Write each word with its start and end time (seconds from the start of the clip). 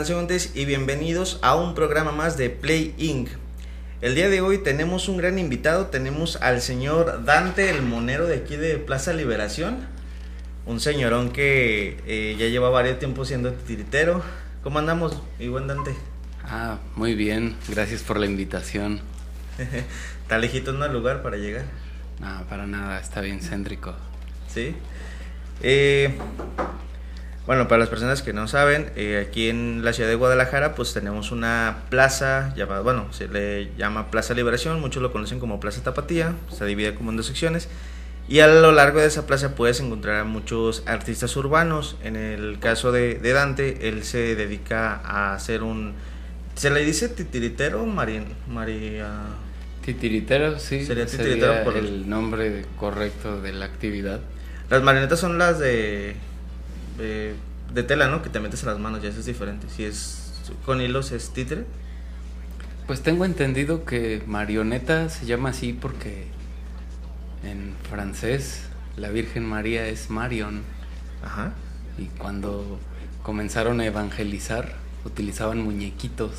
Transeúntes 0.00 0.52
y 0.54 0.64
bienvenidos 0.64 1.38
a 1.42 1.56
un 1.56 1.74
programa 1.74 2.10
más 2.10 2.38
de 2.38 2.48
Play 2.48 2.94
Inc. 2.96 3.28
El 4.00 4.14
día 4.14 4.30
de 4.30 4.40
hoy 4.40 4.56
tenemos 4.56 5.10
un 5.10 5.18
gran 5.18 5.38
invitado, 5.38 5.88
tenemos 5.88 6.36
al 6.36 6.62
señor 6.62 7.26
Dante, 7.26 7.68
el 7.68 7.82
monero 7.82 8.26
de 8.26 8.36
aquí 8.36 8.56
de 8.56 8.78
Plaza 8.78 9.12
Liberación. 9.12 9.86
Un 10.64 10.80
señorón 10.80 11.32
que 11.32 11.98
eh, 12.06 12.34
ya 12.38 12.46
lleva 12.46 12.70
varios 12.70 12.98
tiempo 12.98 13.26
siendo 13.26 13.52
tiritero. 13.52 14.22
¿Cómo 14.62 14.78
andamos, 14.78 15.20
mi 15.38 15.48
buen 15.48 15.66
Dante? 15.66 15.94
Ah, 16.44 16.78
muy 16.96 17.14
bien, 17.14 17.54
gracias 17.68 18.00
por 18.02 18.18
la 18.18 18.24
invitación. 18.24 19.02
¿Está 20.22 20.38
lejito 20.38 20.74
en 20.74 20.82
el 20.82 20.94
lugar 20.94 21.20
para 21.20 21.36
llegar? 21.36 21.66
No, 22.20 22.46
para 22.48 22.66
nada, 22.66 22.98
está 23.00 23.20
bien 23.20 23.42
céntrico. 23.42 23.94
¿Sí? 24.48 24.74
Eh, 25.62 26.16
bueno, 27.50 27.66
para 27.66 27.80
las 27.80 27.88
personas 27.88 28.22
que 28.22 28.32
no 28.32 28.46
saben, 28.46 28.92
eh, 28.94 29.26
aquí 29.28 29.48
en 29.48 29.84
la 29.84 29.92
ciudad 29.92 30.08
de 30.08 30.14
Guadalajara 30.14 30.76
pues 30.76 30.94
tenemos 30.94 31.32
una 31.32 31.78
plaza 31.90 32.54
llamada, 32.54 32.80
bueno, 32.82 33.12
se 33.12 33.26
le 33.26 33.74
llama 33.76 34.08
Plaza 34.12 34.34
Liberación, 34.34 34.80
muchos 34.80 35.02
lo 35.02 35.10
conocen 35.10 35.40
como 35.40 35.58
Plaza 35.58 35.82
Tapatía, 35.82 36.34
se 36.56 36.64
divide 36.64 36.94
como 36.94 37.10
en 37.10 37.16
dos 37.16 37.26
secciones. 37.26 37.68
Y 38.28 38.38
a 38.38 38.46
lo 38.46 38.70
largo 38.70 39.00
de 39.00 39.06
esa 39.06 39.26
plaza 39.26 39.56
puedes 39.56 39.80
encontrar 39.80 40.20
a 40.20 40.24
muchos 40.24 40.84
artistas 40.86 41.36
urbanos. 41.36 41.96
En 42.04 42.14
el 42.14 42.60
caso 42.60 42.92
de, 42.92 43.14
de 43.16 43.32
Dante, 43.32 43.88
él 43.88 44.04
se 44.04 44.36
dedica 44.36 45.00
a 45.04 45.34
hacer 45.34 45.64
un... 45.64 45.94
¿Se 46.54 46.70
le 46.70 46.84
dice 46.84 47.08
titiritero? 47.08 47.84
María... 47.84 48.22
María... 48.46 49.10
Titiritero, 49.84 50.56
sí. 50.60 50.86
Sería 50.86 51.06
titiritero 51.06 51.64
por- 51.64 51.76
el 51.76 52.08
nombre 52.08 52.64
correcto 52.76 53.42
de 53.42 53.52
la 53.52 53.64
actividad. 53.64 54.20
Las 54.68 54.84
marionetas 54.84 55.18
son 55.18 55.36
las 55.36 55.58
de, 55.58 56.14
de... 57.00 57.34
de 57.72 57.82
tela, 57.82 58.08
¿no? 58.08 58.22
Que 58.22 58.28
te 58.28 58.40
metes 58.40 58.62
a 58.64 58.66
las 58.66 58.78
manos, 58.78 59.02
ya 59.02 59.08
eso 59.08 59.20
es 59.20 59.26
diferente. 59.26 59.66
Si 59.74 59.84
es 59.84 60.20
con 60.64 60.80
hilos 60.80 61.12
es 61.12 61.30
títere. 61.30 61.64
Pues 62.86 63.02
tengo 63.02 63.24
entendido 63.24 63.84
que 63.84 64.22
marioneta 64.26 65.08
se 65.08 65.26
llama 65.26 65.50
así 65.50 65.72
porque 65.72 66.26
en 67.44 67.74
francés 67.88 68.62
la 68.96 69.10
Virgen 69.10 69.46
María 69.46 69.86
es 69.86 70.10
Marion 70.10 70.62
Ajá. 71.24 71.52
y 71.98 72.06
cuando 72.18 72.80
comenzaron 73.22 73.80
a 73.80 73.86
evangelizar 73.86 74.74
utilizaban 75.04 75.62
muñequitos. 75.62 76.32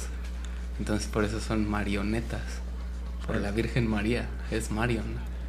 Entonces 0.80 1.08
por 1.08 1.24
eso 1.24 1.40
son 1.40 1.70
marionetas. 1.70 2.42
Por 3.26 3.38
la 3.38 3.52
Virgen 3.52 3.88
María 3.88 4.28
es 4.50 4.72
Marion. 4.72 5.06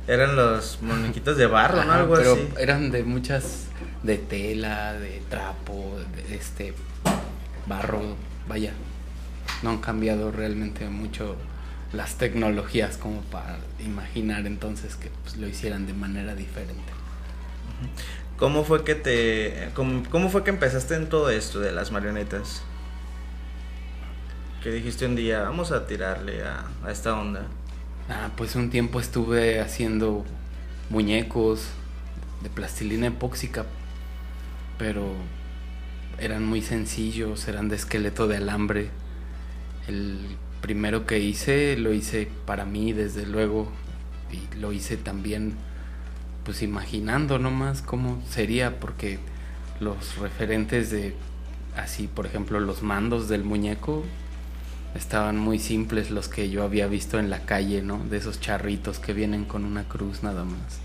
Eran 0.07 0.37
los 0.37 0.81
muñequitos 0.83 1.37
de 1.37 1.47
barro, 1.47 1.85
¿no? 1.85 1.93
Algo 1.93 2.15
pero 2.15 2.35
así. 2.35 2.49
eran 2.59 2.91
de 2.91 3.03
muchas, 3.03 3.67
de 4.03 4.19
tela, 4.19 4.95
de 4.95 5.23
trapo, 5.29 5.97
de 6.29 6.35
este 6.35 6.75
barro, 7.67 8.17
vaya. 8.49 8.73
No 9.63 9.71
han 9.71 9.79
cambiado 9.79 10.33
realmente 10.33 10.89
mucho 10.89 11.37
las 11.93 12.17
tecnologías 12.17 12.97
como 12.97 13.21
para 13.23 13.59
imaginar 13.79 14.47
entonces 14.47 14.97
que 14.97 15.11
pues, 15.23 15.37
lo 15.37 15.47
hicieran 15.47 15.87
de 15.87 15.93
manera 15.93 16.35
diferente. 16.35 16.93
¿Cómo 18.39 18.65
fue 18.65 18.83
que 18.85 18.95
te 18.95 19.71
cómo, 19.75 20.03
cómo 20.11 20.31
fue 20.31 20.43
que 20.43 20.51
empezaste 20.51 20.95
en 20.95 21.09
todo 21.09 21.31
esto 21.31 21.61
de 21.61 21.73
las 21.73 21.93
marionetas? 21.93 22.63
Que 24.63 24.71
dijiste 24.71 25.07
un 25.07 25.17
día, 25.17 25.43
vamos 25.43 25.73
a 25.73 25.87
tirarle 25.87 26.43
a, 26.43 26.67
a 26.85 26.91
esta 26.91 27.15
onda. 27.19 27.43
Ah, 28.09 28.31
pues 28.37 28.57
un 28.57 28.71
tiempo 28.71 29.01
estuve 29.01 29.61
haciendo 29.61 30.25
muñecos 30.91 31.69
de 32.43 32.51
plastilina 32.51 33.09
epóxica, 33.09 33.65
pero 34.83 35.13
eran 36.19 36.45
muy 36.45 36.61
sencillos, 36.61 37.47
eran 37.47 37.69
de 37.69 37.77
esqueleto 37.77 38.27
de 38.27 38.39
alambre. 38.39 38.91
El 39.87 40.19
primero 40.61 41.07
que 41.07 41.21
hice 41.21 41.77
lo 41.77 41.93
hice 41.93 42.29
para 42.47 42.65
mí, 42.65 42.93
desde 42.93 43.25
luego, 43.25 43.71
y 44.33 44.59
lo 44.59 44.73
hice 44.73 44.97
también, 44.97 45.55
pues 46.45 46.63
imaginando 46.63 47.39
nomás 47.39 47.81
cómo 47.81 48.21
sería, 48.29 48.81
porque 48.81 49.21
los 49.79 50.19
referentes 50.19 50.91
de, 50.91 51.15
así, 51.77 52.09
por 52.09 52.27
ejemplo, 52.27 52.59
los 52.59 52.83
mandos 52.83 53.29
del 53.29 53.45
muñeco, 53.45 54.03
estaban 54.97 55.39
muy 55.39 55.61
simples 55.61 56.11
los 56.11 56.27
que 56.27 56.51
yo 56.51 56.65
había 56.65 56.89
visto 56.89 57.21
en 57.21 57.31
la 57.31 57.45
calle, 57.45 57.83
¿no? 57.83 58.05
De 58.11 58.17
esos 58.17 58.41
charritos 58.41 58.99
que 58.99 59.13
vienen 59.13 59.45
con 59.45 59.65
una 59.65 59.85
cruz 59.85 60.25
nada 60.25 60.43
más. 60.43 60.81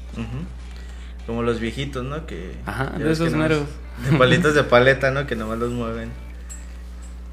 Como 1.26 1.42
los 1.42 1.60
viejitos, 1.60 2.06
¿no? 2.06 2.28
Que 2.28 2.54
Ajá, 2.68 2.92
de 3.00 3.12
esos 3.12 3.34
meros. 3.34 3.68
De 4.04 4.18
palitos 4.18 4.54
de 4.56 4.64
paleta, 4.64 5.12
¿no? 5.12 5.26
Que 5.28 5.36
nomás 5.36 5.58
los 5.58 5.72
mueven. 5.72 6.10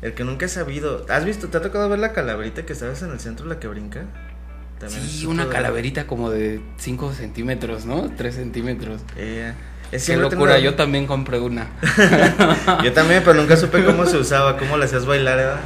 El 0.03 0.15
que 0.15 0.25
nunca 0.25 0.47
he 0.47 0.49
sabido. 0.49 1.05
¿Has 1.09 1.25
visto? 1.25 1.49
¿Te 1.49 1.59
ha 1.59 1.63
tocado 1.63 1.89
ver 1.89 1.99
la 1.99 2.13
calaverita 2.13 2.65
que 2.67 2.73
estabas 2.73 3.03
en 3.03 3.11
el 3.11 3.21
centro, 3.21 3.47
la 3.47 3.59
que 3.61 3.69
brinca? 3.69 4.03
También 4.79 5.03
Sí, 5.03 5.25
una 5.27 5.45
de- 5.47 5.53
calaverita 5.53 6.07
como 6.07 6.31
de 6.31 6.61
5 6.79 7.13
centímetros, 7.15 7.87
¿no? 7.87 8.11
3 8.17 8.35
centímetros. 8.35 9.01
Eh, 9.17 9.53
es 9.93 10.05
Qué 10.07 10.17
locura, 10.17 10.55
tengo- 10.55 10.65
yo 10.65 10.75
también 10.75 11.07
compré 11.07 11.39
una. 11.39 11.69
Yo 12.83 12.93
también, 12.93 13.23
pero 13.25 13.35
nunca 13.35 13.57
supe 13.57 13.85
cómo 13.85 14.05
se 14.07 14.17
usaba, 14.19 14.57
cómo 14.59 14.77
la 14.77 14.87
hacías 14.87 15.07
bailar, 15.07 15.37
¿verdad? 15.37 15.61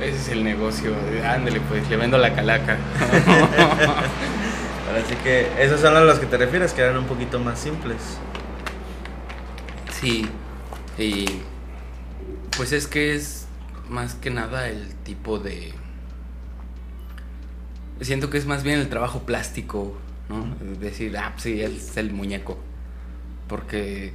Ese 0.00 0.16
es 0.16 0.28
el 0.28 0.44
negocio. 0.44 0.92
Ándale, 1.26 1.60
pues, 1.68 1.88
le 1.90 1.96
vendo 1.96 2.16
la 2.18 2.32
calaca. 2.34 2.76
Ahora 4.88 5.02
sí 5.08 5.14
que 5.22 5.48
esos 5.58 5.80
son 5.80 5.96
a 5.96 6.00
los 6.00 6.18
que 6.18 6.26
te 6.26 6.36
refieres, 6.38 6.72
que 6.72 6.82
eran 6.82 6.96
un 6.98 7.04
poquito 7.06 7.38
más 7.40 7.58
simples. 7.58 7.96
Sí, 10.00 10.26
y 10.96 11.26
pues 12.56 12.72
es 12.72 12.86
que 12.86 13.14
es 13.14 13.46
más 13.88 14.14
que 14.14 14.30
nada 14.30 14.68
el 14.68 14.94
tipo 14.94 15.40
de... 15.40 15.72
Siento 18.00 18.30
que 18.30 18.38
es 18.38 18.46
más 18.46 18.62
bien 18.62 18.78
el 18.78 18.88
trabajo 18.88 19.22
plástico, 19.24 19.98
¿no? 20.28 20.54
Es 20.72 20.78
decir, 20.78 21.16
ah, 21.18 21.30
pues 21.32 21.42
sí, 21.42 21.60
es 21.60 21.96
el 21.96 22.12
muñeco. 22.12 22.58
Porque 23.48 24.12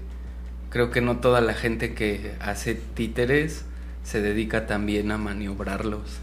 creo 0.70 0.90
que 0.90 1.02
no 1.02 1.18
toda 1.18 1.42
la 1.42 1.54
gente 1.54 1.94
que 1.94 2.36
hace 2.40 2.76
títeres 2.76 3.66
se 4.04 4.22
dedica 4.22 4.68
también 4.68 5.12
a 5.12 5.18
maniobrarlos. 5.18 6.20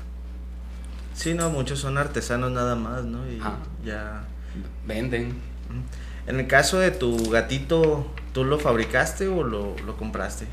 Sí, 1.13 1.35
no, 1.35 1.51
muchos 1.51 1.81
son 1.81 1.99
artesanos 1.99 2.51
nada 2.51 2.77
más, 2.77 3.05
¿no? 3.05 3.31
Y 3.31 3.43
ya. 3.85 4.25
Venden. 4.87 5.35
En 6.27 6.41
el 6.41 6.47
caso 6.47 6.79
de 6.79 6.93
tu 6.93 7.29
gatito, 7.31 8.11
¿tú 8.33 8.45
lo 8.45 8.59
fabricaste 8.59 9.29
o 9.29 9.43
lo, 9.43 9.77
lo 9.87 9.97
compraste? 9.97 10.47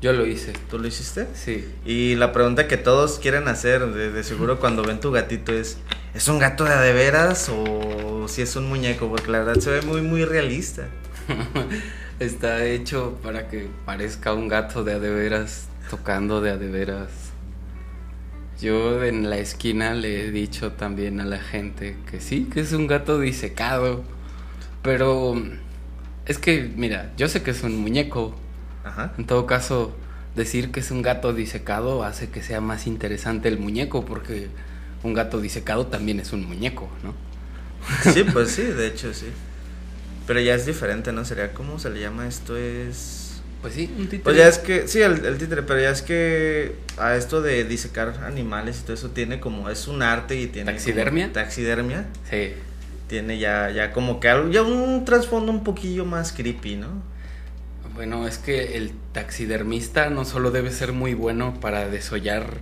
Yo 0.00 0.12
lo 0.12 0.26
hice. 0.26 0.52
¿Tú 0.70 0.78
lo 0.78 0.86
hiciste? 0.86 1.26
Sí. 1.34 1.68
Y 1.84 2.14
la 2.14 2.32
pregunta 2.32 2.68
que 2.68 2.76
todos 2.76 3.18
quieren 3.18 3.48
hacer, 3.48 3.84
de, 3.92 4.12
de 4.12 4.22
seguro 4.22 4.60
cuando 4.60 4.84
ven 4.84 5.00
tu 5.00 5.10
gatito 5.10 5.52
es, 5.52 5.78
¿es 6.14 6.28
un 6.28 6.38
gato 6.38 6.64
de 6.64 6.76
de 6.76 6.92
veras 6.92 7.50
o 7.52 8.26
si 8.28 8.42
es 8.42 8.54
un 8.54 8.68
muñeco? 8.68 9.08
Porque 9.08 9.30
la 9.30 9.40
verdad 9.40 9.60
se 9.60 9.70
ve 9.70 9.82
muy, 9.82 10.02
muy 10.02 10.24
realista. 10.24 10.86
Está 12.20 12.64
hecho 12.64 13.18
para 13.22 13.48
que 13.48 13.68
parezca 13.84 14.34
un 14.34 14.48
gato 14.48 14.84
de 14.84 14.94
a 14.94 14.98
de 15.00 15.10
veras 15.10 15.66
tocando 15.90 16.40
de 16.40 16.50
a 16.50 16.56
de 16.56 16.68
veras. 16.68 17.10
Yo 18.60 19.04
en 19.04 19.30
la 19.30 19.38
esquina 19.38 19.94
le 19.94 20.26
he 20.26 20.30
dicho 20.30 20.72
también 20.72 21.20
a 21.20 21.24
la 21.24 21.38
gente 21.38 21.96
que 22.10 22.20
sí, 22.20 22.48
que 22.52 22.60
es 22.60 22.72
un 22.72 22.86
gato 22.86 23.18
disecado. 23.18 24.02
Pero 24.82 25.34
es 26.28 26.38
que, 26.38 26.70
mira, 26.76 27.10
yo 27.16 27.28
sé 27.28 27.42
que 27.42 27.50
es 27.50 27.62
un 27.62 27.76
muñeco. 27.76 28.34
Ajá. 28.84 29.12
En 29.18 29.26
todo 29.26 29.46
caso, 29.46 29.96
decir 30.36 30.70
que 30.70 30.80
es 30.80 30.90
un 30.90 31.02
gato 31.02 31.32
disecado 31.34 32.04
hace 32.04 32.30
que 32.30 32.42
sea 32.42 32.60
más 32.60 32.86
interesante 32.86 33.48
el 33.48 33.58
muñeco, 33.58 34.04
porque 34.04 34.48
un 35.02 35.14
gato 35.14 35.40
disecado 35.40 35.86
también 35.86 36.20
es 36.20 36.32
un 36.32 36.46
muñeco, 36.46 36.88
¿no? 37.02 37.14
Sí, 38.12 38.24
pues 38.24 38.50
sí, 38.54 38.62
de 38.62 38.86
hecho 38.86 39.12
sí. 39.14 39.26
Pero 40.26 40.40
ya 40.40 40.54
es 40.54 40.66
diferente, 40.66 41.12
¿no? 41.12 41.24
Sería, 41.24 41.54
¿cómo 41.54 41.78
se 41.78 41.90
le 41.90 42.00
llama 42.00 42.28
esto? 42.28 42.56
Es... 42.56 43.40
Pues 43.62 43.74
sí, 43.74 43.90
un 43.96 44.04
títere. 44.04 44.22
Pues 44.22 44.36
ya 44.36 44.46
es 44.46 44.58
que, 44.58 44.86
sí, 44.86 45.00
el, 45.00 45.24
el 45.24 45.38
títere, 45.38 45.62
pero 45.62 45.80
ya 45.80 45.90
es 45.90 46.02
que 46.02 46.76
a 46.98 47.16
esto 47.16 47.42
de 47.42 47.64
disecar 47.64 48.22
animales 48.24 48.80
y 48.80 48.82
todo 48.82 48.94
eso 48.94 49.10
tiene 49.10 49.40
como, 49.40 49.70
es 49.70 49.88
un 49.88 50.02
arte 50.02 50.36
y 50.36 50.46
tiene... 50.46 50.72
como 50.72 50.76
¿Taxidermia? 50.76 51.32
taxidermia. 51.32 52.06
Sí. 52.30 52.52
Tiene 53.08 53.38
ya, 53.38 53.70
ya 53.70 53.92
como 53.92 54.20
que 54.20 54.28
algo, 54.28 54.50
ya 54.50 54.62
un 54.62 55.04
trasfondo 55.04 55.50
un 55.50 55.64
poquillo 55.64 56.04
más 56.04 56.32
creepy, 56.32 56.76
¿no? 56.76 56.88
Bueno, 57.94 58.28
es 58.28 58.38
que 58.38 58.76
el 58.76 58.92
taxidermista 59.12 60.08
no 60.08 60.24
solo 60.24 60.52
debe 60.52 60.70
ser 60.70 60.92
muy 60.92 61.14
bueno 61.14 61.58
para 61.60 61.88
desollar 61.88 62.58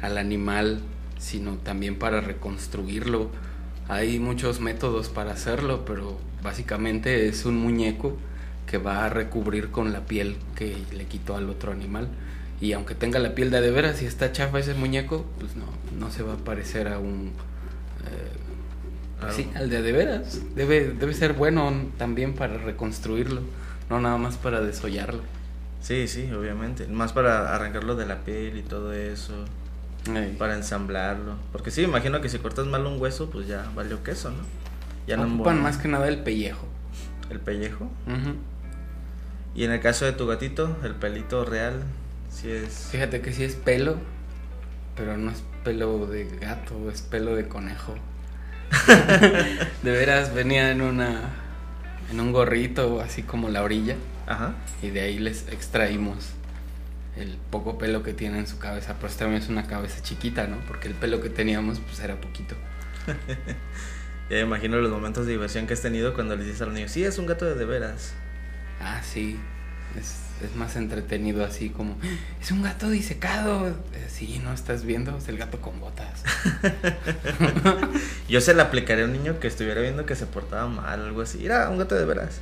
al 0.00 0.16
animal, 0.16 0.80
sino 1.18 1.58
también 1.58 1.96
para 1.96 2.22
reconstruirlo. 2.22 3.28
Hay 3.88 4.18
muchos 4.18 4.60
métodos 4.60 5.08
para 5.08 5.32
hacerlo, 5.32 5.84
pero 5.84 6.18
básicamente 6.42 7.28
es 7.28 7.44
un 7.44 7.58
muñeco 7.58 8.16
que 8.66 8.78
va 8.78 9.04
a 9.04 9.08
recubrir 9.08 9.70
con 9.70 9.92
la 9.92 10.06
piel 10.06 10.36
que 10.54 10.76
le 10.92 11.04
quitó 11.06 11.36
al 11.36 11.50
otro 11.50 11.72
animal. 11.72 12.08
Y 12.60 12.72
aunque 12.72 12.94
tenga 12.94 13.18
la 13.18 13.34
piel 13.34 13.50
de 13.50 13.60
de 13.60 13.70
veras 13.70 14.02
y 14.02 14.06
está 14.06 14.32
chafa 14.32 14.58
ese 14.58 14.74
muñeco, 14.74 15.26
pues 15.38 15.54
no, 15.56 15.66
no 15.98 16.10
se 16.10 16.22
va 16.22 16.34
a 16.34 16.38
parecer 16.38 16.88
a 16.88 16.98
un... 16.98 17.32
Eh, 18.06 18.37
sí, 19.30 19.50
al 19.54 19.70
de 19.70 19.82
de 19.82 19.92
veras. 19.92 20.40
Debe, 20.54 20.92
debe 20.92 21.14
ser 21.14 21.32
bueno 21.32 21.72
también 21.96 22.34
para 22.34 22.58
reconstruirlo, 22.58 23.42
no 23.90 24.00
nada 24.00 24.16
más 24.16 24.36
para 24.36 24.60
desollarlo. 24.60 25.22
Sí, 25.80 26.08
sí, 26.08 26.30
obviamente. 26.32 26.86
Más 26.86 27.12
para 27.12 27.54
arrancarlo 27.54 27.96
de 27.96 28.06
la 28.06 28.24
piel 28.24 28.56
y 28.58 28.62
todo 28.62 28.92
eso. 28.92 29.44
Para 30.38 30.54
ensamblarlo. 30.54 31.36
Porque 31.52 31.70
sí, 31.70 31.82
imagino 31.82 32.20
que 32.20 32.28
si 32.28 32.38
cortas 32.38 32.66
mal 32.66 32.86
un 32.86 33.00
hueso, 33.00 33.30
pues 33.30 33.46
ya 33.46 33.70
valió 33.74 34.02
queso, 34.02 34.30
¿no? 34.30 34.42
Ya 35.06 35.16
no 35.16 35.24
Ocupan 35.24 35.62
más 35.62 35.76
que 35.78 35.88
nada 35.88 36.08
el 36.08 36.18
pellejo. 36.18 36.66
¿El 37.30 37.40
pellejo? 37.40 37.90
Y 39.54 39.64
en 39.64 39.72
el 39.72 39.80
caso 39.80 40.04
de 40.04 40.12
tu 40.12 40.26
gatito, 40.26 40.76
el 40.82 40.94
pelito 40.94 41.44
real, 41.44 41.82
sí 42.30 42.50
es... 42.50 42.88
Fíjate 42.90 43.20
que 43.20 43.32
sí 43.32 43.44
es 43.44 43.54
pelo, 43.54 43.96
pero 44.96 45.16
no 45.16 45.30
es 45.30 45.42
pelo 45.64 46.06
de 46.06 46.24
gato, 46.24 46.90
es 46.90 47.02
pelo 47.02 47.34
de 47.34 47.48
conejo. 47.48 47.94
de 49.82 49.90
veras 49.90 50.34
venía 50.34 50.70
en 50.70 50.82
una 50.82 51.30
en 52.10 52.20
un 52.20 52.32
gorrito 52.32 53.00
así 53.00 53.22
como 53.22 53.48
la 53.48 53.62
orilla. 53.62 53.96
Ajá. 54.26 54.54
Y 54.82 54.90
de 54.90 55.00
ahí 55.00 55.18
les 55.18 55.48
extraímos 55.48 56.32
el 57.16 57.36
poco 57.50 57.78
pelo 57.78 58.02
que 58.02 58.12
tiene 58.12 58.38
en 58.38 58.46
su 58.46 58.58
cabeza, 58.58 58.94
pero 58.96 59.08
esta 59.08 59.24
también 59.24 59.42
es 59.42 59.48
una 59.48 59.66
cabeza 59.66 60.02
chiquita, 60.02 60.46
¿no? 60.46 60.58
Porque 60.66 60.88
el 60.88 60.94
pelo 60.94 61.20
que 61.20 61.30
teníamos 61.30 61.80
pues 61.80 61.98
era 62.00 62.20
poquito. 62.20 62.54
ya 64.30 64.38
imagino 64.38 64.80
los 64.80 64.90
momentos 64.90 65.26
de 65.26 65.32
diversión 65.32 65.66
que 65.66 65.74
has 65.74 65.82
tenido 65.82 66.14
cuando 66.14 66.36
le 66.36 66.44
dices 66.44 66.62
al 66.62 66.72
niño, 66.74 66.88
sí, 66.88 67.04
es 67.04 67.18
un 67.18 67.26
gato 67.26 67.44
de 67.44 67.54
de 67.54 67.64
veras. 67.64 68.12
Ah, 68.80 69.00
sí. 69.02 69.38
Es, 69.98 70.28
es 70.44 70.54
más 70.54 70.76
entretenido 70.76 71.44
así 71.44 71.70
como, 71.70 71.96
es 72.40 72.50
un 72.52 72.62
gato 72.62 72.88
disecado. 72.90 73.68
Eh, 73.68 74.06
sí, 74.08 74.40
no 74.44 74.52
estás 74.52 74.84
viendo, 74.84 75.16
es 75.18 75.28
el 75.28 75.38
gato 75.38 75.60
con 75.60 75.80
botas. 75.80 76.22
Yo 78.38 78.42
se 78.42 78.54
le 78.54 78.62
aplicaría 78.62 79.02
a 79.02 79.08
un 79.08 79.14
niño 79.14 79.40
que 79.40 79.48
estuviera 79.48 79.80
viendo 79.80 80.06
que 80.06 80.14
se 80.14 80.24
portaba 80.24 80.68
mal, 80.68 81.02
algo 81.02 81.22
así. 81.22 81.44
Era 81.44 81.68
un 81.70 81.76
gato 81.76 81.96
de 81.96 82.04
veras. 82.04 82.38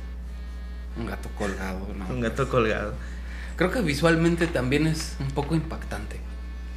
Un 0.95 1.07
gato 1.07 1.27
colgado, 1.35 1.87
¿no? 1.97 2.07
Un 2.07 2.21
gato 2.21 2.47
colgado. 2.49 2.93
Creo 3.55 3.71
que 3.71 3.81
visualmente 3.81 4.45
también 4.45 4.85
es 4.85 5.15
un 5.19 5.31
poco 5.31 5.55
impactante. 5.55 6.19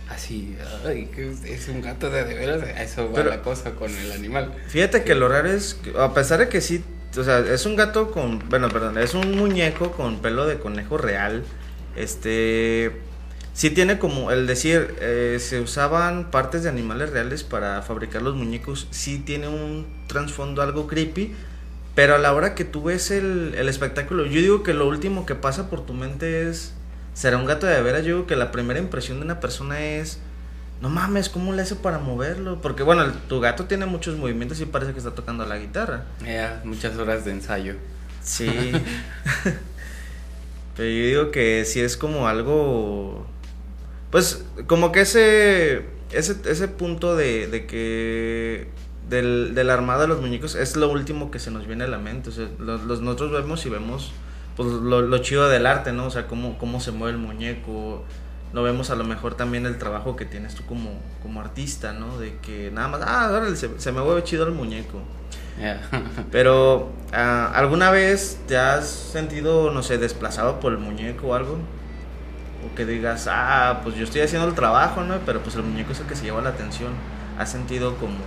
Así, 0.08 0.56
ay, 0.86 1.10
que 1.14 1.34
es 1.44 1.68
un 1.68 1.82
gato 1.82 2.08
de, 2.08 2.24
de 2.24 2.32
veras, 2.32 2.66
eso 2.78 3.12
va 3.12 3.22
la 3.22 3.42
cosa 3.42 3.72
con 3.72 3.94
el 3.94 4.10
animal. 4.12 4.54
Fíjate 4.68 5.04
que 5.04 5.14
lo 5.14 5.28
raro 5.28 5.50
es, 5.50 5.78
a 5.98 6.14
pesar 6.14 6.38
de 6.38 6.48
que 6.48 6.62
sí, 6.62 6.82
o 7.14 7.22
sea, 7.22 7.40
es 7.40 7.66
un 7.66 7.76
gato 7.76 8.12
con, 8.12 8.48
bueno, 8.48 8.70
perdón, 8.70 8.96
es 8.96 9.12
un 9.12 9.36
muñeco 9.36 9.92
con 9.92 10.22
pelo 10.22 10.46
de 10.46 10.58
conejo 10.58 10.96
real, 10.96 11.44
este, 11.94 12.90
sí 13.52 13.70
tiene 13.70 13.98
como, 13.98 14.30
el 14.30 14.46
decir, 14.46 14.94
eh, 15.00 15.38
se 15.40 15.60
usaban 15.60 16.30
partes 16.30 16.62
de 16.62 16.68
animales 16.68 17.10
reales 17.10 17.44
para 17.44 17.82
fabricar 17.82 18.22
los 18.22 18.34
muñecos, 18.34 18.88
sí 18.90 19.18
tiene 19.18 19.48
un 19.48 19.86
trasfondo 20.06 20.62
algo 20.62 20.86
creepy, 20.86 21.34
pero 21.94 22.14
a 22.14 22.18
la 22.18 22.32
hora 22.32 22.54
que 22.54 22.64
tú 22.64 22.84
ves 22.84 23.10
el, 23.10 23.54
el, 23.56 23.68
espectáculo, 23.68 24.24
yo 24.24 24.40
digo 24.40 24.62
que 24.62 24.74
lo 24.74 24.88
último 24.88 25.26
que 25.26 25.34
pasa 25.34 25.68
por 25.68 25.84
tu 25.84 25.92
mente 25.92 26.48
es, 26.48 26.72
¿será 27.14 27.36
un 27.36 27.46
gato 27.46 27.66
de 27.66 27.82
veras? 27.82 28.04
Yo 28.04 28.14
digo 28.14 28.26
que 28.26 28.36
la 28.36 28.52
primera 28.52 28.78
impresión 28.78 29.18
de 29.18 29.24
una 29.24 29.40
persona 29.40 29.80
es, 29.80 30.20
no 30.80 30.88
mames, 30.88 31.28
¿cómo 31.28 31.52
le 31.52 31.62
hace 31.62 31.76
para 31.76 31.98
moverlo? 31.98 32.60
Porque 32.62 32.82
bueno, 32.82 33.04
tu 33.28 33.40
gato 33.40 33.66
tiene 33.66 33.86
muchos 33.86 34.16
movimientos 34.16 34.60
y 34.60 34.66
parece 34.66 34.92
que 34.92 34.98
está 34.98 35.14
tocando 35.14 35.44
la 35.44 35.58
guitarra. 35.58 36.04
Ya, 36.24 36.62
muchas 36.64 36.96
horas 36.96 37.24
de 37.24 37.32
ensayo. 37.32 37.74
Sí. 38.22 38.46
pero 40.76 40.88
yo 40.88 41.04
digo 41.04 41.30
que 41.30 41.64
si 41.66 41.80
es 41.80 41.98
como 41.98 42.28
algo, 42.28 43.26
pues 44.10 44.44
como 44.66 44.92
que 44.92 45.02
ese, 45.02 45.84
ese, 46.12 46.36
ese 46.44 46.68
punto 46.68 47.16
de, 47.16 47.46
de 47.46 47.66
que 47.66 48.68
del, 49.08 49.54
del 49.54 49.70
armado 49.70 50.02
de 50.02 50.08
los 50.08 50.20
muñecos 50.20 50.54
es 50.54 50.76
lo 50.76 50.90
último 50.90 51.30
que 51.30 51.38
se 51.38 51.50
nos 51.50 51.66
viene 51.66 51.84
a 51.84 51.88
la 51.88 51.98
mente. 51.98 52.30
O 52.30 52.32
sea, 52.32 52.48
los, 52.58 53.00
nosotros 53.00 53.32
vemos 53.32 53.64
y 53.66 53.68
vemos 53.68 54.12
pues, 54.56 54.68
lo, 54.68 55.02
lo, 55.02 55.18
chido 55.18 55.48
del 55.48 55.66
arte, 55.66 55.92
¿no? 55.92 56.06
O 56.06 56.10
sea, 56.10 56.26
cómo, 56.26 56.58
cómo 56.58 56.80
se 56.80 56.92
mueve 56.92 57.16
el 57.16 57.22
muñeco. 57.22 58.04
No 58.52 58.62
vemos 58.62 58.90
a 58.90 58.96
lo 58.96 59.04
mejor 59.04 59.34
también 59.36 59.64
el 59.64 59.78
trabajo 59.78 60.16
que 60.16 60.24
tienes 60.24 60.56
tú 60.56 60.64
como, 60.66 61.00
como 61.22 61.40
artista, 61.40 61.92
¿no? 61.92 62.18
De 62.18 62.36
que 62.38 62.70
nada 62.72 62.88
más, 62.88 63.00
ah, 63.04 63.46
se, 63.54 63.78
se 63.78 63.92
me 63.92 64.00
mueve 64.00 64.24
chido 64.24 64.44
el 64.44 64.52
muñeco. 64.52 65.00
Pero, 66.32 66.90
uh, 67.12 67.54
¿alguna 67.54 67.90
vez 67.90 68.40
te 68.46 68.56
has 68.56 68.88
sentido, 68.88 69.70
no 69.70 69.82
sé, 69.82 69.98
desplazado 69.98 70.58
por 70.58 70.72
el 70.72 70.78
muñeco 70.78 71.28
o 71.28 71.34
algo? 71.34 71.58
O 72.66 72.74
que 72.74 72.84
digas, 72.84 73.26
ah, 73.30 73.80
pues 73.82 73.96
yo 73.96 74.04
estoy 74.04 74.20
haciendo 74.20 74.48
el 74.48 74.54
trabajo, 74.54 75.02
¿no? 75.02 75.18
Pero 75.26 75.42
pues 75.42 75.56
el 75.56 75.62
muñeco 75.62 75.92
es 75.92 76.00
el 76.00 76.06
que 76.06 76.16
se 76.16 76.24
lleva 76.24 76.42
la 76.42 76.50
atención. 76.50 76.92
¿Has 77.38 77.50
sentido 77.50 77.96
como 77.96 78.18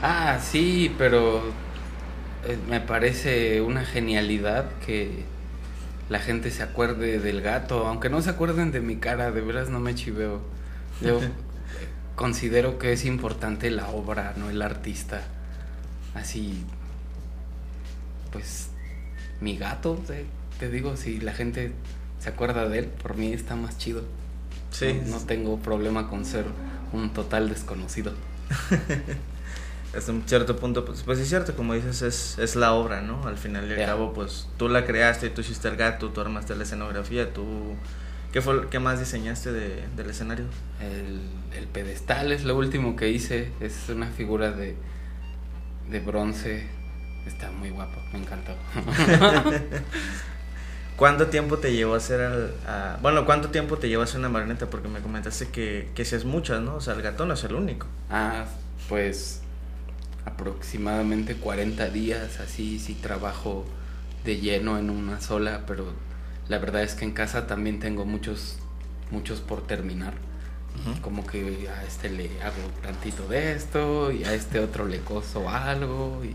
Ah, 0.00 0.38
sí, 0.40 0.94
pero 0.96 1.42
eh, 2.44 2.56
me 2.68 2.80
parece 2.80 3.60
una 3.62 3.84
genialidad 3.84 4.70
que 4.86 5.24
la 6.08 6.20
gente 6.20 6.52
se 6.52 6.62
acuerde 6.62 7.18
del 7.18 7.42
gato, 7.42 7.86
aunque 7.86 8.08
no 8.08 8.22
se 8.22 8.30
acuerden 8.30 8.70
de 8.70 8.80
mi 8.80 8.96
cara, 8.96 9.32
de 9.32 9.40
veras 9.40 9.70
no 9.70 9.80
me 9.80 9.94
chiveo. 9.94 10.40
Yo 11.00 11.20
considero 12.14 12.78
que 12.78 12.92
es 12.92 13.04
importante 13.04 13.70
la 13.70 13.88
obra, 13.88 14.34
no 14.36 14.50
el 14.50 14.62
artista. 14.62 15.20
Así, 16.14 16.64
pues, 18.30 18.68
mi 19.40 19.56
gato, 19.56 20.00
te, 20.58 20.68
digo, 20.70 20.96
si 20.96 21.18
la 21.20 21.32
gente 21.32 21.72
se 22.28 22.34
acuerda 22.34 22.68
de 22.68 22.80
él, 22.80 22.84
por 22.84 23.16
mí 23.16 23.32
está 23.32 23.56
más 23.56 23.78
chido. 23.78 24.02
Sí. 24.70 25.00
no 25.06 25.18
tengo 25.20 25.58
problema 25.60 26.10
con 26.10 26.26
ser 26.26 26.44
un 26.92 27.10
total 27.14 27.48
desconocido. 27.48 28.12
hasta 29.96 30.12
un 30.12 30.22
cierto 30.26 30.56
punto, 30.56 30.84
pues, 30.84 31.04
pues 31.04 31.20
es 31.20 31.28
cierto, 31.30 31.56
como 31.56 31.72
dices, 31.72 32.02
es, 32.02 32.38
es 32.38 32.54
la 32.54 32.74
obra, 32.74 33.00
¿no? 33.00 33.26
Al 33.26 33.38
final 33.38 33.66
y 33.66 33.80
al 33.80 33.86
cabo, 33.86 34.12
pues 34.12 34.46
tú 34.58 34.68
la 34.68 34.84
creaste, 34.84 35.30
tú 35.30 35.40
hiciste 35.40 35.68
el 35.68 35.76
gato, 35.76 36.10
tú 36.10 36.20
armaste 36.20 36.54
la 36.54 36.64
escenografía, 36.64 37.32
tú... 37.32 37.76
¿Qué 38.30 38.42
fue 38.42 38.68
qué 38.68 38.78
más 38.78 38.98
diseñaste 38.98 39.50
de, 39.50 39.86
del 39.96 40.10
escenario? 40.10 40.44
El, 40.82 41.22
el, 41.56 41.66
pedestal 41.66 42.30
es 42.30 42.44
lo 42.44 42.58
último 42.58 42.94
que 42.94 43.08
hice, 43.08 43.52
es 43.58 43.88
una 43.88 44.08
figura 44.08 44.52
de, 44.52 44.76
de 45.90 46.00
bronce, 46.00 46.66
está 47.26 47.50
muy 47.52 47.70
guapo, 47.70 47.98
me 48.12 48.18
encantó. 48.18 48.52
¿Cuánto 50.98 51.28
tiempo 51.28 51.58
te 51.58 51.72
llevó 51.72 51.94
a 51.94 51.98
hacer 51.98 52.20
al, 52.20 52.98
bueno, 53.00 53.24
cuánto 53.24 53.50
tiempo 53.50 53.78
te 53.78 53.88
llevó 53.88 54.02
a 54.02 54.04
hacer 54.04 54.18
una 54.18 54.30
marioneta? 54.30 54.68
Porque 54.68 54.88
me 54.88 54.98
comentaste 54.98 55.46
que, 55.46 55.92
que 55.94 56.04
si 56.04 56.16
es 56.16 56.24
muchas, 56.24 56.60
¿no? 56.60 56.74
O 56.74 56.80
sea, 56.80 56.94
el 56.94 57.02
gato 57.02 57.24
no 57.24 57.34
es 57.34 57.44
el 57.44 57.54
único. 57.54 57.86
Ah, 58.10 58.46
pues 58.88 59.40
aproximadamente 60.24 61.36
40 61.36 61.88
días, 61.90 62.40
así 62.40 62.80
si 62.80 62.94
trabajo 62.94 63.64
de 64.24 64.40
lleno 64.40 64.76
en 64.76 64.90
una 64.90 65.20
sola, 65.20 65.62
pero 65.68 65.86
la 66.48 66.58
verdad 66.58 66.82
es 66.82 66.94
que 66.94 67.04
en 67.04 67.12
casa 67.12 67.46
también 67.46 67.78
tengo 67.78 68.04
muchos, 68.04 68.58
muchos 69.12 69.38
por 69.38 69.64
terminar. 69.68 70.14
Como 71.00 71.24
que 71.24 71.68
a 71.68 71.84
este 71.84 72.10
le 72.10 72.42
hago 72.42 72.56
tantito 72.82 73.28
de 73.28 73.52
esto 73.52 74.10
y 74.10 74.24
a 74.24 74.34
este 74.34 74.58
otro 74.58 74.86
le 74.86 74.98
coso 74.98 75.48
algo 75.48 76.24
y 76.24 76.34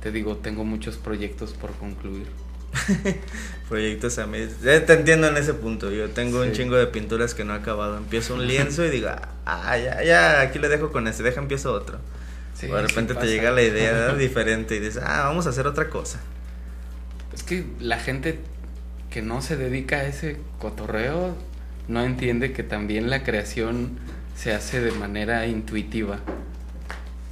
te 0.00 0.12
digo, 0.12 0.36
tengo 0.36 0.64
muchos 0.64 0.96
proyectos 0.96 1.54
por 1.54 1.72
concluir. 1.72 2.28
proyectos 3.68 4.18
a 4.18 4.26
mí. 4.26 4.38
Te 4.62 4.92
entiendo 4.92 5.28
en 5.28 5.36
ese 5.36 5.54
punto. 5.54 5.90
Yo 5.90 6.10
tengo 6.10 6.40
un 6.40 6.52
chingo 6.52 6.76
de 6.76 6.86
pinturas 6.86 7.34
que 7.34 7.44
no 7.44 7.54
he 7.54 7.56
acabado. 7.56 7.96
Empiezo 7.96 8.34
un 8.34 8.46
lienzo 8.48 8.84
y 8.84 8.90
digo, 8.90 9.08
ah, 9.46 9.78
ya, 9.78 10.02
ya, 10.02 10.40
aquí 10.40 10.58
le 10.58 10.68
dejo 10.68 10.90
con 10.90 11.08
ese, 11.08 11.22
deja, 11.22 11.40
empiezo 11.40 11.72
otro 11.72 11.98
de 12.68 12.82
repente 12.82 13.14
te 13.14 13.26
llega 13.26 13.50
la 13.50 13.62
idea 13.62 14.14
diferente 14.18 14.76
y 14.76 14.80
dices, 14.80 15.02
ah, 15.04 15.24
vamos 15.24 15.46
a 15.46 15.50
hacer 15.50 15.66
otra 15.66 15.88
cosa. 15.88 16.20
Es 17.32 17.42
que 17.42 17.64
la 17.78 17.98
gente 17.98 18.40
que 19.10 19.22
no 19.22 19.42
se 19.42 19.56
dedica 19.56 19.96
a 19.96 20.04
ese 20.04 20.38
cotorreo 20.58 21.36
no 21.88 22.04
entiende 22.04 22.52
que 22.52 22.62
también 22.62 23.10
la 23.10 23.22
creación 23.22 23.98
se 24.36 24.52
hace 24.52 24.80
de 24.80 24.92
manera 24.92 25.46
intuitiva. 25.46 26.18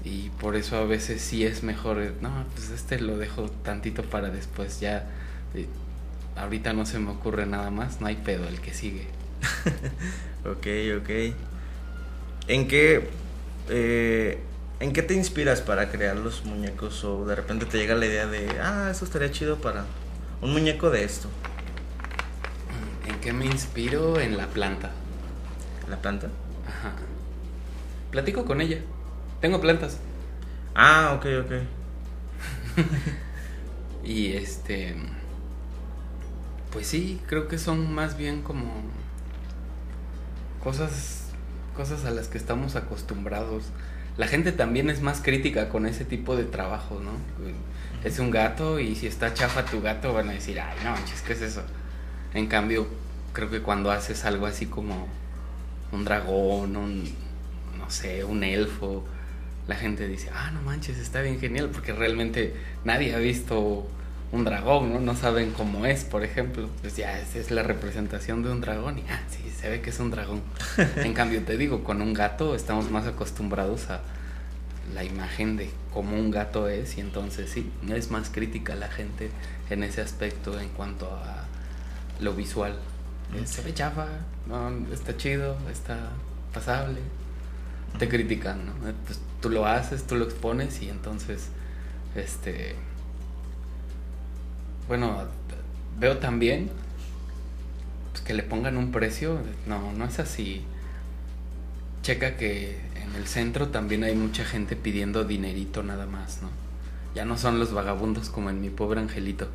Y 0.04 0.30
por 0.40 0.56
eso 0.56 0.76
a 0.76 0.84
veces 0.84 1.20
sí 1.20 1.44
es 1.44 1.62
mejor, 1.62 1.98
no, 2.20 2.46
pues 2.54 2.70
este 2.70 3.00
lo 3.00 3.18
dejo 3.18 3.50
tantito 3.50 4.02
para 4.04 4.30
después, 4.30 4.80
ya 4.80 5.06
ahorita 6.36 6.72
no 6.72 6.86
se 6.86 6.98
me 6.98 7.10
ocurre 7.10 7.46
nada 7.46 7.70
más, 7.70 8.00
no 8.00 8.06
hay 8.06 8.16
pedo, 8.16 8.46
el 8.48 8.60
que 8.60 8.72
sigue. 8.72 9.06
ok, 10.44 11.00
ok. 11.02 11.10
¿En 12.48 12.66
qué 12.68 13.08
eh, 13.68 14.38
¿En 14.80 14.92
qué 14.92 15.02
te 15.02 15.14
inspiras 15.14 15.60
para 15.60 15.90
crear 15.90 16.16
los 16.16 16.44
muñecos? 16.44 17.02
O 17.02 17.24
de 17.24 17.34
repente 17.34 17.66
te 17.66 17.78
llega 17.78 17.96
la 17.96 18.06
idea 18.06 18.26
de, 18.26 18.48
ah, 18.60 18.88
eso 18.90 19.04
estaría 19.04 19.30
chido 19.32 19.56
para 19.60 19.84
un 20.40 20.52
muñeco 20.52 20.90
de 20.90 21.02
esto. 21.02 21.28
qué 23.20 23.32
me 23.32 23.46
inspiro? 23.46 24.20
En 24.20 24.36
la 24.36 24.46
planta. 24.46 24.92
¿La 25.90 25.96
planta? 25.96 26.28
Ajá. 26.64 26.92
Platico 28.12 28.44
con 28.44 28.60
ella. 28.60 28.78
Tengo 29.40 29.60
plantas. 29.60 29.98
Ah, 30.74 31.14
ok, 31.16 31.26
ok. 31.44 31.52
Y 34.04 34.32
este. 34.34 34.94
Pues 36.72 36.86
sí, 36.86 37.20
creo 37.26 37.48
que 37.48 37.58
son 37.58 37.92
más 37.92 38.16
bien 38.16 38.42
como. 38.42 38.70
Cosas. 40.62 41.26
Cosas 41.76 42.04
a 42.04 42.10
las 42.10 42.28
que 42.28 42.38
estamos 42.38 42.76
acostumbrados. 42.76 43.64
La 44.16 44.26
gente 44.26 44.50
también 44.50 44.90
es 44.90 45.00
más 45.00 45.20
crítica 45.22 45.68
con 45.68 45.86
ese 45.86 46.04
tipo 46.04 46.34
de 46.34 46.44
trabajo, 46.44 47.00
¿no? 47.00 47.12
Es 48.02 48.18
un 48.18 48.32
gato 48.32 48.80
y 48.80 48.96
si 48.96 49.06
está 49.06 49.32
chafa 49.32 49.64
tu 49.64 49.80
gato 49.80 50.12
van 50.12 50.28
a 50.28 50.32
decir, 50.32 50.58
ay, 50.60 50.76
no 50.84 50.90
manches, 50.90 51.22
¿qué 51.22 51.34
es 51.34 51.42
eso? 51.42 51.62
En 52.34 52.48
cambio, 52.48 52.88
creo 53.32 53.48
que 53.48 53.62
cuando 53.62 53.92
haces 53.92 54.24
algo 54.24 54.46
así 54.46 54.66
como 54.66 55.06
un 55.92 56.04
dragón, 56.04 56.76
un, 56.76 57.04
no 57.78 57.88
sé, 57.90 58.24
un 58.24 58.42
elfo, 58.42 59.04
la 59.68 59.76
gente 59.76 60.08
dice, 60.08 60.30
ah, 60.34 60.50
no 60.50 60.62
manches, 60.62 60.98
está 60.98 61.20
bien 61.20 61.38
genial, 61.38 61.70
porque 61.72 61.92
realmente 61.92 62.54
nadie 62.84 63.14
ha 63.14 63.18
visto 63.18 63.86
un 64.30 64.44
dragón, 64.44 64.92
¿no? 64.92 65.00
No 65.00 65.16
saben 65.16 65.52
cómo 65.52 65.86
es, 65.86 66.04
por 66.04 66.22
ejemplo. 66.22 66.68
Pues 66.82 66.96
ya, 66.96 67.18
esa 67.18 67.38
es 67.38 67.50
la 67.50 67.62
representación 67.62 68.42
de 68.42 68.50
un 68.50 68.60
dragón 68.60 68.98
y, 68.98 69.04
ah, 69.10 69.20
sí, 69.30 69.50
se 69.50 69.68
ve 69.70 69.80
que 69.80 69.90
es 69.90 69.98
un 70.00 70.10
dragón. 70.10 70.42
en 70.96 71.14
cambio, 71.14 71.42
te 71.44 71.56
digo, 71.56 71.82
con 71.84 72.02
un 72.02 72.12
gato 72.14 72.54
estamos 72.54 72.90
más 72.90 73.06
acostumbrados 73.06 73.88
a 73.90 74.00
la 74.94 75.04
imagen 75.04 75.56
de 75.56 75.70
cómo 75.92 76.16
un 76.16 76.30
gato 76.30 76.68
es 76.68 76.96
y 76.96 77.00
entonces 77.00 77.50
sí, 77.50 77.70
es 77.88 78.10
más 78.10 78.30
crítica 78.30 78.74
la 78.74 78.88
gente 78.88 79.30
en 79.70 79.82
ese 79.82 80.00
aspecto 80.00 80.58
en 80.58 80.68
cuanto 80.70 81.06
a 81.06 81.44
lo 82.20 82.34
visual. 82.34 82.78
Se 83.44 83.62
ve 83.62 83.74
chafa, 83.74 84.06
no, 84.46 84.70
está 84.92 85.16
chido, 85.16 85.56
está 85.70 85.98
pasable. 86.52 87.00
Te 87.98 88.08
critican, 88.08 88.64
¿no? 88.66 88.88
Eh, 88.88 88.94
Pues 89.06 89.20
tú 89.40 89.50
lo 89.50 89.66
haces, 89.66 90.06
tú 90.06 90.16
lo 90.16 90.24
expones 90.24 90.80
y 90.82 90.88
entonces, 90.88 91.48
este, 92.14 92.74
bueno, 94.88 95.24
veo 95.98 96.18
también 96.18 96.70
pues, 98.12 98.24
que 98.24 98.34
le 98.34 98.42
pongan 98.42 98.76
un 98.76 98.90
precio. 98.90 99.40
No, 99.66 99.92
no 99.92 100.04
es 100.06 100.18
así. 100.18 100.64
Checa 102.02 102.36
que 102.36 102.80
en 102.96 103.14
el 103.16 103.26
centro 103.26 103.68
también 103.68 104.02
hay 104.04 104.14
mucha 104.14 104.44
gente 104.44 104.76
pidiendo 104.76 105.24
dinerito 105.24 105.82
nada 105.82 106.06
más, 106.06 106.42
¿no? 106.42 106.48
Ya 107.14 107.24
no 107.24 107.36
son 107.36 107.58
los 107.58 107.72
vagabundos 107.72 108.30
como 108.30 108.50
en 108.50 108.60
mi 108.60 108.70
pobre 108.70 109.00
angelito, 109.00 109.48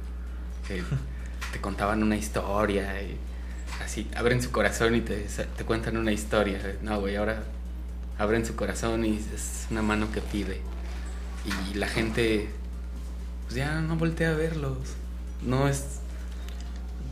que 0.68 0.84
te 1.52 1.62
contaban 1.62 2.04
una 2.04 2.16
historia 2.16 3.02
y 3.02 3.18
así, 3.84 4.08
abren 4.16 4.42
su 4.42 4.52
corazón 4.52 4.96
y 4.96 5.02
te, 5.02 5.26
te 5.58 5.64
cuentan 5.64 5.98
una 5.98 6.12
historia. 6.12 6.60
No, 6.82 7.00
güey, 7.00 7.16
ahora 7.16 7.44
abren 8.18 8.46
su 8.46 8.56
corazón 8.56 9.06
y 9.06 9.18
es 9.18 9.68
una 9.72 9.82
mano 9.82 10.12
que 10.12 10.22
pide. 10.22 10.62
Y 11.46 11.74
la 11.76 11.88
gente, 11.88 12.50
pues 13.46 13.56
ya 13.56 13.82
no 13.82 13.96
voltea 13.96 14.32
a 14.32 14.36
verlos. 14.36 14.96
No 15.46 15.68
es 15.68 16.00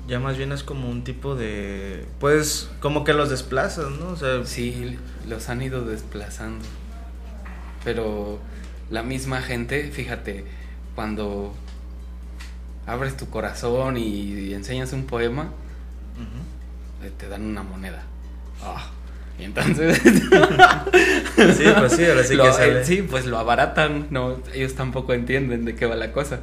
Ya 0.08 0.20
más 0.20 0.38
bien 0.38 0.52
es 0.52 0.64
como 0.64 0.90
un 0.90 1.04
tipo 1.04 1.36
de. 1.36 2.06
Pues, 2.20 2.70
como 2.80 3.04
que 3.04 3.14
los 3.14 3.30
desplazas, 3.30 3.92
¿no? 3.92 4.10
O 4.10 4.16
sea, 4.16 4.46
Sí, 4.46 4.98
los 5.28 5.50
han 5.50 5.62
ido 5.62 5.86
desplazando. 5.86 6.66
Pero 7.84 8.40
la 8.90 9.04
misma 9.04 9.42
gente, 9.42 9.90
fíjate, 9.92 10.46
cuando 10.96 11.54
abres 12.86 13.18
tu 13.18 13.30
corazón 13.30 13.98
y 13.98 14.54
enseñas 14.54 14.94
un 14.94 15.06
poema, 15.06 15.52
eh, 17.04 17.12
te 17.18 17.28
dan 17.28 17.44
una 17.44 17.64
moneda. 17.64 18.04
Ah, 18.64 18.90
Y 19.40 19.46
entonces... 19.46 20.00
Sí, 21.36 21.64
pues 21.78 21.94
sí, 21.94 22.06
ahora 22.06 22.24
sí 22.24 22.36
lo, 22.36 22.44
que 22.44 22.50
eh, 22.50 22.86
sí, 22.86 23.02
pues 23.02 23.26
lo 23.26 23.40
abaratan, 23.40 24.08
no, 24.12 24.38
ellos 24.54 24.76
tampoco 24.76 25.14
entienden 25.14 25.66
de 25.66 25.76
qué 25.76 25.86
va 25.86 25.96
la 25.96 26.12
cosa. 26.12 26.42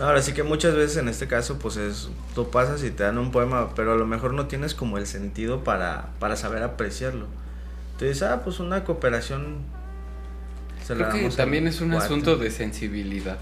Ahora 0.00 0.22
sí 0.22 0.32
que 0.32 0.44
muchas 0.44 0.76
veces 0.76 0.98
en 0.98 1.08
este 1.08 1.26
caso, 1.26 1.58
pues 1.58 1.76
es, 1.76 2.08
tú 2.34 2.50
pasas 2.50 2.84
y 2.84 2.90
te 2.90 3.02
dan 3.02 3.18
un 3.18 3.32
poema, 3.32 3.74
pero 3.74 3.92
a 3.92 3.96
lo 3.96 4.06
mejor 4.06 4.32
no 4.32 4.46
tienes 4.46 4.74
como 4.74 4.96
el 4.96 5.06
sentido 5.06 5.64
para, 5.64 6.10
para 6.20 6.36
saber 6.36 6.62
apreciarlo. 6.62 7.26
Tú 7.98 8.04
dices, 8.04 8.22
ah, 8.22 8.42
pues 8.44 8.60
una 8.60 8.84
cooperación. 8.84 9.56
se 10.86 10.94
la 10.94 11.00
Creo 11.00 11.10
que 11.12 11.18
damos 11.22 11.36
también 11.36 11.66
es 11.66 11.80
un 11.80 11.90
cuate". 11.90 12.04
asunto 12.04 12.36
de 12.36 12.50
sensibilidad. 12.52 13.38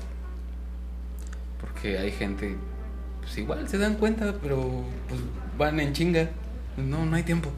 Porque 1.61 1.99
hay 1.99 2.11
gente, 2.11 2.57
pues 3.21 3.37
igual 3.37 3.69
se 3.69 3.77
dan 3.77 3.97
cuenta, 3.97 4.35
pero 4.43 4.83
pues 5.09 5.21
van 5.59 5.79
en 5.79 5.93
chinga. 5.93 6.31
No, 6.79 7.05
no 7.05 7.17
hay 7.17 7.23
tiempo. 7.23 7.51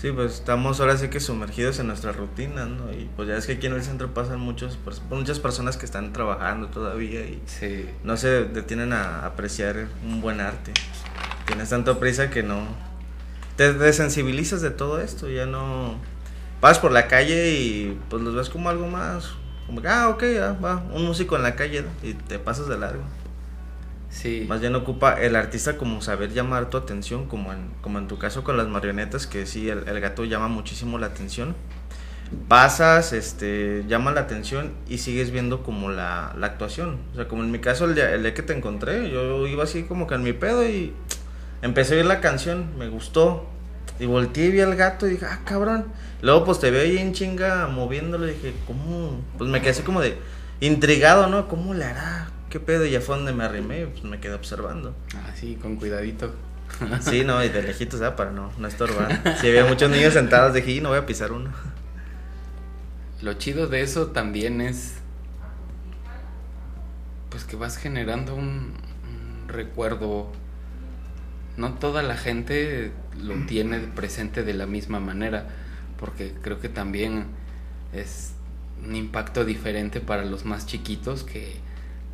Sí, 0.00 0.12
pues 0.12 0.32
estamos 0.32 0.80
ahora 0.80 0.96
sí 0.96 1.08
que 1.08 1.20
sumergidos 1.20 1.78
en 1.78 1.88
nuestra 1.88 2.12
rutina, 2.12 2.64
¿no? 2.64 2.90
Y 2.90 3.10
pues 3.16 3.28
ya 3.28 3.36
es 3.36 3.46
que 3.46 3.52
aquí 3.52 3.66
en 3.66 3.74
el 3.74 3.82
centro 3.82 4.14
pasan 4.14 4.40
muchos, 4.40 4.78
muchas 5.10 5.40
personas 5.40 5.76
que 5.76 5.84
están 5.84 6.14
trabajando 6.14 6.68
todavía 6.68 7.20
y 7.20 7.42
Sí. 7.44 7.86
no 8.02 8.16
se 8.16 8.44
detienen 8.44 8.94
a 8.94 9.26
apreciar 9.26 9.88
un 10.02 10.22
buen 10.22 10.40
arte. 10.40 10.72
Tienes 11.44 11.68
tanto 11.68 11.98
prisa 11.98 12.30
que 12.30 12.42
no. 12.42 12.62
Te 13.56 13.74
desensibilizas 13.74 14.62
de 14.62 14.70
todo 14.70 15.02
esto, 15.02 15.28
ya 15.28 15.44
no. 15.44 15.96
Vas 16.62 16.78
por 16.78 16.92
la 16.92 17.06
calle 17.06 17.50
y 17.52 18.00
pues 18.08 18.22
los 18.22 18.34
ves 18.34 18.48
como 18.48 18.70
algo 18.70 18.86
más. 18.86 19.32
Como 19.66 19.82
que, 19.82 19.88
ah, 19.88 20.08
ok, 20.08 20.24
ya 20.34 20.52
va, 20.52 20.82
un 20.94 21.04
músico 21.04 21.36
en 21.36 21.42
la 21.42 21.56
calle 21.56 21.82
¿no? 21.82 22.08
y 22.08 22.14
te 22.14 22.38
pasas 22.38 22.68
de 22.68 22.78
largo. 22.78 23.02
Sí. 24.10 24.44
Más 24.48 24.60
bien 24.60 24.74
ocupa 24.74 25.14
el 25.14 25.36
artista 25.36 25.76
como 25.78 26.02
saber 26.02 26.32
llamar 26.32 26.68
tu 26.68 26.76
atención, 26.76 27.26
como 27.26 27.52
en, 27.52 27.70
como 27.80 27.98
en 27.98 28.08
tu 28.08 28.18
caso 28.18 28.42
con 28.44 28.56
las 28.56 28.68
marionetas, 28.68 29.26
que 29.26 29.46
sí, 29.46 29.70
el, 29.70 29.88
el 29.88 30.00
gato 30.00 30.24
llama 30.24 30.48
muchísimo 30.48 30.98
la 30.98 31.06
atención. 31.06 31.54
Pasas, 32.48 33.12
este, 33.12 33.84
llama 33.88 34.12
la 34.12 34.20
atención 34.20 34.72
y 34.88 34.98
sigues 34.98 35.30
viendo 35.30 35.62
como 35.62 35.90
la, 35.90 36.34
la 36.38 36.46
actuación. 36.46 36.98
O 37.12 37.16
sea, 37.16 37.28
como 37.28 37.42
en 37.42 37.50
mi 37.50 37.60
caso, 37.60 37.86
el 37.86 37.94
día, 37.94 38.12
el 38.12 38.22
día 38.22 38.34
que 38.34 38.42
te 38.42 38.52
encontré, 38.52 39.10
yo 39.10 39.46
iba 39.46 39.64
así 39.64 39.84
como 39.84 40.06
que 40.06 40.14
en 40.14 40.22
mi 40.22 40.32
pedo 40.32 40.64
y 40.68 40.92
empecé 41.62 41.94
a 41.94 41.96
oír 41.98 42.06
la 42.06 42.20
canción, 42.20 42.76
me 42.78 42.88
gustó. 42.88 43.48
Y 43.98 44.06
volteé 44.06 44.46
y 44.46 44.50
vi 44.52 44.60
al 44.60 44.76
gato 44.76 45.06
y 45.06 45.10
dije, 45.10 45.26
ah, 45.28 45.40
cabrón. 45.44 45.86
Luego 46.22 46.44
pues 46.44 46.60
te 46.60 46.70
veo 46.70 46.82
ahí 46.82 46.98
en 46.98 47.12
chinga 47.12 47.66
moviéndolo 47.66 48.26
y 48.28 48.32
dije, 48.32 48.54
¿cómo? 48.66 49.20
Pues 49.36 49.50
me 49.50 49.60
quedé 49.60 49.70
así 49.70 49.82
como 49.82 50.00
de 50.00 50.16
intrigado, 50.60 51.26
¿no? 51.26 51.48
¿Cómo 51.48 51.74
le 51.74 51.84
hará? 51.84 52.30
¿Qué 52.50 52.60
pedo? 52.60 52.84
Y 52.84 52.90
ya 52.90 53.00
fue 53.00 53.16
donde 53.16 53.32
me 53.32 53.44
arrimé 53.44 53.82
y 53.82 53.86
pues 53.86 54.04
me 54.04 54.18
quedé 54.20 54.34
observando. 54.34 54.94
Ah, 55.14 55.30
sí, 55.34 55.56
con 55.60 55.76
cuidadito. 55.76 56.34
Sí, 57.00 57.24
no, 57.24 57.42
y 57.44 57.48
de 57.48 57.62
lejitos, 57.62 58.00
¿sabes? 58.00 58.14
Para 58.16 58.30
no, 58.32 58.52
no 58.58 58.68
estorbar. 58.68 59.36
Si 59.40 59.48
había 59.48 59.64
muchos 59.64 59.90
niños 59.90 60.12
sentados, 60.14 60.54
dije, 60.54 60.72
"Y 60.72 60.80
no 60.80 60.90
voy 60.90 60.98
a 60.98 61.06
pisar 61.06 61.32
uno. 61.32 61.50
Lo 63.22 63.34
chido 63.34 63.66
de 63.66 63.82
eso 63.82 64.08
también 64.08 64.60
es 64.60 64.94
pues 67.28 67.44
que 67.44 67.54
vas 67.56 67.76
generando 67.76 68.34
un, 68.34 68.72
un 69.44 69.48
recuerdo. 69.48 70.30
No 71.56 71.74
toda 71.74 72.02
la 72.02 72.16
gente 72.16 72.92
lo 73.22 73.34
tiene 73.46 73.78
presente 73.80 74.42
de 74.42 74.54
la 74.54 74.66
misma 74.66 74.98
manera, 75.00 75.48
porque 75.98 76.32
creo 76.42 76.60
que 76.60 76.68
también 76.68 77.26
es 77.92 78.32
un 78.84 78.96
impacto 78.96 79.44
diferente 79.44 80.00
para 80.00 80.24
los 80.24 80.44
más 80.44 80.66
chiquitos 80.66 81.22
que 81.22 81.56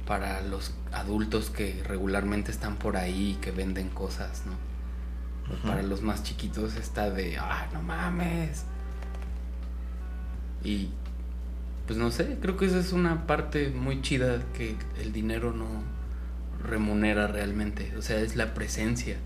para 0.07 0.41
los 0.43 0.73
adultos 0.93 1.51
que 1.51 1.83
regularmente 1.87 2.51
están 2.53 2.77
por 2.77 2.97
ahí 2.97 3.33
y 3.33 3.35
que 3.37 3.51
venden 3.51 3.89
cosas, 3.91 4.43
¿no? 4.47 4.53
Para 5.69 5.83
los 5.83 6.03
más 6.03 6.23
chiquitos 6.25 6.75
está 6.77 7.11
de, 7.11 7.39
ah, 7.39 7.69
no 7.73 7.81
mames. 7.83 8.65
Y 10.65 10.89
pues 11.87 11.99
no 11.99 12.11
sé, 12.11 12.39
creo 12.41 12.57
que 12.57 12.67
esa 12.67 12.79
es 12.81 12.93
una 12.93 13.27
parte 13.27 13.69
muy 13.71 14.03
chida 14.03 14.41
que 14.55 14.77
el 15.01 15.13
dinero 15.13 15.53
no 15.53 15.67
remunera 16.69 17.29
realmente. 17.29 17.95
O 17.97 18.03
sea, 18.03 18.19
es 18.21 18.35
la 18.35 18.55
presencia. 18.55 19.17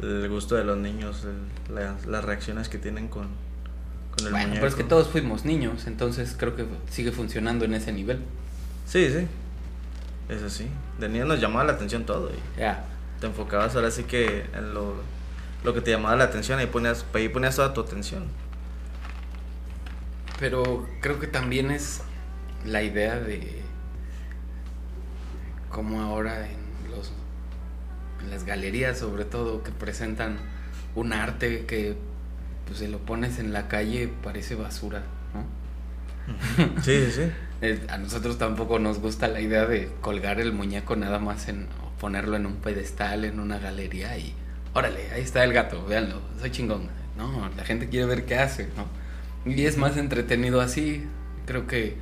El 0.00 0.28
gusto 0.28 0.54
de 0.54 0.64
los 0.64 0.78
niños, 0.78 1.24
el- 1.24 1.74
las, 1.74 2.06
las 2.06 2.24
reacciones 2.24 2.68
que 2.68 2.78
tienen 2.78 3.08
con, 3.08 3.26
con 4.16 4.26
el 4.26 4.30
Bueno, 4.30 4.48
muñeco. 4.48 4.54
pero 4.60 4.66
es 4.68 4.74
que 4.76 4.84
todos 4.84 5.08
fuimos 5.08 5.44
niños, 5.44 5.86
entonces 5.88 6.36
creo 6.38 6.54
que 6.54 6.66
sigue 6.88 7.10
funcionando 7.10 7.64
en 7.64 7.74
ese 7.74 7.92
nivel. 7.92 8.20
Sí, 8.88 9.10
sí. 9.10 9.26
Es 10.30 10.42
así. 10.42 10.68
De 10.98 11.08
niño 11.08 11.26
nos 11.26 11.40
llamaba 11.40 11.64
la 11.64 11.72
atención 11.74 12.04
todo 12.04 12.30
y 12.30 12.60
te 13.20 13.26
enfocabas 13.26 13.74
ahora 13.76 13.90
sí 13.90 14.04
que 14.04 14.46
en 14.54 14.72
lo, 14.72 14.94
lo 15.62 15.74
que 15.74 15.80
te 15.80 15.90
llamaba 15.90 16.16
la 16.16 16.24
atención, 16.24 16.58
ahí 16.58 16.66
ponías, 16.66 17.04
ahí 17.12 17.28
ponías 17.28 17.56
toda 17.56 17.74
tu 17.74 17.82
atención. 17.82 18.26
Pero 20.40 20.86
creo 21.02 21.18
que 21.20 21.26
también 21.26 21.70
es 21.70 22.02
la 22.64 22.82
idea 22.82 23.18
de 23.20 23.62
como 25.68 26.00
ahora 26.00 26.48
en 26.48 26.90
los 26.90 27.12
en 28.22 28.30
las 28.30 28.44
galerías 28.44 28.98
sobre 28.98 29.24
todo 29.24 29.62
que 29.62 29.70
presentan 29.70 30.38
un 30.94 31.12
arte 31.12 31.66
que 31.66 31.96
pues 32.66 32.78
se 32.78 32.88
lo 32.88 32.98
pones 32.98 33.38
en 33.38 33.52
la 33.52 33.68
calle 33.68 34.10
parece 34.22 34.54
basura, 34.54 35.02
¿no? 35.34 36.82
Sí, 36.82 37.06
sí, 37.06 37.12
sí. 37.12 37.32
Eh, 37.60 37.86
A 37.90 37.98
nosotros 37.98 38.38
tampoco 38.38 38.78
nos 38.78 39.00
gusta 39.00 39.28
la 39.28 39.40
idea 39.40 39.66
de 39.66 39.90
colgar 40.00 40.40
el 40.40 40.52
muñeco 40.52 40.96
nada 40.96 41.18
más 41.18 41.48
en 41.48 41.66
ponerlo 42.00 42.36
en 42.36 42.46
un 42.46 42.56
pedestal 42.56 43.24
en 43.24 43.40
una 43.40 43.58
galería 43.58 44.16
y 44.18 44.32
órale, 44.74 45.10
ahí 45.12 45.22
está 45.22 45.42
el 45.44 45.52
gato, 45.52 45.84
véanlo, 45.86 46.20
soy 46.40 46.50
chingón. 46.52 46.88
No, 47.16 47.48
la 47.56 47.64
gente 47.64 47.88
quiere 47.88 48.06
ver 48.06 48.24
qué 48.26 48.36
hace, 48.36 48.68
¿no? 48.76 48.86
Y 49.52 49.66
es 49.66 49.76
más 49.76 49.96
entretenido 49.96 50.60
así. 50.60 51.04
Creo 51.46 51.66
que 51.66 51.96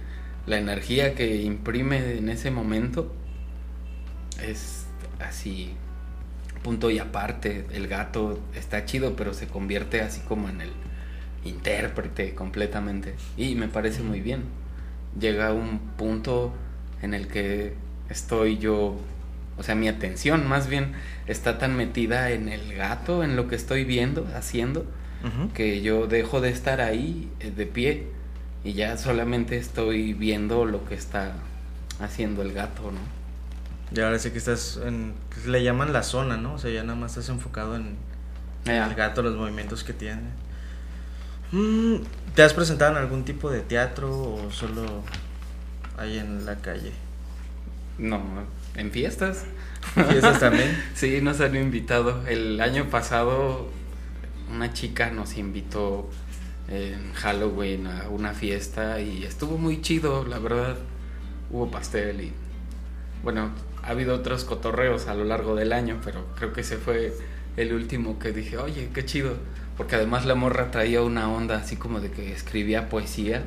la 0.46 0.58
energía 0.58 1.14
que 1.14 1.36
imprime 1.42 2.18
en 2.18 2.28
ese 2.28 2.50
momento 2.50 3.14
es 4.42 4.86
así, 5.20 5.74
punto 6.62 6.90
y 6.90 6.98
aparte. 6.98 7.66
El 7.72 7.88
gato 7.88 8.40
está 8.54 8.84
chido, 8.84 9.16
pero 9.16 9.34
se 9.34 9.48
convierte 9.48 10.00
así 10.02 10.20
como 10.22 10.48
en 10.48 10.60
el 10.60 10.72
intérprete 11.44 12.34
completamente. 12.34 13.14
Y 13.36 13.54
me 13.54 13.68
parece 13.68 14.02
muy 14.02 14.20
bien. 14.20 14.44
Llega 15.18 15.52
un 15.52 15.78
punto 15.96 16.52
en 17.02 17.14
el 17.14 17.28
que 17.28 17.74
estoy 18.08 18.58
yo, 18.58 18.96
o 19.58 19.62
sea, 19.62 19.74
mi 19.74 19.88
atención 19.88 20.46
más 20.46 20.68
bien 20.68 20.92
está 21.26 21.58
tan 21.58 21.76
metida 21.76 22.30
en 22.30 22.48
el 22.48 22.74
gato, 22.74 23.24
en 23.24 23.36
lo 23.36 23.48
que 23.48 23.56
estoy 23.56 23.84
viendo, 23.84 24.26
haciendo, 24.34 24.86
que 25.54 25.82
yo 25.82 26.06
dejo 26.06 26.40
de 26.40 26.50
estar 26.50 26.80
ahí 26.80 27.28
eh, 27.40 27.50
de 27.50 27.66
pie 27.66 28.06
y 28.62 28.74
ya 28.74 28.96
solamente 28.96 29.56
estoy 29.56 30.12
viendo 30.12 30.64
lo 30.64 30.84
que 30.84 30.94
está 30.94 31.32
haciendo 32.00 32.42
el 32.42 32.52
gato, 32.52 32.92
¿no? 32.92 32.98
Y 33.92 34.00
ahora 34.00 34.18
sí 34.18 34.30
que 34.30 34.38
estás 34.38 34.80
en, 34.84 35.14
le 35.46 35.62
llaman 35.62 35.92
la 35.92 36.02
zona, 36.02 36.36
¿no? 36.36 36.54
O 36.54 36.58
sea, 36.58 36.70
ya 36.70 36.82
nada 36.82 36.98
más 36.98 37.12
estás 37.12 37.28
enfocado 37.28 37.76
en, 37.76 37.96
el 38.66 38.94
gato, 38.94 39.22
los 39.22 39.36
movimientos 39.36 39.84
que 39.84 39.92
tiene. 39.92 40.22
Mm, 41.52 41.96
¿Te 42.34 42.42
has 42.42 42.52
presentado 42.54 42.92
en 42.92 42.98
algún 42.98 43.24
tipo 43.24 43.50
de 43.50 43.60
teatro 43.60 44.10
o 44.10 44.50
solo 44.50 45.02
ahí 45.96 46.18
en 46.18 46.44
la 46.44 46.56
calle? 46.56 46.92
No, 47.98 48.22
en 48.74 48.90
fiestas. 48.90 49.44
¿Fiestas 49.94 50.40
también? 50.40 50.76
sí, 50.94 51.20
nos 51.22 51.40
han 51.40 51.56
invitado. 51.56 52.26
El 52.26 52.60
año 52.60 52.90
pasado 52.90 53.70
una 54.52 54.72
chica 54.72 55.10
nos 55.10 55.36
invitó 55.36 56.08
en 56.68 57.12
Halloween 57.14 57.86
a 57.86 58.08
una 58.08 58.32
fiesta 58.32 59.00
y 59.00 59.24
estuvo 59.24 59.58
muy 59.58 59.80
chido, 59.80 60.24
la 60.24 60.38
verdad. 60.38 60.76
Hubo 61.50 61.70
pastel 61.70 62.20
y 62.20 62.32
bueno, 63.22 63.50
ha 63.82 63.90
habido 63.90 64.14
otros 64.14 64.44
cotorreos 64.44 65.06
a 65.06 65.14
lo 65.14 65.24
largo 65.24 65.54
del 65.54 65.72
año, 65.72 66.00
pero 66.04 66.26
creo 66.36 66.52
que 66.52 66.60
ese 66.62 66.76
fue 66.76 67.14
el 67.56 67.72
último 67.72 68.18
que 68.18 68.32
dije, 68.32 68.58
oye, 68.58 68.90
qué 68.92 69.04
chido. 69.04 69.36
Porque 69.76 69.96
además 69.96 70.24
la 70.24 70.34
morra 70.34 70.70
traía 70.70 71.02
una 71.02 71.30
onda 71.30 71.56
así 71.58 71.76
como 71.76 72.00
de 72.00 72.10
que 72.10 72.32
escribía 72.32 72.88
poesía 72.88 73.44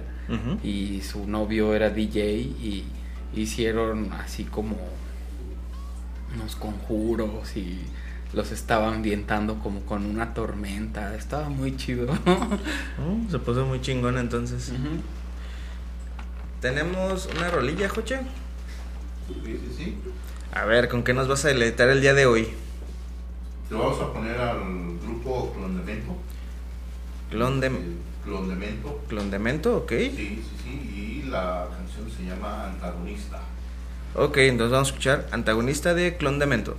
y 0.63 1.01
su 1.01 1.27
novio 1.27 1.73
era 1.73 1.89
DJ 1.89 2.33
y 2.33 2.85
hicieron 3.35 4.11
así 4.13 4.43
como 4.43 4.77
unos 6.35 6.55
conjuros 6.55 7.55
y 7.57 7.79
los 8.33 8.51
estaban 8.51 8.95
ambientando 8.95 9.59
como 9.59 9.81
con 9.81 10.05
una 10.05 10.33
tormenta. 10.33 11.15
Estaba 11.15 11.49
muy 11.49 11.75
chido. 11.77 12.07
Oh, 12.99 13.31
se 13.31 13.39
puso 13.39 13.65
muy 13.65 13.81
chingón 13.81 14.17
entonces. 14.17 14.71
¿Tenemos 16.61 17.29
una 17.37 17.49
rolilla, 17.49 17.87
Joche? 17.87 18.19
Sí, 19.27 19.41
sí, 19.45 19.75
sí. 19.77 19.97
A 20.53 20.65
ver, 20.65 20.89
¿con 20.89 21.03
qué 21.03 21.13
nos 21.13 21.27
vas 21.27 21.45
a 21.45 21.47
deleitar 21.47 21.89
el 21.89 22.01
día 22.01 22.13
de 22.13 22.25
hoy? 22.25 22.49
Te 23.69 23.75
vamos 23.75 24.01
a 24.01 24.11
poner 24.11 24.35
al 24.35 24.97
grupo 24.99 25.53
Clondemento. 25.55 26.15
Clonde... 27.29 27.71
Clondemento. 28.23 28.99
Clondemento, 29.07 29.77
ok. 29.77 29.91
Sí, 29.91 30.09
sí, 30.17 30.43
sí. 30.63 31.23
Y 31.25 31.29
la 31.29 31.67
canción 31.71 32.09
se 32.09 32.23
llama 32.23 32.65
Antagonista. 32.65 33.41
Ok, 34.15 34.37
entonces 34.37 34.71
vamos 34.71 34.87
a 34.87 34.91
escuchar 34.91 35.27
Antagonista 35.31 35.93
de 35.93 36.17
Clondemento. 36.17 36.77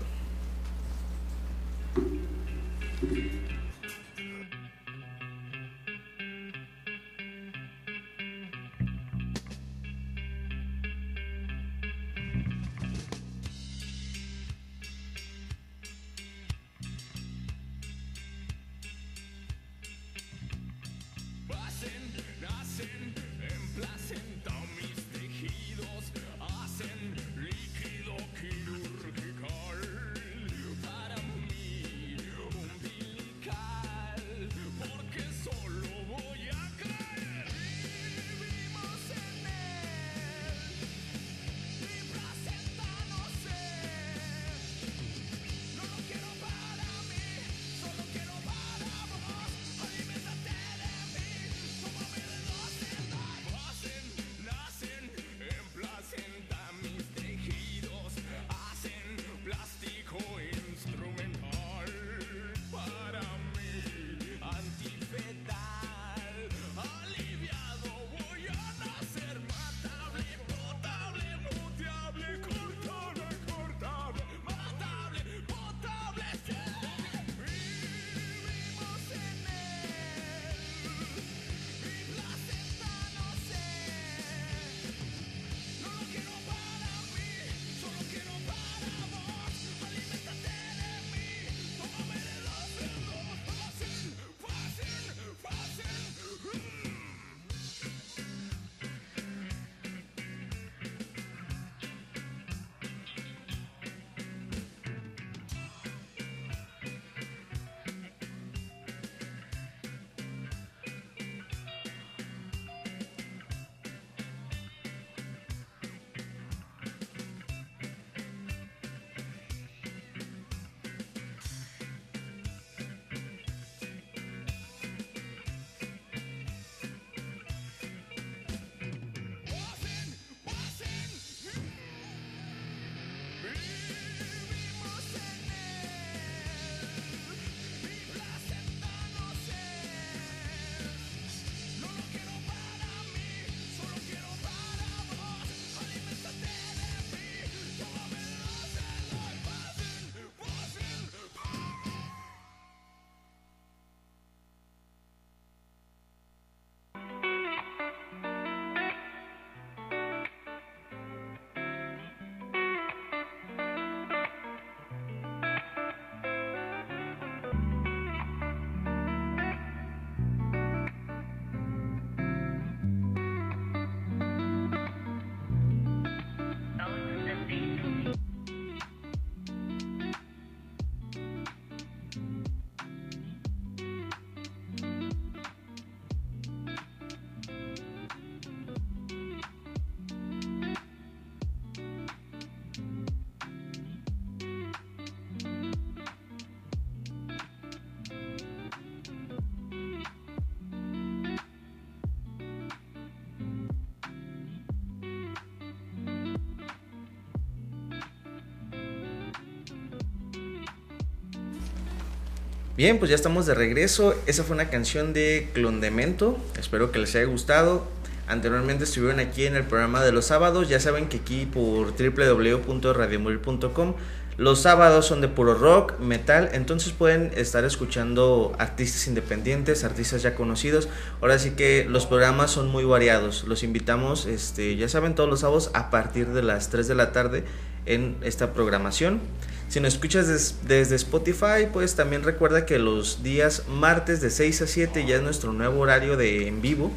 Bien, 212.81 212.99
pues 212.99 213.11
ya 213.11 213.15
estamos 213.15 213.45
de 213.45 213.53
regreso. 213.53 214.15
Esa 214.25 214.43
fue 214.43 214.55
una 214.55 214.71
canción 214.71 215.13
de 215.13 215.51
Clondemento. 215.53 216.39
Espero 216.59 216.91
que 216.91 216.99
les 216.99 217.15
haya 217.15 217.27
gustado. 217.27 217.87
Anteriormente 218.27 218.85
estuvieron 218.85 219.21
aquí 219.21 219.45
en 219.45 219.55
el 219.55 219.65
programa 219.65 220.03
de 220.03 220.13
los 220.13 220.25
sábados. 220.25 220.71
Ya 220.71 220.81
saben 220.81 221.11
que 221.11 221.19
aquí 221.19 221.45
por 221.45 221.93
www.radiomoril.com 221.95 223.95
los 224.41 224.63
sábados 224.63 225.05
son 225.05 225.21
de 225.21 225.29
puro 225.29 225.53
rock, 225.53 225.99
metal, 225.99 226.49
entonces 226.55 226.95
pueden 226.95 227.31
estar 227.37 227.63
escuchando 227.67 228.55
artistas 228.59 229.07
independientes, 229.07 229.85
artistas 229.85 230.23
ya 230.23 230.35
conocidos. 230.35 230.89
Ahora 231.21 231.39
sí 231.39 231.51
que 231.51 231.85
los 231.87 232.07
programas 232.07 232.51
son 232.51 232.69
muy 232.69 232.85
variados. 232.85 233.45
Los 233.45 233.63
invitamos, 233.63 234.25
este, 234.25 234.77
ya 234.77 234.89
saben, 234.89 235.15
todos 235.15 235.29
los 235.29 235.41
sábados 235.41 235.71
a 235.75 235.91
partir 235.91 236.29
de 236.29 236.43
las 236.43 236.71
3 236.71 236.89
de 236.89 236.95
la 236.95 237.13
tarde 237.13 237.45
en 237.85 238.17
esta 238.23 238.55
programación. 238.55 239.21
Si 239.69 239.79
nos 239.79 239.93
escuchas 239.93 240.55
desde 240.67 240.97
Spotify, 240.97 241.69
pues 241.71 241.95
también 241.95 242.23
recuerda 242.23 242.65
que 242.65 242.79
los 242.79 243.23
días 243.23 243.65
martes 243.69 244.23
de 244.23 244.31
6 244.31 244.63
a 244.63 244.67
7 244.67 245.05
ya 245.07 245.17
es 245.17 245.23
nuestro 245.23 245.53
nuevo 245.53 245.81
horario 245.81 246.17
de 246.17 246.49
en 246.49 246.63
vivo. 246.63 246.91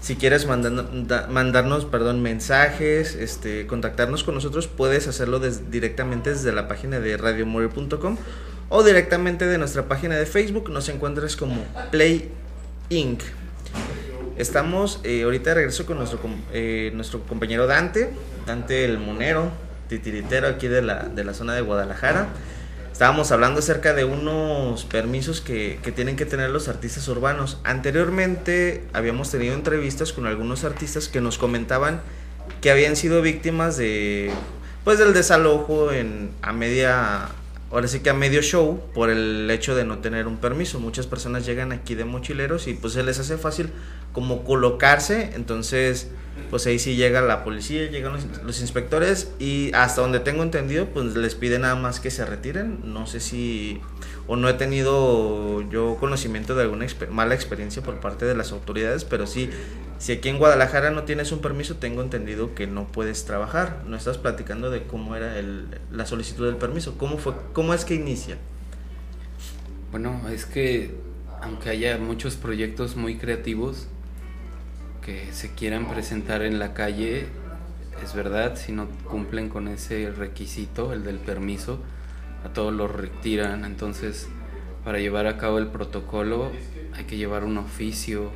Si 0.00 0.16
quieres 0.16 0.46
mandarnos 0.46 1.84
perdón, 1.86 2.22
mensajes, 2.22 3.14
este, 3.14 3.66
contactarnos 3.66 4.22
con 4.22 4.34
nosotros, 4.34 4.68
puedes 4.68 5.08
hacerlo 5.08 5.40
directamente 5.40 6.30
desde 6.30 6.52
la 6.52 6.68
página 6.68 7.00
de 7.00 7.16
radiomore.com 7.16 8.16
o 8.68 8.82
directamente 8.82 9.46
de 9.46 9.58
nuestra 9.58 9.88
página 9.88 10.16
de 10.16 10.26
Facebook. 10.26 10.70
Nos 10.70 10.88
encuentras 10.88 11.36
como 11.36 11.64
Play 11.90 12.30
Inc. 12.90 13.22
Estamos 14.36 15.00
eh, 15.02 15.22
ahorita 15.22 15.50
de 15.50 15.54
regreso 15.54 15.86
con 15.86 15.96
nuestro, 15.96 16.20
eh, 16.52 16.92
nuestro 16.94 17.22
compañero 17.22 17.66
Dante, 17.66 18.10
Dante 18.46 18.84
el 18.84 18.98
Monero, 18.98 19.50
titiritero 19.88 20.46
aquí 20.46 20.68
de 20.68 20.82
la, 20.82 21.04
de 21.04 21.24
la 21.24 21.32
zona 21.32 21.54
de 21.54 21.62
Guadalajara. 21.62 22.28
Estábamos 22.96 23.30
hablando 23.30 23.58
acerca 23.58 23.92
de 23.92 24.06
unos 24.06 24.86
permisos 24.86 25.42
que, 25.42 25.78
que, 25.82 25.92
tienen 25.92 26.16
que 26.16 26.24
tener 26.24 26.48
los 26.48 26.66
artistas 26.66 27.06
urbanos. 27.08 27.60
Anteriormente 27.62 28.84
habíamos 28.94 29.30
tenido 29.30 29.52
entrevistas 29.52 30.14
con 30.14 30.26
algunos 30.26 30.64
artistas 30.64 31.06
que 31.08 31.20
nos 31.20 31.36
comentaban 31.36 32.00
que 32.62 32.70
habían 32.70 32.96
sido 32.96 33.20
víctimas 33.20 33.76
de 33.76 34.30
pues 34.82 34.98
del 34.98 35.12
desalojo 35.12 35.92
en 35.92 36.30
a 36.40 36.54
media 36.54 37.28
ahora 37.70 37.86
sí 37.86 38.00
que 38.00 38.08
a 38.08 38.14
medio 38.14 38.40
show 38.40 38.80
por 38.94 39.10
el 39.10 39.50
hecho 39.50 39.74
de 39.76 39.84
no 39.84 39.98
tener 39.98 40.26
un 40.26 40.38
permiso. 40.38 40.80
Muchas 40.80 41.06
personas 41.06 41.44
llegan 41.44 41.72
aquí 41.72 41.94
de 41.94 42.06
mochileros 42.06 42.66
y 42.66 42.72
pues 42.72 42.94
se 42.94 43.02
les 43.02 43.18
hace 43.18 43.36
fácil 43.36 43.68
como 44.16 44.44
colocarse, 44.44 45.32
entonces 45.34 46.08
pues 46.48 46.66
ahí 46.66 46.78
sí 46.78 46.96
llega 46.96 47.20
la 47.20 47.44
policía, 47.44 47.90
llegan 47.90 48.14
los, 48.44 48.60
inspectores 48.62 49.30
y 49.38 49.70
hasta 49.74 50.00
donde 50.00 50.20
tengo 50.20 50.42
entendido, 50.42 50.86
pues 50.86 51.14
les 51.14 51.34
pide 51.34 51.58
nada 51.58 51.74
más 51.74 52.00
que 52.00 52.10
se 52.10 52.24
retiren. 52.24 52.80
No 52.82 53.06
sé 53.06 53.20
si, 53.20 53.78
o 54.26 54.36
no 54.36 54.48
he 54.48 54.54
tenido 54.54 55.60
yo 55.70 55.98
conocimiento 56.00 56.54
de 56.54 56.62
alguna 56.62 56.86
mala 57.10 57.34
experiencia 57.34 57.82
por 57.82 58.00
parte 58.00 58.24
de 58.24 58.34
las 58.34 58.52
autoridades, 58.52 59.04
pero 59.04 59.26
sí, 59.26 59.50
si 59.98 60.12
aquí 60.12 60.30
en 60.30 60.38
Guadalajara 60.38 60.90
no 60.92 61.02
tienes 61.02 61.30
un 61.30 61.40
permiso, 61.40 61.76
tengo 61.76 62.00
entendido 62.00 62.54
que 62.54 62.66
no 62.66 62.86
puedes 62.86 63.26
trabajar. 63.26 63.82
No 63.86 63.98
estás 63.98 64.16
platicando 64.16 64.70
de 64.70 64.84
cómo 64.84 65.14
era 65.14 65.38
el, 65.38 65.66
la 65.92 66.06
solicitud 66.06 66.46
del 66.46 66.56
permiso, 66.56 66.96
cómo, 66.96 67.18
fue, 67.18 67.34
cómo 67.52 67.74
es 67.74 67.84
que 67.84 67.96
inicia. 67.96 68.38
Bueno, 69.90 70.22
es 70.30 70.46
que 70.46 71.04
aunque 71.42 71.70
haya 71.70 71.98
muchos 71.98 72.36
proyectos 72.36 72.96
muy 72.96 73.18
creativos, 73.18 73.88
que 75.06 75.32
se 75.32 75.54
quieran 75.54 75.86
presentar 75.86 76.42
en 76.42 76.58
la 76.58 76.74
calle, 76.74 77.28
es 78.02 78.12
verdad, 78.12 78.56
si 78.56 78.72
no 78.72 78.88
cumplen 79.04 79.48
con 79.48 79.68
ese 79.68 80.10
requisito, 80.10 80.92
el 80.92 81.04
del 81.04 81.18
permiso, 81.18 81.78
a 82.44 82.48
todos 82.48 82.74
los 82.74 82.90
retiran. 82.90 83.64
Entonces, 83.64 84.28
para 84.84 84.98
llevar 84.98 85.28
a 85.28 85.38
cabo 85.38 85.58
el 85.58 85.68
protocolo 85.68 86.50
hay 86.92 87.04
que 87.04 87.16
llevar 87.16 87.44
un 87.44 87.56
oficio. 87.56 88.32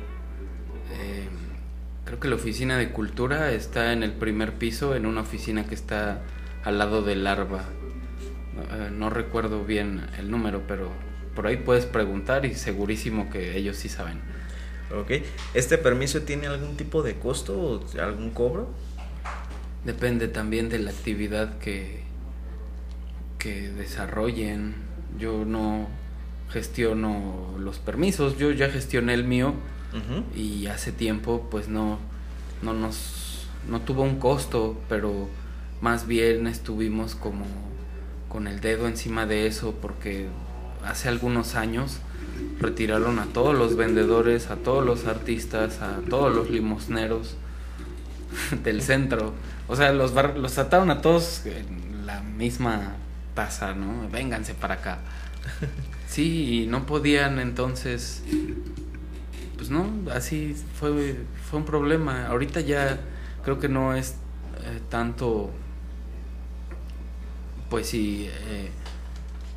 Eh, 0.93 1.27
creo 2.05 2.19
que 2.21 2.29
la 2.29 2.35
oficina 2.35 2.77
de 2.77 2.89
cultura 2.91 3.51
está 3.51 3.91
en 3.91 4.01
el 4.01 4.13
primer 4.13 4.53
piso, 4.53 4.95
en 4.95 5.05
una 5.05 5.21
oficina 5.21 5.65
que 5.65 5.75
está 5.75 6.21
al 6.63 6.77
lado 6.77 7.01
del 7.01 7.25
Larva. 7.25 7.65
Eh, 8.71 8.89
no 8.91 9.09
recuerdo 9.09 9.65
bien 9.65 10.07
el 10.17 10.31
número, 10.31 10.63
pero 10.69 10.89
por 11.35 11.47
ahí 11.47 11.57
puedes 11.57 11.85
preguntar 11.85 12.45
y 12.45 12.55
segurísimo 12.55 13.29
que 13.29 13.57
ellos 13.57 13.75
sí 13.75 13.89
saben. 13.89 14.21
Ok. 14.99 15.23
¿Este 15.53 15.77
permiso 15.77 16.21
tiene 16.21 16.47
algún 16.47 16.75
tipo 16.77 17.03
de 17.03 17.15
costo 17.15 17.59
o 17.59 18.01
algún 18.01 18.31
cobro? 18.31 18.69
Depende 19.85 20.27
también 20.27 20.69
de 20.69 20.79
la 20.79 20.91
actividad 20.91 21.57
que, 21.59 22.03
que 23.37 23.69
desarrollen. 23.69 24.75
Yo 25.17 25.45
no 25.45 25.87
gestiono 26.51 27.55
los 27.59 27.79
permisos, 27.79 28.37
yo 28.37 28.51
ya 28.51 28.69
gestioné 28.69 29.13
el 29.13 29.23
mío 29.23 29.53
y 30.35 30.67
hace 30.67 30.91
tiempo 30.93 31.47
pues 31.51 31.67
no, 31.67 31.99
no 32.61 32.73
nos 32.73 33.47
no 33.67 33.81
tuvo 33.81 34.03
un 34.03 34.19
costo, 34.19 34.79
pero 34.89 35.27
más 35.81 36.07
bien 36.07 36.47
estuvimos 36.47 37.15
como 37.15 37.45
con 38.29 38.47
el 38.47 38.61
dedo 38.61 38.87
encima 38.87 39.25
de 39.25 39.47
eso 39.47 39.75
porque 39.81 40.27
hace 40.85 41.09
algunos 41.09 41.55
años 41.55 41.99
retiraron 42.59 43.19
a 43.19 43.25
todos 43.25 43.55
los 43.55 43.75
vendedores, 43.75 44.49
a 44.49 44.55
todos 44.55 44.85
los 44.85 45.05
artistas, 45.05 45.81
a 45.81 45.99
todos 46.09 46.33
los 46.33 46.49
limosneros 46.49 47.35
del 48.63 48.81
centro. 48.81 49.33
O 49.67 49.75
sea, 49.75 49.91
los, 49.93 50.13
los 50.13 50.53
trataron 50.53 50.91
a 50.91 51.01
todos 51.01 51.45
en 51.45 52.05
la 52.05 52.21
misma 52.21 52.95
taza, 53.33 53.73
¿no? 53.73 54.09
Vénganse 54.09 54.53
para 54.53 54.75
acá. 54.75 54.99
Sí, 56.11 56.63
y 56.63 56.67
no 56.67 56.85
podían 56.85 57.39
entonces, 57.39 58.21
pues 59.55 59.69
no, 59.69 59.89
así 60.13 60.57
fue, 60.77 61.15
fue 61.49 61.59
un 61.59 61.63
problema. 61.63 62.27
Ahorita 62.27 62.59
ya 62.59 62.99
creo 63.45 63.59
que 63.59 63.69
no 63.69 63.95
es 63.95 64.15
eh, 64.65 64.81
tanto, 64.89 65.51
pues 67.69 67.87
sí, 67.87 68.27
eh, 68.29 68.71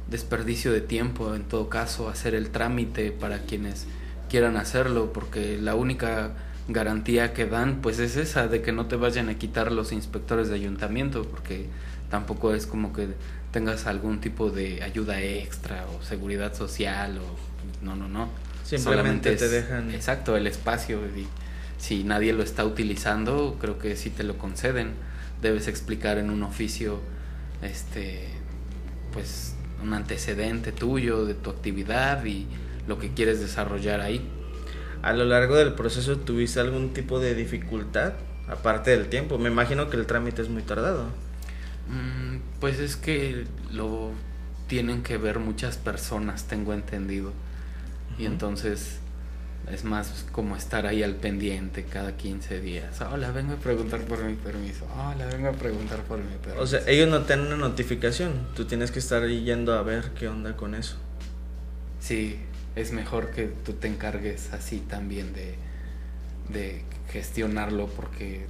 desperdicio 0.09 0.73
de 0.73 0.81
tiempo 0.81 1.35
en 1.35 1.45
todo 1.45 1.69
caso 1.69 2.09
hacer 2.09 2.35
el 2.35 2.51
trámite 2.51 3.11
para 3.11 3.40
quienes 3.40 3.87
quieran 4.29 4.57
hacerlo 4.57 5.12
porque 5.12 5.59
la 5.59 5.75
única 5.75 6.33
garantía 6.69 7.33
que 7.33 7.47
dan 7.47 7.81
pues 7.83 7.99
es 7.99 8.17
esa 8.17 8.49
de 8.49 8.62
que 8.62 8.73
no 8.73 8.87
te 8.87 8.97
vayan 8.97 9.29
a 9.29 9.35
quitar 9.35 9.73
los 9.73 9.93
inspectores 9.93 10.49
de 10.49 10.55
ayuntamiento 10.55 11.25
porque 11.25 11.67
tampoco 12.11 12.55
es 12.55 12.67
como 12.67 12.93
que 12.93 13.09
tengas 13.53 13.87
algún 13.87 14.21
tipo 14.21 14.51
de 14.51 14.83
ayuda 14.83 15.21
extra 15.21 15.87
o 15.87 16.03
seguridad 16.03 16.55
social 16.55 17.19
o 17.19 17.85
no 17.85 17.97
no 17.97 18.09
no. 18.09 18.29
Simplemente 18.64 19.37
te 19.37 19.49
dejan 19.49 19.90
exacto 19.90 20.37
el 20.37 20.47
espacio 20.47 21.01
y 21.17 21.27
si 21.79 22.03
nadie 22.03 22.33
lo 22.33 22.43
está 22.43 22.64
utilizando 22.64 23.59
creo 23.61 23.79
que 23.79 23.97
si 23.97 24.11
te 24.11 24.25
lo 24.25 24.38
conceden. 24.38 24.93
Debes 25.43 25.69
explicar 25.69 26.17
en 26.17 26.31
un 26.31 26.43
oficio 26.43 27.01
este 27.62 28.29
pues 29.12 29.55
un 29.85 29.92
antecedente 29.92 30.73
tuyo 30.73 31.27
de 31.27 31.35
tu 31.35 31.51
actividad 31.51 32.25
y 32.25 32.47
lo 32.88 32.99
que 32.99 33.12
quieres 33.12 33.40
desarrollar 33.40 34.01
ahí. 34.01 34.27
A 35.03 35.12
lo 35.12 35.25
largo 35.25 35.57
del 35.57 35.75
proceso 35.75 36.16
tuviste 36.16 36.61
algún 36.61 36.94
tipo 36.94 37.20
de 37.20 37.35
dificultad, 37.35 38.14
aparte 38.49 38.90
del 38.90 39.09
tiempo. 39.09 39.38
Me 39.38 39.51
imagino 39.51 39.90
que 39.90 39.97
el 39.97 40.07
trámite 40.07 40.42
es 40.42 40.49
muy 40.49 40.62
tardado. 40.62 41.05
Mm, 41.88 42.38
pues 42.61 42.81
es 42.81 42.97
que 42.97 43.44
lo 43.70 44.12
tienen 44.66 45.03
que 45.03 45.18
ver 45.18 45.38
muchas 45.38 45.77
personas, 45.77 46.44
tengo 46.44 46.73
entendido. 46.73 47.33
Y 48.18 48.25
entonces 48.25 48.99
es 49.70 49.85
más 49.85 50.27
como 50.33 50.57
estar 50.57 50.87
ahí 50.87 51.03
al 51.03 51.14
pendiente 51.14 51.85
cada 51.85 52.16
15 52.16 52.61
días. 52.61 53.00
Hola, 53.00 53.31
vengo 53.31 53.55
a 53.55 53.57
preguntar 53.57 54.00
por 54.03 54.22
mi 54.22 54.35
permiso. 54.35 54.87
Hola, 54.94 55.27
vengo 55.27 55.48
a 55.48 55.53
preguntar 55.53 56.03
por 56.03 56.18
mi 56.18 56.37
permiso. 56.37 56.62
O 56.62 56.66
sea, 56.66 56.81
ellos 56.87 57.09
no 57.09 57.22
tienen 57.22 57.46
una 57.46 57.57
notificación. 57.57 58.33
Tú 58.55 58.66
tienes 58.66 58.90
que 58.90 58.98
estar 58.98 59.22
ahí 59.22 59.42
yendo 59.42 59.74
a 59.74 59.83
ver 59.83 60.11
qué 60.18 60.29
onda 60.29 60.57
con 60.57 60.74
eso. 60.74 60.96
Sí, 62.00 62.38
es 62.77 62.92
mejor 62.92 63.31
que 63.31 63.44
tú 63.46 63.72
te 63.72 63.88
encargues 63.88 64.53
así 64.53 64.79
también 64.79 65.33
de, 65.33 65.55
de 66.50 66.83
gestionarlo 67.09 67.87
porque 67.87 68.46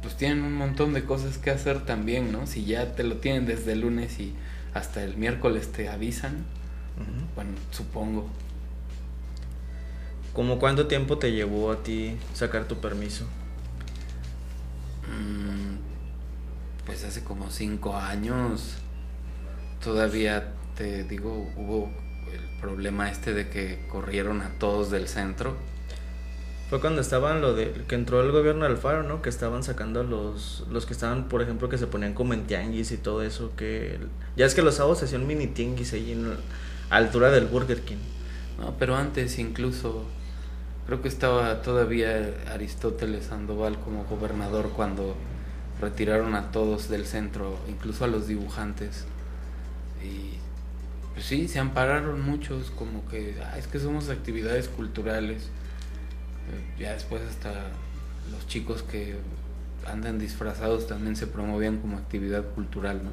pues 0.00 0.16
tienen 0.16 0.42
un 0.42 0.54
montón 0.54 0.94
de 0.94 1.04
cosas 1.04 1.36
que 1.36 1.50
hacer 1.50 1.84
también, 1.84 2.32
¿no? 2.32 2.46
Si 2.46 2.64
ya 2.64 2.94
te 2.94 3.02
lo 3.02 3.16
tienen 3.16 3.44
desde 3.44 3.72
el 3.72 3.80
lunes 3.80 4.18
y 4.18 4.34
hasta 4.72 5.04
el 5.04 5.16
miércoles 5.16 5.72
te 5.72 5.88
avisan, 5.88 6.46
bueno, 7.34 7.50
supongo 7.70 8.28
¿Cómo 10.32 10.60
cuánto 10.60 10.86
tiempo 10.86 11.18
te 11.18 11.32
llevó 11.32 11.72
a 11.72 11.82
ti 11.82 12.16
sacar 12.34 12.66
tu 12.68 12.76
permiso? 12.80 13.24
Mm, 15.08 15.76
pues 16.86 17.04
hace 17.04 17.24
como 17.24 17.50
cinco 17.50 17.96
años. 17.96 18.76
Todavía 19.82 20.52
te 20.76 21.02
digo, 21.02 21.48
hubo 21.56 21.90
el 22.32 22.60
problema 22.60 23.10
este 23.10 23.34
de 23.34 23.48
que 23.48 23.84
corrieron 23.90 24.40
a 24.40 24.50
todos 24.58 24.90
del 24.92 25.08
centro. 25.08 25.56
Fue 26.68 26.80
cuando 26.80 27.00
estaban 27.00 27.40
lo 27.40 27.54
de 27.54 27.72
que 27.88 27.96
entró 27.96 28.20
el 28.22 28.30
gobierno 28.30 28.64
del 28.64 28.76
Faro, 28.76 29.02
¿no? 29.02 29.22
Que 29.22 29.28
estaban 29.30 29.64
sacando 29.64 30.00
a 30.00 30.04
los 30.04 30.64
los 30.70 30.86
que 30.86 30.92
estaban, 30.92 31.28
por 31.28 31.42
ejemplo, 31.42 31.68
que 31.68 31.76
se 31.78 31.88
ponían 31.88 32.14
como 32.14 32.34
en 32.34 32.46
tianguis 32.46 32.92
y 32.92 32.98
todo 32.98 33.24
eso 33.24 33.50
que 33.56 33.98
ya 34.36 34.46
es 34.46 34.54
que 34.54 34.62
los 34.62 34.76
sábados 34.76 35.02
hacían 35.02 35.26
mini 35.26 35.48
tianguis 35.48 35.92
ahí 35.92 36.12
en 36.12 36.32
altura 36.88 37.32
del 37.32 37.46
Burger 37.46 37.80
King. 37.80 37.96
No, 38.60 38.76
pero 38.78 38.94
antes 38.94 39.40
incluso 39.40 40.04
creo 40.90 41.02
que 41.02 41.08
estaba 41.08 41.62
todavía 41.62 42.34
Aristóteles 42.52 43.26
Sandoval 43.26 43.78
como 43.78 44.02
gobernador 44.06 44.70
cuando 44.74 45.14
retiraron 45.80 46.34
a 46.34 46.50
todos 46.50 46.88
del 46.88 47.06
centro, 47.06 47.56
incluso 47.68 48.02
a 48.04 48.08
los 48.08 48.26
dibujantes. 48.26 49.04
Y 50.02 50.32
pues 51.14 51.26
sí, 51.26 51.46
se 51.46 51.60
ampararon 51.60 52.20
muchos 52.20 52.72
como 52.72 53.06
que 53.08 53.36
"Ah, 53.40 53.56
es 53.56 53.68
que 53.68 53.78
somos 53.78 54.08
actividades 54.08 54.66
culturales. 54.66 55.44
Eh, 56.50 56.80
Ya 56.82 56.92
después 56.94 57.22
hasta 57.22 57.52
los 58.32 58.48
chicos 58.48 58.82
que 58.82 59.14
andan 59.86 60.18
disfrazados 60.18 60.88
también 60.88 61.14
se 61.14 61.28
promovían 61.28 61.78
como 61.78 61.98
actividad 61.98 62.42
cultural, 62.56 63.00
¿no? 63.04 63.10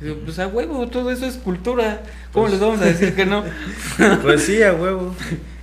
Y 0.00 0.06
digo, 0.06 0.16
pues 0.24 0.40
a 0.40 0.48
huevo, 0.48 0.88
todo 0.88 1.12
eso 1.12 1.24
es 1.26 1.36
cultura. 1.36 2.02
¿Cómo 2.32 2.46
Pues- 2.46 2.52
les 2.54 2.60
vamos 2.60 2.80
a 2.80 2.86
decir 2.86 3.14
que 3.14 3.26
no? 3.26 3.44
Pues 4.22 4.42
sí, 4.42 4.60
a 4.64 4.72
huevo. 4.74 5.14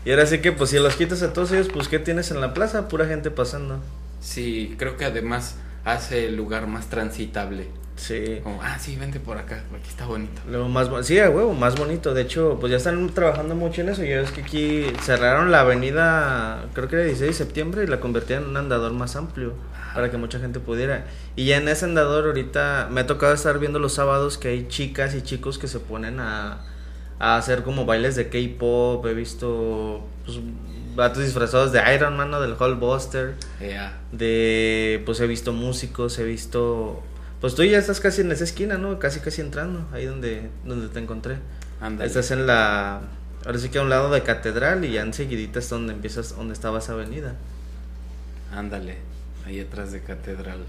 Y 0.06 0.12
ahora 0.12 0.26
sí 0.26 0.40
que, 0.40 0.52
pues 0.52 0.70
si 0.70 0.80
los 0.80 0.96
quitas 0.96 1.22
a 1.24 1.34
todos 1.34 1.52
ellos, 1.52 1.70
pues 1.74 1.88
¿qué 1.88 2.00
tienes 2.00 2.32
en 2.32 2.42
la 2.42 2.54
plaza? 2.54 2.88
Pura 2.88 3.06
gente 3.06 3.32
pasando. 3.32 3.80
Sí, 4.22 4.76
creo 4.78 4.98
que 4.98 5.06
además 5.06 5.56
hace 5.86 6.28
el 6.28 6.36
lugar 6.36 6.68
más 6.68 6.90
transitable. 6.90 7.68
Sí. 8.00 8.40
Como, 8.44 8.62
ah, 8.64 8.80
sí, 8.80 8.96
vente 8.96 9.20
por 9.20 9.38
acá, 9.38 9.64
aquí 9.78 9.90
está 9.90 10.06
bonito. 10.06 10.42
Luego 10.50 10.70
más, 10.70 10.90
sí, 11.06 11.20
a 11.20 11.30
huevo, 11.30 11.54
más 11.54 11.76
bonito. 11.76 12.14
De 12.14 12.22
hecho, 12.22 12.58
pues 12.60 12.72
ya 12.72 12.78
están 12.78 13.10
trabajando 13.10 13.56
mucho 13.56 13.82
en 13.82 13.90
eso. 13.90 14.04
Ya 14.04 14.22
ves 14.22 14.32
que 14.32 14.42
aquí 14.42 14.86
cerraron 15.02 15.52
la 15.52 15.62
avenida, 15.62 16.66
creo 16.74 16.88
que 16.88 16.96
era 16.96 17.06
16 17.06 17.32
de 17.32 17.46
septiembre, 17.46 17.84
y 17.84 17.88
la 17.88 18.00
convirtieron 18.00 18.46
en 18.46 18.50
un 18.52 18.58
andador 18.58 18.94
más 18.94 19.18
amplio 19.18 19.54
para 19.94 20.10
que 20.10 20.18
mucha 20.18 20.40
gente 20.40 20.62
pudiera. 20.62 21.08
Y 21.36 21.46
ya 21.46 21.58
en 21.58 21.68
ese 21.68 21.86
andador 21.86 22.26
ahorita 22.26 22.88
me 22.90 23.02
ha 23.02 23.08
tocado 23.08 23.34
estar 23.34 23.60
viendo 23.60 23.80
los 23.80 23.94
sábados 23.94 24.38
que 24.38 24.48
hay 24.48 24.68
chicas 24.70 25.14
y 25.14 25.22
chicos 25.22 25.60
que 25.60 25.68
se 25.68 25.80
ponen 25.80 26.22
a, 26.22 26.62
a 27.20 27.38
hacer 27.38 27.64
como 27.64 27.86
bailes 27.86 28.16
de 28.16 28.30
K-pop. 28.30 29.06
He 29.06 29.14
visto 29.14 30.08
pues, 30.26 30.40
vatos 30.96 31.24
disfrazados 31.24 31.72
de 31.72 31.82
Iron 31.94 32.18
Man 32.18 32.34
o 32.34 32.42
del 32.42 32.54
Hulkbuster. 32.60 33.36
Ya. 33.62 34.00
De, 34.12 35.04
pues 35.06 35.20
he 35.20 35.28
visto 35.28 35.54
músicos, 35.54 36.18
he 36.20 36.24
visto... 36.24 37.04
Pues 37.42 37.56
tú 37.56 37.64
ya 37.64 37.78
estás 37.78 38.00
casi 38.02 38.22
en 38.22 38.32
esa 38.32 38.44
esquina, 38.44 38.78
¿no? 38.78 39.00
Casi, 39.00 39.22
casi 39.22 39.40
entrando, 39.42 39.88
ahí 39.94 40.06
donde, 40.06 40.50
donde 40.66 40.90
te 40.90 41.00
encontré. 41.00 41.38
Ándale. 41.80 42.08
Estás 42.08 42.32
en 42.32 42.48
la... 42.48 43.02
Ahora 43.46 43.58
sí 43.58 43.70
que 43.70 43.80
a 43.80 43.82
un 43.82 43.90
lado 43.90 44.12
de 44.12 44.24
Catedral 44.24 44.84
y 44.84 44.92
ya 44.92 45.02
enseguidita 45.02 45.60
es 45.60 45.70
donde 45.70 45.94
empiezas, 45.94 46.36
donde 46.36 46.54
estaba 46.54 46.80
esa 46.80 46.94
avenida. 46.94 47.36
Ándale, 48.54 48.98
ahí 49.46 49.62
atrás 49.62 49.94
de 49.94 50.02
Catedral, 50.02 50.60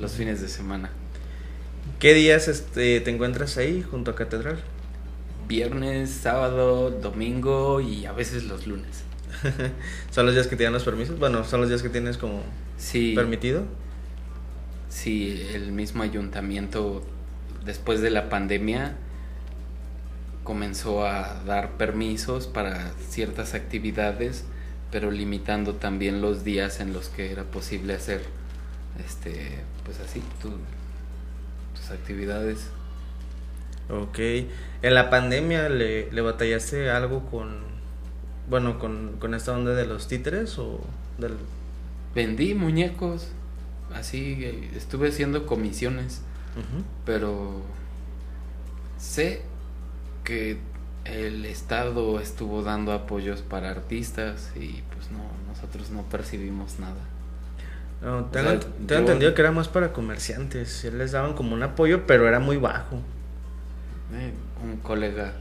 los 0.00 0.12
fines 0.12 0.40
de 0.40 0.48
semana. 0.48 0.90
¿Qué 2.00 2.14
días 2.14 2.48
este, 2.48 3.00
te 3.00 3.10
encuentras 3.10 3.56
ahí 3.56 3.82
junto 3.88 4.10
a 4.10 4.14
Catedral? 4.16 4.58
Viernes, 5.48 6.10
sábado, 6.10 6.90
domingo 6.90 7.80
y 7.80 8.04
a 8.06 8.12
veces 8.12 8.44
los 8.44 8.66
lunes. 8.66 9.02
¿Son 10.10 10.26
los 10.26 10.34
días 10.34 10.46
que 10.46 10.56
te 10.56 10.64
dan 10.64 10.72
los 10.74 10.84
permisos? 10.84 11.18
Bueno, 11.18 11.42
son 11.44 11.60
los 11.60 11.68
días 11.70 11.82
que 11.82 11.88
tienes 11.88 12.18
como 12.18 12.42
Sí, 12.76 13.14
permitido. 13.14 13.64
sí, 14.90 15.48
el 15.54 15.72
mismo 15.72 16.02
ayuntamiento 16.02 17.02
después 17.64 18.00
de 18.00 18.10
la 18.10 18.28
pandemia 18.28 18.94
comenzó 20.44 21.04
a 21.06 21.42
dar 21.44 21.72
permisos 21.76 22.46
para 22.46 22.92
ciertas 23.08 23.54
actividades, 23.54 24.44
pero 24.90 25.10
limitando 25.10 25.74
también 25.74 26.20
los 26.20 26.44
días 26.44 26.80
en 26.80 26.92
los 26.92 27.08
que 27.08 27.32
era 27.32 27.44
posible 27.44 27.94
hacer 27.94 28.22
este 29.04 29.60
pues 29.84 29.98
así 30.00 30.22
tu- 30.40 30.50
tus 31.78 31.90
actividades. 31.90 32.68
Ok. 33.90 34.18
En 34.82 34.94
la 34.94 35.10
pandemia 35.10 35.68
le, 35.68 36.10
le 36.12 36.20
batallaste 36.20 36.90
algo 36.90 37.24
con... 37.30 37.60
Bueno, 38.48 38.78
con, 38.78 39.16
con 39.18 39.34
esta 39.34 39.52
onda 39.52 39.74
de 39.74 39.86
los 39.86 40.08
títeres 40.08 40.58
o 40.58 40.80
del... 41.18 41.34
Vendí 42.14 42.54
muñecos, 42.54 43.28
así 43.94 44.38
eh, 44.40 44.70
estuve 44.74 45.08
haciendo 45.08 45.46
comisiones, 45.46 46.22
pero 47.04 47.60
sé 48.98 49.42
que 50.24 50.58
el 51.04 51.44
Estado 51.44 52.18
estuvo 52.20 52.62
dando 52.62 52.92
apoyos 52.92 53.42
para 53.42 53.70
artistas 53.70 54.50
y 54.56 54.82
pues 54.94 55.10
no, 55.10 55.20
nosotros 55.52 55.90
no 55.90 56.02
percibimos 56.04 56.78
nada. 56.80 56.96
No, 58.02 58.24
tengo, 58.26 58.50
sea, 58.50 58.60
tengo 58.60 58.70
yo- 58.88 58.96
entendido 58.98 59.34
que 59.34 59.42
era 59.42 59.52
más 59.52 59.68
para 59.68 59.92
comerciantes. 59.92 60.84
Les 60.92 61.12
daban 61.12 61.34
como 61.34 61.54
un 61.54 61.62
apoyo, 61.62 62.06
pero 62.06 62.26
era 62.26 62.40
muy 62.40 62.56
bajo. 62.56 63.00
Eh, 64.12 64.32
un 64.62 64.78
colega, 64.78 65.34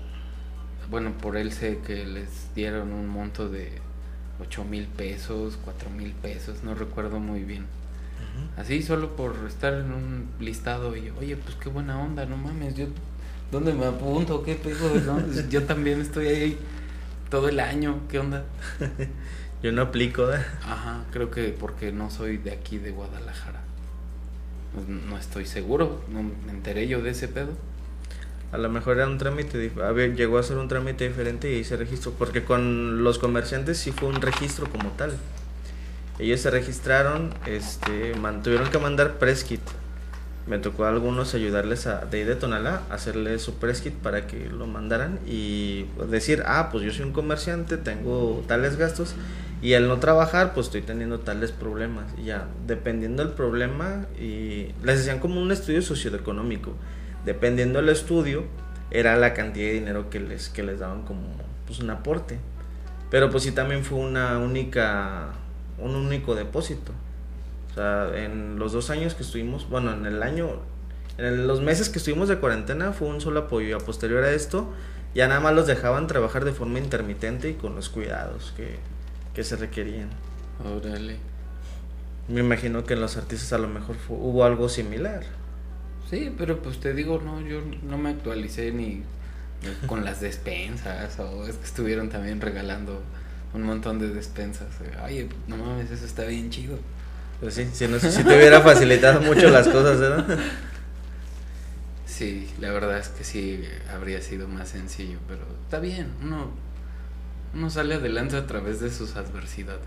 bueno, 0.89 1.13
por 1.13 1.37
él 1.37 1.51
sé 1.51 1.79
que 1.85 2.05
les 2.05 2.53
dieron 2.53 2.91
un 2.91 3.07
monto 3.07 3.49
de 3.49 3.71
8 4.41 4.63
mil 4.65 4.87
pesos, 4.87 5.57
4 5.63 5.89
mil 5.89 6.11
pesos, 6.11 6.63
no 6.63 6.75
recuerdo 6.75 7.19
muy 7.19 7.43
bien. 7.43 7.65
Así 8.57 8.83
solo 8.83 9.15
por 9.15 9.35
estar 9.47 9.73
en 9.73 9.91
un 9.91 10.27
listado 10.39 10.95
y 10.95 11.11
oye, 11.19 11.37
pues 11.37 11.55
qué 11.55 11.69
buena 11.69 11.99
onda, 11.99 12.25
no 12.25 12.37
mames, 12.37 12.75
yo 12.75 12.87
¿dónde 13.51 13.73
me 13.73 13.85
apunto? 13.85 14.43
¿Qué 14.43 14.55
pedo? 14.55 14.93
no? 15.01 15.21
Yo 15.49 15.63
también 15.63 16.01
estoy 16.01 16.27
ahí 16.27 16.57
todo 17.29 17.49
el 17.49 17.59
año, 17.59 18.01
¿qué 18.09 18.19
onda? 18.19 18.45
Yo 19.63 19.71
no 19.71 19.83
aplico, 19.83 20.31
¿eh? 20.31 20.43
Ajá, 20.63 21.03
creo 21.11 21.31
que 21.31 21.49
porque 21.49 21.91
no 21.91 22.11
soy 22.11 22.37
de 22.37 22.51
aquí 22.51 22.77
de 22.77 22.91
Guadalajara. 22.91 23.61
Pues, 24.73 24.87
no 24.87 25.17
estoy 25.17 25.45
seguro, 25.45 26.03
no 26.11 26.21
me 26.21 26.51
enteré 26.51 26.87
yo 26.87 27.01
de 27.01 27.09
ese 27.09 27.27
pedo. 27.27 27.53
A 28.51 28.57
lo 28.57 28.69
mejor 28.69 28.95
era 28.97 29.07
un 29.07 29.17
trámite, 29.17 29.71
llegó 30.15 30.37
a 30.37 30.43
ser 30.43 30.57
un 30.57 30.67
trámite 30.69 31.07
diferente 31.07 31.51
y 31.53 31.63
se 31.63 31.75
registró, 31.75 32.13
porque 32.13 32.43
con 32.43 33.03
los 33.03 33.19
comerciantes 33.19 33.77
sí 33.77 33.91
fue 33.91 34.07
un 34.07 34.21
registro 34.21 34.69
como 34.69 34.89
tal. 34.91 35.11
Ellos 36.19 36.39
se 36.39 36.49
registraron, 36.49 37.33
este, 37.45 38.15
man- 38.15 38.41
tuvieron 38.43 38.69
que 38.69 38.79
mandar 38.79 39.17
press 39.19 39.43
kit. 39.43 39.61
Me 40.47 40.59
tocó 40.59 40.85
a 40.85 40.89
algunos 40.89 41.33
ayudarles 41.33 41.87
a, 41.87 42.05
de 42.05 42.23
ahí 42.23 42.79
hacerles 42.89 43.41
su 43.41 43.55
press 43.55 43.81
kit 43.81 43.93
para 43.93 44.27
que 44.27 44.47
lo 44.49 44.65
mandaran 44.65 45.19
y 45.27 45.85
decir, 46.09 46.41
ah, 46.45 46.69
pues 46.71 46.85
yo 46.85 46.91
soy 46.93 47.03
un 47.05 47.11
comerciante, 47.11 47.75
tengo 47.75 48.43
tales 48.47 48.77
gastos 48.77 49.13
y 49.61 49.73
al 49.73 49.89
no 49.89 49.99
trabajar, 49.99 50.53
pues 50.53 50.67
estoy 50.67 50.83
teniendo 50.83 51.19
tales 51.19 51.51
problemas. 51.51 52.05
Ya, 52.23 52.47
dependiendo 52.65 53.25
del 53.25 53.33
problema, 53.33 54.05
y 54.17 54.67
les 54.83 55.01
hacían 55.01 55.19
como 55.19 55.41
un 55.41 55.51
estudio 55.51 55.81
socioeconómico. 55.81 56.73
Dependiendo 57.27 57.79
del 57.79 57.89
estudio, 57.89 58.45
era 58.89 59.17
la 59.17 59.33
cantidad 59.33 59.67
de 59.67 59.73
dinero 59.73 60.09
que 60.09 60.21
les, 60.21 60.47
que 60.47 60.63
les 60.63 60.79
daban 60.79 61.01
como 61.01 61.23
pues, 61.65 61.79
un 61.79 61.89
aporte. 61.89 62.39
Pero 63.11 63.29
pues 63.29 63.43
sí 63.43 63.51
también 63.51 63.83
fue 63.83 63.99
una 63.99 64.37
única, 64.37 65.33
un 65.77 65.93
único 65.95 66.35
depósito. 66.35 66.93
O 67.69 67.73
sea, 67.73 68.09
en 68.15 68.57
los 68.57 68.71
dos 68.71 68.89
años 68.91 69.13
que 69.13 69.23
estuvimos, 69.23 69.67
bueno, 69.69 69.91
en 69.91 70.05
el 70.05 70.23
año, 70.23 70.51
en 71.17 71.47
los 71.47 71.59
meses 71.59 71.89
que 71.89 71.99
estuvimos 71.99 72.29
de 72.29 72.37
cuarentena 72.37 72.93
fue 72.93 73.09
un 73.09 73.19
solo 73.19 73.41
apoyo. 73.41 73.67
Y 73.67 73.73
a 73.73 73.79
posterior 73.79 74.23
a 74.23 74.31
esto, 74.31 74.71
ya 75.13 75.27
nada 75.27 75.41
más 75.41 75.53
los 75.53 75.67
dejaban 75.67 76.07
trabajar 76.07 76.45
de 76.45 76.53
forma 76.53 76.79
intermitente 76.79 77.49
y 77.49 77.55
con 77.55 77.75
los 77.75 77.89
cuidados 77.89 78.53
que, 78.55 78.77
que 79.33 79.43
se 79.43 79.57
requerían. 79.57 80.11
Órale. 80.63 81.17
Me 82.29 82.39
imagino 82.39 82.85
que 82.85 82.93
en 82.93 83.01
los 83.01 83.17
artistas 83.17 83.51
a 83.51 83.57
lo 83.57 83.67
mejor 83.67 83.97
hubo 84.07 84.45
algo 84.45 84.69
similar. 84.69 85.23
Sí, 86.09 86.33
pero 86.37 86.61
pues 86.61 86.79
te 86.79 86.93
digo, 86.93 87.21
no, 87.23 87.41
yo 87.41 87.61
no 87.83 87.97
me 87.97 88.09
actualicé 88.09 88.71
ni 88.71 89.03
con 89.87 90.05
las 90.05 90.21
despensas 90.21 91.19
o 91.19 91.47
es 91.47 91.55
que 91.55 91.65
estuvieron 91.65 92.09
también 92.09 92.39
regalando 92.39 93.01
un 93.53 93.63
montón 93.63 93.99
de 93.99 94.09
despensas. 94.09 94.67
Oye, 95.03 95.27
no 95.47 95.57
mames, 95.57 95.91
eso 95.91 96.05
está 96.05 96.23
bien 96.25 96.49
chido. 96.49 96.79
Pues 97.41 97.55
sí, 97.55 97.67
si, 97.73 97.87
no, 97.87 97.99
si 97.99 98.23
te 98.23 98.37
hubiera 98.37 98.61
facilitado 98.61 99.21
mucho 99.21 99.49
las 99.49 99.67
cosas, 99.67 99.99
¿verdad? 99.99 100.39
Sí, 102.05 102.49
la 102.59 102.71
verdad 102.71 102.97
es 102.97 103.09
que 103.09 103.23
sí 103.23 103.63
habría 103.93 104.21
sido 104.21 104.47
más 104.47 104.69
sencillo, 104.69 105.19
pero 105.27 105.41
está 105.63 105.79
bien, 105.79 106.13
uno, 106.23 106.49
uno 107.53 107.69
sale 107.69 107.95
adelante 107.95 108.37
a 108.37 108.47
través 108.47 108.79
de 108.79 108.89
sus 108.89 109.15
adversidades. 109.17 109.81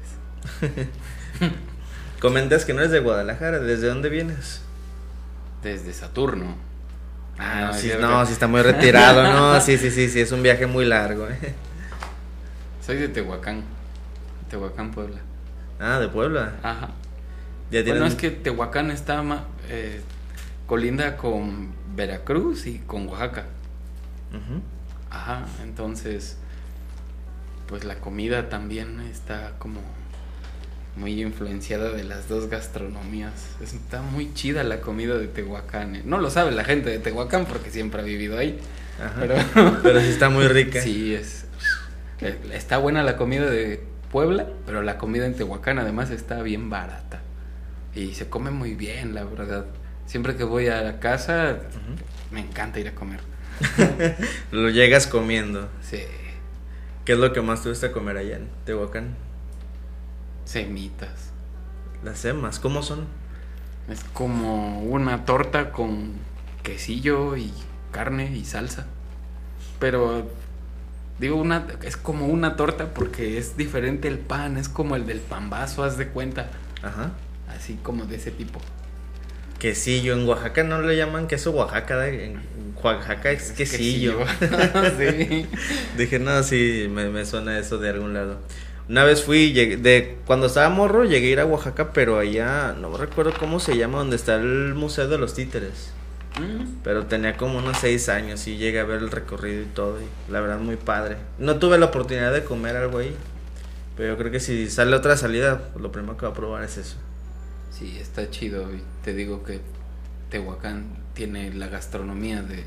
Comentas 2.21 2.65
que 2.65 2.73
no 2.73 2.81
eres 2.81 2.93
de 2.93 3.01
Guadalajara, 3.01 3.59
¿desde 3.59 3.89
dónde 3.89 4.11
vienes? 4.11 4.61
Desde 5.63 5.93
Saturno. 5.93 6.57
Ah, 7.39 7.73
sí, 7.75 7.91
no, 7.99 8.27
sí 8.27 8.33
está 8.33 8.47
muy 8.47 8.61
retirado, 8.61 9.23
no, 9.23 9.61
sí, 9.63 9.79
sí, 9.79 9.91
sí, 9.91 10.09
sí, 10.09 10.21
es 10.21 10.31
un 10.31 10.43
viaje 10.43 10.67
muy 10.67 10.85
largo, 10.85 11.27
¿eh? 11.29 11.55
Soy 12.85 12.97
de 12.97 13.09
Tehuacán, 13.09 13.63
Tehuacán, 14.51 14.91
Puebla. 14.91 15.19
Ah, 15.79 15.99
de 15.99 16.09
Puebla. 16.09 16.53
Ajá. 16.63 16.91
Ya 17.71 17.83
Bueno, 17.85 18.05
es 18.05 18.17
que 18.17 18.31
Tehuacán 18.31 18.91
está 18.91 19.23
eh, 19.69 20.03
colinda 20.67 21.17
con 21.17 21.73
Veracruz 21.95 22.67
y 22.67 22.81
con 22.81 23.09
Oaxaca. 23.09 23.47
Ajá, 25.09 25.47
entonces, 25.63 26.37
pues 27.69 27.85
la 27.85 27.97
comida 27.97 28.49
también 28.49 29.01
está 29.01 29.53
como 29.59 29.81
muy 30.97 31.21
influenciada 31.23 31.91
de 31.91 32.05
las 32.05 32.29
dos 32.29 32.49
gastronomías. 32.51 33.33
Está 33.63 34.03
muy 34.03 34.35
chida 34.35 34.65
la 34.65 34.81
comida 34.81 35.17
de 35.17 35.29
Tehuacán. 35.29 35.97
¿eh? 35.97 36.03
No 36.05 36.19
lo 36.19 36.31
sabe 36.31 36.51
la 36.51 36.65
gente 36.65 36.91
de 36.91 36.99
Tehuacán 36.99 37.47
porque 37.47 37.71
siempre 37.71 38.01
ha 38.01 38.05
vivido 38.05 38.37
ahí. 38.39 38.59
Ajá. 39.03 39.15
Pero, 39.21 39.35
Pero 39.83 40.01
sí 40.01 40.09
está 40.09 40.29
muy 40.29 40.47
rica. 40.49 40.81
sí, 40.83 41.15
es. 41.15 41.47
eh, 42.21 42.39
Está 42.53 42.79
buena 42.79 43.03
la 43.03 43.17
comida 43.17 43.49
de 43.49 43.83
Puebla, 44.11 44.47
pero 44.67 44.83
la 44.83 44.99
comida 44.99 45.25
en 45.25 45.35
Tehuacán 45.37 45.79
además 45.79 46.11
está 46.11 46.43
bien 46.43 46.69
barata. 46.69 47.23
Y 47.95 48.15
se 48.15 48.29
come 48.29 48.51
muy 48.51 48.75
bien, 48.75 49.15
la 49.15 49.23
verdad. 49.25 49.67
Siempre 50.07 50.35
que 50.37 50.43
voy 50.45 50.67
a 50.67 50.83
la 50.83 50.99
casa, 50.99 51.59
me 52.33 52.41
encanta 52.41 52.81
ir 52.81 52.89
a 52.89 52.95
comer. 52.97 53.21
Lo 54.51 54.69
llegas 54.71 55.07
comiendo. 55.07 55.69
Sí, 55.83 56.01
¿Qué 57.05 57.13
es 57.13 57.19
lo 57.19 57.33
que 57.33 57.41
más 57.41 57.63
te 57.63 57.69
gusta 57.69 57.93
comer 57.93 58.17
allá 58.17 58.37
en 58.37 58.49
Tehuacán? 58.65 59.15
Semitas. 60.45 61.31
Las 62.03 62.19
semas, 62.19 62.59
¿cómo 62.59 62.83
son? 62.83 63.07
Es 63.89 64.05
como 64.05 64.81
una 64.83 65.25
torta 65.25 65.73
con 65.73 66.13
quesillo 66.63 67.37
y 67.37 67.53
carne 67.93 68.35
y 68.35 68.45
salsa. 68.45 68.87
Pero 69.79 70.29
digo 71.19 71.37
una 71.37 71.67
es 71.83 71.97
como 71.97 72.27
una 72.27 72.57
torta 72.57 72.95
porque 72.95 73.39
es 73.39 73.57
diferente 73.57 74.09
el 74.09 74.19
pan, 74.19 74.57
es 74.57 74.69
como 74.69 74.97
el 74.97 75.07
del 75.07 75.21
pambazo, 75.21 75.85
haz 75.85 75.97
de 75.99 76.09
cuenta, 76.09 76.51
Ajá. 76.83 77.13
así 77.49 77.79
como 77.83 78.05
de 78.07 78.17
ese 78.17 78.31
tipo. 78.31 78.61
Quesillo, 79.59 80.15
en 80.15 80.27
Oaxaca 80.27 80.65
no 80.65 80.81
le 80.81 80.97
llaman 80.97 81.27
queso 81.27 81.51
Oaxaca, 81.51 81.99
de- 81.99 82.27
en 82.27 82.41
Oaxaca 82.83 83.31
es 83.31 83.53
quesillo. 83.53 84.19
sí. 84.99 85.47
Dije, 85.99 86.19
no, 86.19 86.43
sí, 86.43 86.89
me, 86.91 87.11
me 87.11 87.27
suena 87.27 87.59
eso 87.59 87.77
de 87.77 87.91
algún 87.91 88.15
lado. 88.15 88.39
Una 88.91 89.05
vez 89.05 89.23
fui, 89.23 89.53
llegué- 89.53 89.77
de 89.77 90.19
cuando 90.27 90.49
estaba 90.49 90.69
morro, 90.69 91.05
llegué 91.05 91.29
a 91.29 91.31
ir 91.31 91.41
a 91.41 91.47
Oaxaca, 91.47 91.93
pero 91.93 92.19
allá, 92.19 92.75
no 92.77 92.97
recuerdo 92.97 93.33
cómo 93.39 93.61
se 93.61 93.77
llama, 93.77 93.99
donde 93.99 94.17
está 94.17 94.35
el 94.35 94.75
Museo 94.75 95.07
de 95.07 95.17
los 95.17 95.33
Títeres. 95.35 95.93
Mm, 96.41 96.81
Pero 96.83 97.07
tenía 97.07 97.37
como 97.37 97.59
unos 97.59 97.79
seis 97.79 98.09
años 98.09 98.47
y 98.49 98.57
llegué 98.57 98.81
a 98.81 98.85
ver 98.85 98.99
el 98.99 99.11
recorrido 99.13 99.63
y 99.63 99.67
todo, 99.67 99.99
y 100.01 100.33
la 100.33 100.41
verdad 100.41 100.59
muy 100.59 100.75
padre. 100.77 101.17
No 101.39 101.57
tuve 101.61 101.79
la 101.79 101.87
oportunidad 101.87 102.33
de 102.33 102.43
comer 102.43 102.77
algo 102.77 102.99
ahí, 102.99 103.15
pero 103.97 104.09
yo 104.15 104.19
creo 104.19 104.33
que 104.33 104.41
si 104.41 104.69
sale 104.69 104.97
otra 104.97 105.17
salida, 105.17 105.69
pues 105.73 105.83
lo 105.83 105.93
primero 105.93 106.17
que 106.17 106.27
voy 106.27 106.33
a 106.33 106.37
probar 106.37 106.65
es 106.65 106.77
eso. 106.77 106.97
Sí, 107.71 107.97
está 108.01 108.29
chido. 108.29 108.75
Y 108.75 108.83
te 109.05 109.15
digo 109.15 109.45
que 109.45 109.61
Tehuacán 110.31 110.85
tiene 111.15 111.53
la 111.55 111.69
gastronomía 111.69 112.43
de 112.43 112.65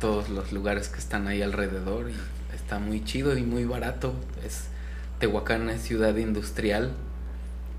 todos 0.00 0.28
los 0.28 0.52
lugares 0.52 0.88
que 0.88 0.98
están 0.98 1.28
ahí 1.28 1.40
alrededor 1.42 2.10
y 2.10 2.14
está 2.54 2.80
muy 2.80 3.04
chido 3.04 3.36
y 3.38 3.42
muy 3.42 3.64
barato. 3.64 4.12
Es 4.44 4.64
Tehuacán 5.22 5.70
es 5.70 5.82
ciudad 5.82 6.16
industrial, 6.16 6.90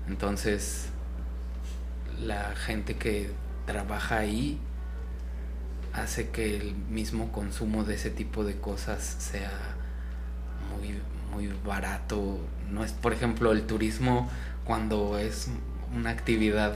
entonces 0.08 0.86
la 2.24 2.56
gente 2.56 2.96
que 2.96 3.32
trabaja 3.66 4.16
ahí 4.16 4.58
hace 5.92 6.30
que 6.30 6.56
el 6.56 6.74
mismo 6.74 7.32
consumo 7.32 7.84
de 7.84 7.96
ese 7.96 8.08
tipo 8.08 8.44
de 8.44 8.56
cosas 8.56 9.16
sea 9.18 9.52
muy 10.74 10.98
muy 11.34 11.54
barato. 11.66 12.38
No 12.70 12.82
es, 12.82 12.92
por 12.92 13.12
ejemplo, 13.12 13.52
el 13.52 13.66
turismo 13.66 14.30
cuando 14.64 15.18
es 15.18 15.48
una 15.94 16.08
actividad 16.08 16.74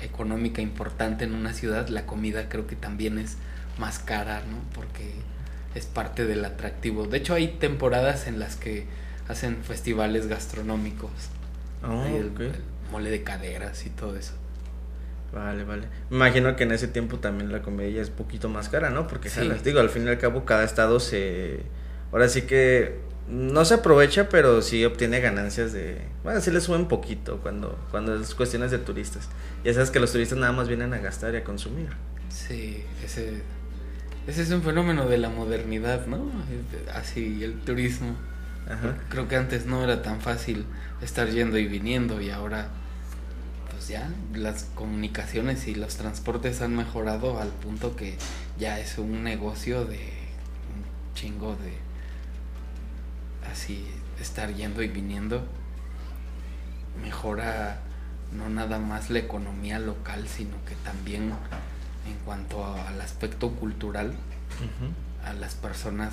económica 0.00 0.60
importante 0.60 1.26
en 1.26 1.32
una 1.32 1.52
ciudad, 1.52 1.86
la 1.90 2.06
comida 2.06 2.48
creo 2.48 2.66
que 2.66 2.74
también 2.74 3.18
es 3.20 3.36
más 3.78 4.00
cara, 4.00 4.40
¿no? 4.50 4.56
Porque 4.74 5.12
es 5.76 5.86
parte 5.86 6.26
del 6.26 6.44
atractivo. 6.44 7.06
De 7.06 7.18
hecho, 7.18 7.34
hay 7.34 7.46
temporadas 7.60 8.26
en 8.26 8.40
las 8.40 8.56
que 8.56 8.88
hacen 9.28 9.58
festivales 9.62 10.26
gastronómicos. 10.26 11.10
Oh, 11.86 12.02
Hay 12.02 12.16
el, 12.16 12.28
ok. 12.28 12.40
el 12.40 12.52
mole 12.90 13.10
de 13.10 13.22
caderas 13.22 13.84
y 13.86 13.90
todo 13.90 14.16
eso. 14.16 14.32
Vale, 15.32 15.64
vale. 15.64 15.86
Me 16.10 16.16
imagino 16.16 16.56
que 16.56 16.64
en 16.64 16.72
ese 16.72 16.88
tiempo 16.88 17.18
también 17.18 17.52
la 17.52 17.60
comida 17.60 17.86
ya 17.88 18.00
es 18.00 18.08
poquito 18.10 18.48
más 18.48 18.68
cara, 18.70 18.88
¿no? 18.90 19.06
Porque, 19.06 19.28
Sí. 19.28 19.40
jalas, 19.40 19.62
digo, 19.62 19.78
al 19.80 19.90
fin 19.90 20.04
y 20.06 20.08
al 20.08 20.18
cabo 20.18 20.44
cada 20.44 20.64
estado 20.64 21.00
se... 21.00 21.60
Ahora 22.12 22.28
sí 22.30 22.42
que 22.42 22.96
no 23.28 23.66
se 23.66 23.74
aprovecha, 23.74 24.30
pero 24.30 24.62
sí 24.62 24.86
obtiene 24.86 25.20
ganancias 25.20 25.74
de... 25.74 26.00
Bueno, 26.24 26.40
sí 26.40 26.50
le 26.50 26.62
suben 26.62 26.88
poquito 26.88 27.40
cuando, 27.42 27.78
cuando 27.90 28.18
es 28.18 28.34
cuestiones 28.34 28.70
de 28.70 28.78
turistas. 28.78 29.28
Ya 29.64 29.74
sabes 29.74 29.90
que 29.90 30.00
los 30.00 30.10
turistas 30.12 30.38
nada 30.38 30.52
más 30.52 30.66
vienen 30.66 30.94
a 30.94 30.98
gastar 30.98 31.34
y 31.34 31.36
a 31.36 31.44
consumir. 31.44 31.90
Sí, 32.30 32.82
ese, 33.04 33.42
ese 34.26 34.42
es 34.42 34.50
un 34.50 34.62
fenómeno 34.62 35.06
de 35.06 35.18
la 35.18 35.28
modernidad, 35.28 36.06
¿no? 36.06 36.22
Así, 36.94 37.44
el 37.44 37.52
turismo. 37.60 38.16
Ajá. 38.68 38.96
Creo 39.08 39.28
que 39.28 39.36
antes 39.36 39.66
no 39.66 39.82
era 39.82 40.02
tan 40.02 40.20
fácil 40.20 40.66
estar 41.00 41.28
yendo 41.28 41.56
y 41.58 41.66
viniendo 41.66 42.20
y 42.20 42.30
ahora 42.30 42.68
pues 43.70 43.88
ya 43.88 44.10
las 44.34 44.64
comunicaciones 44.74 45.66
y 45.68 45.74
los 45.74 45.96
transportes 45.96 46.60
han 46.60 46.76
mejorado 46.76 47.40
al 47.40 47.48
punto 47.48 47.96
que 47.96 48.18
ya 48.58 48.78
es 48.78 48.98
un 48.98 49.22
negocio 49.24 49.84
de 49.84 49.96
un 49.96 51.14
chingo 51.14 51.56
de 51.56 51.72
así 53.50 53.86
estar 54.20 54.52
yendo 54.54 54.82
y 54.82 54.88
viniendo. 54.88 55.46
Mejora 57.02 57.78
no 58.32 58.48
nada 58.50 58.78
más 58.78 59.08
la 59.08 59.20
economía 59.20 59.78
local 59.78 60.26
sino 60.28 60.56
que 60.66 60.74
también 60.84 61.32
en 62.06 62.14
cuanto 62.24 62.64
a- 62.64 62.88
al 62.88 63.00
aspecto 63.00 63.50
cultural 63.52 64.12
a 65.24 65.32
las 65.32 65.54
personas 65.54 66.12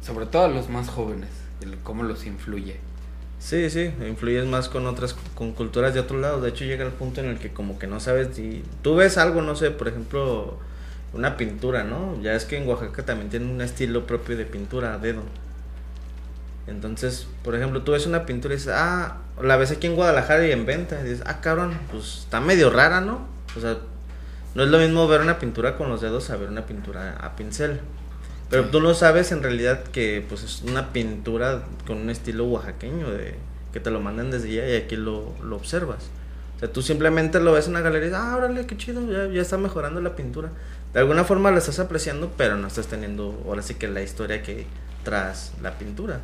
sobre 0.00 0.24
todo 0.26 0.44
a 0.44 0.48
los 0.48 0.68
más 0.70 0.88
jóvenes 0.88 1.28
cómo 1.82 2.02
los 2.02 2.26
influye 2.26 2.80
Sí, 3.40 3.70
sí, 3.70 3.90
influyes 4.06 4.44
más 4.44 4.68
con 4.68 4.86
otras, 4.86 5.16
con 5.34 5.52
culturas 5.52 5.94
de 5.94 6.00
otro 6.00 6.18
lado. 6.18 6.42
De 6.42 6.50
hecho, 6.50 6.66
llega 6.66 6.84
el 6.84 6.92
punto 6.92 7.22
en 7.22 7.28
el 7.28 7.38
que 7.38 7.50
como 7.50 7.78
que 7.78 7.86
no 7.86 7.98
sabes 7.98 8.36
si... 8.36 8.62
Tú 8.82 8.96
ves 8.96 9.16
algo, 9.16 9.40
no 9.40 9.56
sé, 9.56 9.70
por 9.70 9.88
ejemplo, 9.88 10.58
una 11.14 11.38
pintura, 11.38 11.82
¿no? 11.82 12.20
Ya 12.22 12.34
es 12.34 12.44
que 12.44 12.58
en 12.58 12.68
Oaxaca 12.68 13.02
también 13.06 13.30
tiene 13.30 13.50
un 13.50 13.62
estilo 13.62 14.06
propio 14.06 14.36
de 14.36 14.44
pintura 14.44 14.92
a 14.92 14.98
dedo. 14.98 15.22
Entonces, 16.66 17.26
por 17.42 17.54
ejemplo, 17.54 17.82
tú 17.82 17.92
ves 17.92 18.06
una 18.06 18.26
pintura 18.26 18.52
y 18.52 18.58
dices, 18.58 18.74
ah, 18.76 19.16
la 19.42 19.56
ves 19.56 19.70
aquí 19.70 19.86
en 19.86 19.96
Guadalajara 19.96 20.46
y 20.46 20.52
en 20.52 20.66
venta. 20.66 21.00
Y 21.00 21.04
dices, 21.04 21.22
ah, 21.24 21.40
cabrón, 21.40 21.72
pues 21.90 22.18
está 22.18 22.42
medio 22.42 22.68
rara, 22.68 23.00
¿no? 23.00 23.26
O 23.56 23.60
sea, 23.60 23.78
no 24.54 24.64
es 24.64 24.68
lo 24.68 24.78
mismo 24.78 25.08
ver 25.08 25.22
una 25.22 25.38
pintura 25.38 25.78
con 25.78 25.88
los 25.88 26.02
dedos 26.02 26.28
a 26.28 26.36
ver 26.36 26.50
una 26.50 26.66
pintura 26.66 27.16
a 27.16 27.36
pincel. 27.36 27.80
Pero 28.50 28.68
tú 28.68 28.80
no 28.80 28.94
sabes 28.94 29.30
en 29.30 29.44
realidad 29.44 29.84
que 29.84 30.24
pues 30.28 30.42
es 30.42 30.62
una 30.62 30.92
pintura 30.92 31.62
con 31.86 31.98
un 31.98 32.10
estilo 32.10 32.46
oaxaqueño 32.46 33.08
de 33.08 33.36
que 33.72 33.78
te 33.78 33.92
lo 33.92 34.00
mandan 34.00 34.32
desde 34.32 34.48
allá 34.48 34.68
y 34.68 34.76
aquí 34.76 34.96
lo, 34.96 35.32
lo 35.40 35.54
observas. 35.54 36.10
O 36.56 36.58
sea, 36.58 36.72
tú 36.72 36.82
simplemente 36.82 37.38
lo 37.38 37.52
ves 37.52 37.66
en 37.66 37.72
una 37.72 37.80
galería 37.80 38.08
y 38.08 38.10
dices, 38.10 38.24
ah, 38.24 38.36
órale, 38.36 38.66
qué 38.66 38.76
chido, 38.76 39.08
ya, 39.10 39.32
ya 39.32 39.40
está 39.40 39.56
mejorando 39.56 40.00
la 40.00 40.16
pintura. 40.16 40.50
De 40.92 40.98
alguna 40.98 41.22
forma 41.22 41.52
la 41.52 41.58
estás 41.58 41.78
apreciando, 41.78 42.32
pero 42.36 42.56
no 42.56 42.66
estás 42.66 42.88
teniendo 42.88 43.40
ahora 43.46 43.62
sí 43.62 43.74
que 43.74 43.86
la 43.86 44.02
historia 44.02 44.42
que 44.42 44.66
tras 45.04 45.52
la 45.62 45.78
pintura. 45.78 46.18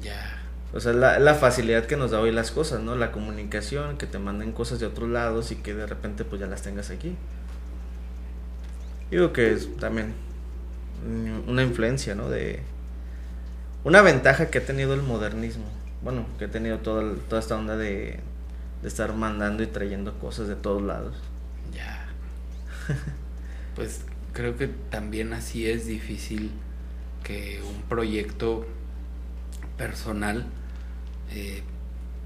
ya 0.00 0.40
O 0.72 0.78
sea, 0.78 0.92
la, 0.92 1.18
la 1.18 1.34
facilidad 1.34 1.86
que 1.86 1.96
nos 1.96 2.12
da 2.12 2.20
hoy 2.20 2.30
las 2.30 2.52
cosas, 2.52 2.80
¿no? 2.80 2.94
La 2.94 3.10
comunicación, 3.10 3.98
que 3.98 4.06
te 4.06 4.20
manden 4.20 4.52
cosas 4.52 4.78
de 4.78 4.86
otros 4.86 5.10
lados 5.10 5.50
y 5.50 5.56
que 5.56 5.74
de 5.74 5.86
repente 5.86 6.24
pues 6.24 6.40
ya 6.40 6.46
las 6.46 6.62
tengas 6.62 6.90
aquí. 6.90 7.16
Digo 9.10 9.32
que 9.32 9.52
es 9.52 9.76
también 9.78 10.14
una 11.46 11.62
influencia, 11.62 12.14
¿no? 12.14 12.28
De 12.28 12.60
una 13.84 14.02
ventaja 14.02 14.50
que 14.50 14.58
ha 14.58 14.66
tenido 14.66 14.94
el 14.94 15.02
modernismo. 15.02 15.64
Bueno, 16.02 16.26
que 16.38 16.46
ha 16.46 16.50
tenido 16.50 16.78
toda, 16.78 17.14
toda 17.28 17.40
esta 17.40 17.56
onda 17.56 17.76
de, 17.76 18.20
de 18.82 18.88
estar 18.88 19.14
mandando 19.14 19.62
y 19.62 19.66
trayendo 19.66 20.18
cosas 20.18 20.48
de 20.48 20.56
todos 20.56 20.82
lados. 20.82 21.16
Ya. 21.74 22.06
Pues 23.74 24.00
creo 24.32 24.56
que 24.56 24.66
también 24.66 25.32
así 25.32 25.70
es 25.70 25.86
difícil 25.86 26.50
que 27.22 27.62
un 27.62 27.82
proyecto 27.82 28.66
personal 29.76 30.46
eh, 31.30 31.62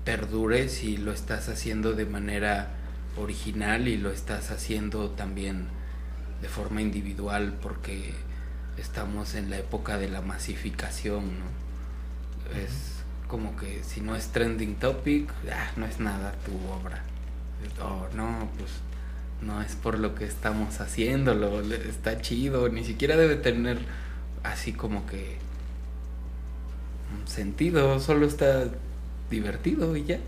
perdure 0.05 0.69
si 0.69 0.97
lo 0.97 1.13
estás 1.13 1.49
haciendo 1.49 1.93
de 1.93 2.07
manera 2.07 2.71
original 3.17 3.87
y 3.87 3.99
lo 3.99 4.11
estás 4.11 4.51
haciendo 4.51 5.11
también 5.11 5.67
de 6.41 6.49
forma 6.49 6.81
individual 6.81 7.55
porque 7.61 8.15
estamos 8.77 9.35
en 9.35 9.51
la 9.51 9.59
época 9.59 9.99
de 9.99 10.09
la 10.09 10.21
masificación, 10.21 11.25
¿no? 11.25 12.59
Es 12.59 13.03
como 13.29 13.57
que 13.57 13.83
si 13.83 14.01
no 14.01 14.15
es 14.17 14.29
trending 14.29 14.77
topic, 14.77 15.33
ah, 15.51 15.71
no 15.77 15.87
es 15.87 16.01
nada 16.01 16.35
tu 16.45 16.53
obra. 16.71 17.03
Oh, 17.81 18.09
no, 18.15 18.49
pues 18.59 18.71
no 19.41 19.63
es 19.63 19.75
por 19.75 19.99
lo 19.99 20.15
que 20.15 20.25
estamos 20.25 20.81
haciéndolo, 20.81 21.61
está 21.61 22.21
chido, 22.21 22.69
ni 22.69 22.85
siquiera 22.85 23.17
debe 23.17 23.37
tener 23.37 23.79
así 24.43 24.73
como 24.73 25.07
que 25.07 25.39
un 27.19 27.27
sentido, 27.29 28.01
solo 28.01 28.27
está 28.27 28.67
divertido 29.31 29.97
y 29.97 30.05
ya. 30.05 30.19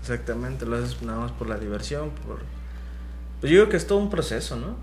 Exactamente, 0.00 0.66
lo 0.66 0.76
haces 0.76 1.00
nada 1.02 1.20
más 1.20 1.32
por 1.32 1.48
la 1.48 1.58
diversión, 1.58 2.10
por... 2.10 2.40
Pues 3.40 3.50
yo 3.50 3.60
digo 3.60 3.70
que 3.70 3.76
es 3.76 3.86
todo 3.86 3.98
un 3.98 4.10
proceso, 4.10 4.56
¿no? 4.56 4.76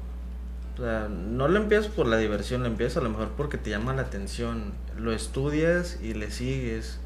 Sea, 0.78 1.08
no 1.10 1.48
lo 1.48 1.58
empiezas 1.58 1.88
por 1.88 2.06
la 2.06 2.18
diversión, 2.18 2.62
lo 2.62 2.68
empiezas 2.68 2.98
a 2.98 3.02
lo 3.02 3.10
mejor 3.10 3.30
porque 3.36 3.58
te 3.58 3.72
llama 3.72 3.94
la 3.96 4.04
atención, 4.04 4.74
lo 4.96 5.12
estudias 5.12 6.00
y 6.02 6.14
le 6.14 6.30
sigues. 6.30 7.00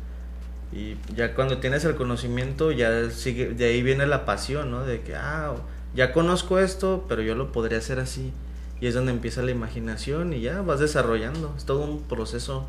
Y 0.73 0.97
ya 1.15 1.35
cuando 1.35 1.59
tienes 1.59 1.85
el 1.85 1.95
conocimiento, 1.95 2.71
ya 2.71 3.09
sigue, 3.09 3.53
de 3.53 3.65
ahí 3.65 3.81
viene 3.81 4.07
la 4.07 4.25
pasión, 4.25 4.71
¿no? 4.71 4.83
De 4.83 5.01
que, 5.01 5.15
ah, 5.15 5.53
ya 5.95 6.11
conozco 6.11 6.59
esto, 6.59 7.05
pero 7.07 7.21
yo 7.21 7.35
lo 7.35 7.51
podría 7.51 7.77
hacer 7.77 7.99
así. 7.99 8.33
Y 8.81 8.87
es 8.87 8.93
donde 8.93 9.11
empieza 9.11 9.41
la 9.41 9.51
imaginación 9.51 10.33
y 10.33 10.41
ya 10.41 10.61
vas 10.61 10.79
desarrollando. 10.79 11.53
Es 11.57 11.65
todo 11.65 11.85
un 11.85 12.01
proceso 12.03 12.67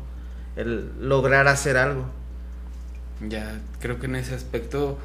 el 0.55 0.89
lograr 1.01 1.47
hacer 1.47 1.77
algo. 1.77 2.05
Ya, 3.27 3.59
creo 3.79 3.99
que 3.99 4.05
en 4.05 4.15
ese 4.15 4.35
aspecto 4.35 4.97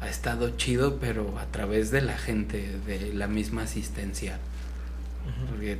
ha 0.00 0.08
estado 0.08 0.50
chido, 0.56 0.98
pero 1.00 1.38
a 1.38 1.46
través 1.46 1.90
de 1.90 2.02
la 2.02 2.16
gente, 2.16 2.78
de 2.86 3.12
la 3.14 3.26
misma 3.26 3.62
asistencia. 3.62 4.38
Porque, 5.50 5.78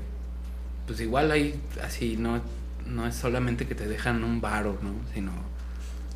pues 0.87 1.01
igual 1.01 1.31
hay 1.31 1.61
así, 1.83 2.17
no, 2.17 2.41
no 2.87 3.07
es 3.07 3.15
solamente 3.15 3.67
que 3.67 3.75
te 3.75 3.87
dejan 3.87 4.25
un 4.25 4.41
varo, 4.41 4.79
¿no? 4.83 4.95
Sino 5.13 5.33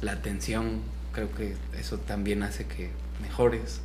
la 0.01 0.13
atención, 0.13 0.81
creo 1.13 1.33
que 1.35 1.57
eso 1.79 1.99
también 1.99 2.43
hace 2.43 2.67
que 2.67 2.91
mejores. 3.21 3.81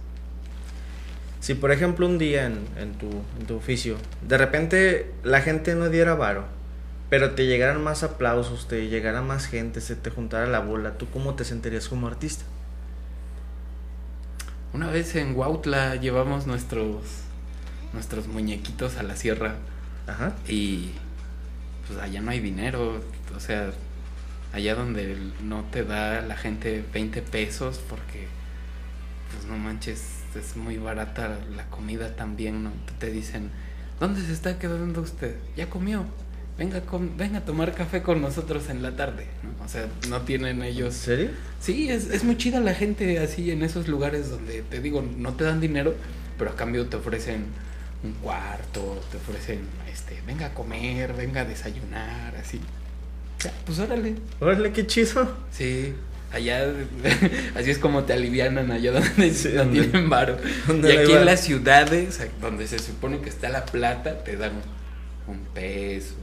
Si 1.40 1.56
por 1.56 1.72
ejemplo 1.72 2.06
un 2.06 2.18
día 2.18 2.46
en, 2.46 2.66
en, 2.78 2.94
tu, 2.94 3.10
en 3.40 3.46
tu 3.46 3.56
oficio, 3.56 3.98
de 4.28 4.38
repente 4.38 5.12
la 5.24 5.42
gente 5.42 5.76
no 5.76 5.90
diera 5.90 6.16
varo, 6.16 6.46
pero 7.10 7.32
te 7.32 7.46
llegaran 7.46 7.84
más 7.84 8.04
aplausos, 8.04 8.68
te 8.68 8.88
llegara 8.88 9.22
más 9.22 9.48
gente, 9.48 9.82
se 9.82 9.96
te 9.96 10.10
juntara 10.10 10.48
la 10.48 10.60
bola, 10.60 10.98
¿tú 10.98 11.10
cómo 11.10 11.36
te 11.36 11.44
sentirías 11.44 11.90
como 11.90 12.08
artista? 12.08 12.46
Una 14.74 14.90
vez 14.90 15.16
en 15.16 15.36
Huautla 15.36 15.98
llevamos 15.98 16.48
nuestros 16.48 17.04
nuestros 17.94 18.28
muñequitos 18.28 18.98
a 18.98 19.04
la 19.04 19.16
sierra 19.16 19.56
Ajá. 20.08 20.34
y 20.48 20.92
pues 21.88 22.00
allá 22.00 22.22
no 22.22 22.32
hay 22.32 22.40
dinero, 22.40 23.02
o 23.36 23.40
sea, 23.40 23.72
allá 24.54 24.76
donde 24.76 25.18
no 25.44 25.64
te 25.72 25.84
da 25.84 26.22
la 26.22 26.36
gente 26.36 26.84
20 26.94 27.22
pesos 27.22 27.82
porque 27.90 28.28
pues 29.32 29.46
no 29.46 29.58
manches, 29.58 30.02
es 30.36 30.56
muy 30.56 30.78
barata 30.78 31.40
la 31.56 31.66
comida 31.70 32.16
también, 32.16 32.64
¿no? 32.64 32.72
Te 33.00 33.12
dicen, 33.12 33.50
¿dónde 34.00 34.22
se 34.22 34.32
está 34.32 34.60
quedando 34.60 35.02
usted? 35.02 35.36
¿Ya 35.56 35.70
comió? 35.70 36.06
Venga, 36.58 36.82
con, 36.82 37.18
venga 37.18 37.40
a 37.40 37.46
tomar 37.46 37.74
café 37.74 38.04
con 38.04 38.22
nosotros 38.22 38.70
en 38.70 38.84
la 38.84 38.96
tarde, 38.96 39.26
¿no? 39.42 39.66
O 39.66 39.68
sea, 39.68 39.88
no 40.10 40.22
tienen 40.22 40.62
ellos... 40.62 40.94
¿En 40.94 41.02
serio? 41.02 41.30
Sí, 41.60 41.90
es, 41.90 42.12
es 42.12 42.24
muy 42.24 42.38
chida 42.38 42.60
la 42.60 42.76
gente 42.76 43.18
así 43.18 43.50
en 43.50 43.64
esos 43.64 43.88
lugares 43.88 44.30
donde 44.30 44.62
te 44.62 44.80
digo, 44.80 45.04
no 45.18 45.34
te 45.34 45.46
dan 45.46 45.60
dinero, 45.60 45.96
pero 46.38 46.52
a 46.52 46.56
cambio 46.56 46.86
te 46.86 46.98
ofrecen 46.98 47.46
un 48.04 48.12
cuarto, 48.14 49.02
te 49.12 49.18
ofrecen, 49.18 49.62
este, 49.92 50.22
venga 50.28 50.48
a 50.48 50.54
comer, 50.54 51.14
venga 51.14 51.42
a 51.42 51.46
desayunar, 51.46 52.36
así. 52.36 52.60
Ya, 53.44 53.52
pues 53.66 53.80
órale. 53.80 54.16
Órale, 54.40 54.72
qué 54.72 54.86
chido. 54.86 55.36
Sí, 55.52 55.94
allá, 56.34 56.66
así 57.56 57.72
es 57.72 57.78
como 57.78 58.04
te 58.04 58.14
alivianan 58.14 58.72
allá 58.72 58.92
donde 58.92 59.34
Sí, 59.34 59.50
no 59.54 59.64
donde- 59.64 59.82
tienen 59.84 60.10
varo. 60.10 60.38
Y 60.68 60.92
aquí 60.98 61.14
en 61.14 61.26
las 61.26 61.42
ciudades, 61.42 62.20
donde 62.42 62.68
se 62.68 62.80
supone 62.80 63.20
que 63.22 63.30
está 63.30 63.50
la 63.50 63.66
plata, 63.66 64.24
te 64.24 64.36
dan 64.36 64.52
un 65.28 65.40
peso, 65.54 66.16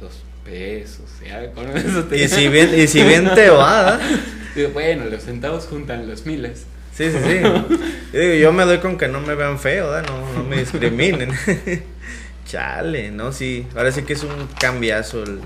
dos 0.00 0.12
pesos, 0.44 1.04
ya, 1.26 1.50
con 1.52 1.68
eso 1.76 2.04
te 2.04 2.22
Y 2.24 2.28
si 2.28 2.48
bien, 2.48 2.78
y 2.78 2.86
si 2.86 3.02
bien 3.02 3.34
te 3.34 3.50
va, 3.50 3.98
Bueno, 4.72 5.04
los 5.06 5.24
centavos 5.24 5.66
juntan 5.66 6.08
los 6.08 6.26
miles. 6.26 6.64
Sí, 6.98 7.10
sí, 7.12 7.18
sí. 7.24 7.40
Yo, 8.12 8.20
digo, 8.20 8.34
yo 8.34 8.52
me 8.52 8.64
doy 8.64 8.78
con 8.78 8.98
que 8.98 9.06
no 9.08 9.20
me 9.20 9.34
vean 9.34 9.58
feo, 9.58 9.90
¿verdad? 9.90 10.10
No, 10.10 10.32
no 10.32 10.44
me 10.44 10.56
discriminen. 10.58 11.30
Chale, 12.44 13.10
¿no? 13.12 13.32
Sí. 13.32 13.66
Ahora 13.76 13.92
sí 13.92 14.02
que 14.02 14.14
es 14.14 14.24
un 14.24 14.48
cambiazo. 14.60 15.22
El... 15.22 15.40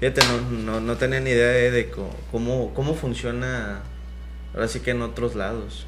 Fíjate, 0.00 0.22
no, 0.26 0.40
no, 0.50 0.80
no 0.80 0.96
tenía 0.96 1.20
ni 1.20 1.30
idea 1.30 1.48
de, 1.48 1.70
de 1.70 1.90
cómo, 2.30 2.72
cómo 2.74 2.94
funciona. 2.94 3.82
Ahora 4.54 4.66
sí 4.68 4.80
que 4.80 4.92
en 4.92 5.02
otros 5.02 5.34
lados. 5.34 5.86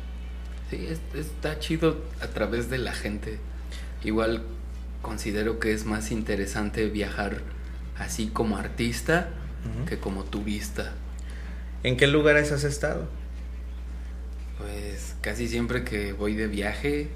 Sí, 0.70 0.86
es- 0.90 1.00
está 1.18 1.58
chido 1.58 1.96
a 2.20 2.26
través 2.26 2.68
de 2.70 2.78
la 2.78 2.92
gente. 2.92 3.38
Igual 4.04 4.42
considero 5.00 5.58
que 5.60 5.72
es 5.72 5.84
más 5.86 6.10
interesante 6.10 6.86
viajar 6.90 7.38
así 7.98 8.26
como 8.26 8.58
artista 8.58 9.28
que 9.88 9.98
como 9.98 10.24
turista. 10.24 10.92
¿En 11.84 11.96
qué 11.96 12.06
lugares 12.06 12.52
has 12.52 12.64
estado? 12.64 13.08
Pues 14.64 15.14
casi 15.20 15.46
siempre 15.46 15.84
que 15.84 16.14
voy 16.14 16.34
de 16.34 16.46
viaje 16.46 17.10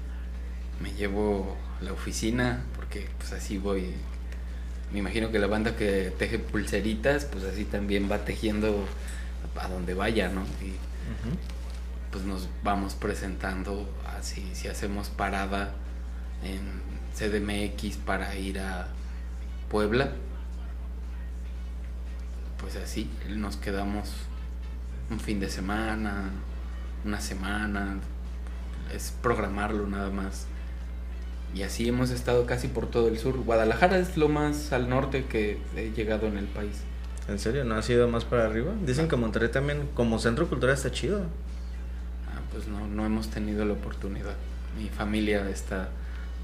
me 0.79 0.91
llevo 0.93 1.57
a 1.79 1.83
la 1.83 1.93
oficina 1.93 2.63
porque 2.75 3.09
pues 3.17 3.33
así 3.33 3.57
voy. 3.57 3.95
Me 4.93 4.99
imagino 4.99 5.31
que 5.31 5.39
la 5.39 5.47
banda 5.47 5.75
que 5.75 6.13
teje 6.15 6.37
pulseritas 6.37 7.25
pues 7.25 7.43
así 7.45 7.65
también 7.65 8.07
va 8.09 8.23
tejiendo 8.23 8.85
a 9.55 9.67
donde 9.67 9.95
vaya, 9.95 10.29
¿no? 10.29 10.43
Y 10.61 10.75
pues 12.11 12.23
nos 12.23 12.47
vamos 12.63 12.93
presentando 12.93 13.89
así, 14.05 14.47
si 14.53 14.67
hacemos 14.67 15.09
parada 15.09 15.73
en 16.43 16.61
CDMX 17.15 17.97
para 17.97 18.35
ir 18.35 18.59
a 18.59 18.89
Puebla, 19.69 20.11
pues 22.59 22.75
así, 22.75 23.09
nos 23.27 23.57
quedamos 23.57 24.11
un 25.09 25.19
fin 25.19 25.39
de 25.39 25.49
semana, 25.49 26.29
una 27.05 27.21
semana, 27.21 27.97
es 28.93 29.13
programarlo 29.21 29.87
nada 29.87 30.09
más. 30.09 30.47
Y 31.53 31.63
así 31.63 31.87
hemos 31.87 32.11
estado 32.11 32.45
casi 32.45 32.67
por 32.67 32.87
todo 32.87 33.07
el 33.07 33.17
sur. 33.17 33.37
Guadalajara 33.37 33.97
es 33.97 34.17
lo 34.17 34.29
más 34.29 34.71
al 34.71 34.89
norte 34.89 35.25
que 35.25 35.57
he 35.75 35.91
llegado 35.91 36.27
en 36.27 36.37
el 36.37 36.45
país. 36.45 36.83
¿En 37.27 37.39
serio? 37.39 37.63
¿No 37.63 37.75
has 37.75 37.89
ido 37.89 38.07
más 38.07 38.25
para 38.25 38.45
arriba? 38.45 38.71
Dicen 38.85 39.07
que 39.07 39.15
Monterrey 39.15 39.49
también, 39.49 39.89
como 39.93 40.19
centro 40.19 40.47
cultural, 40.47 40.75
está 40.75 40.91
chido. 40.91 41.21
Ah, 42.27 42.41
pues 42.51 42.67
no, 42.67 42.87
no 42.87 43.05
hemos 43.05 43.29
tenido 43.29 43.65
la 43.65 43.73
oportunidad. 43.73 44.35
Mi 44.77 44.89
familia 44.89 45.49
está 45.49 45.89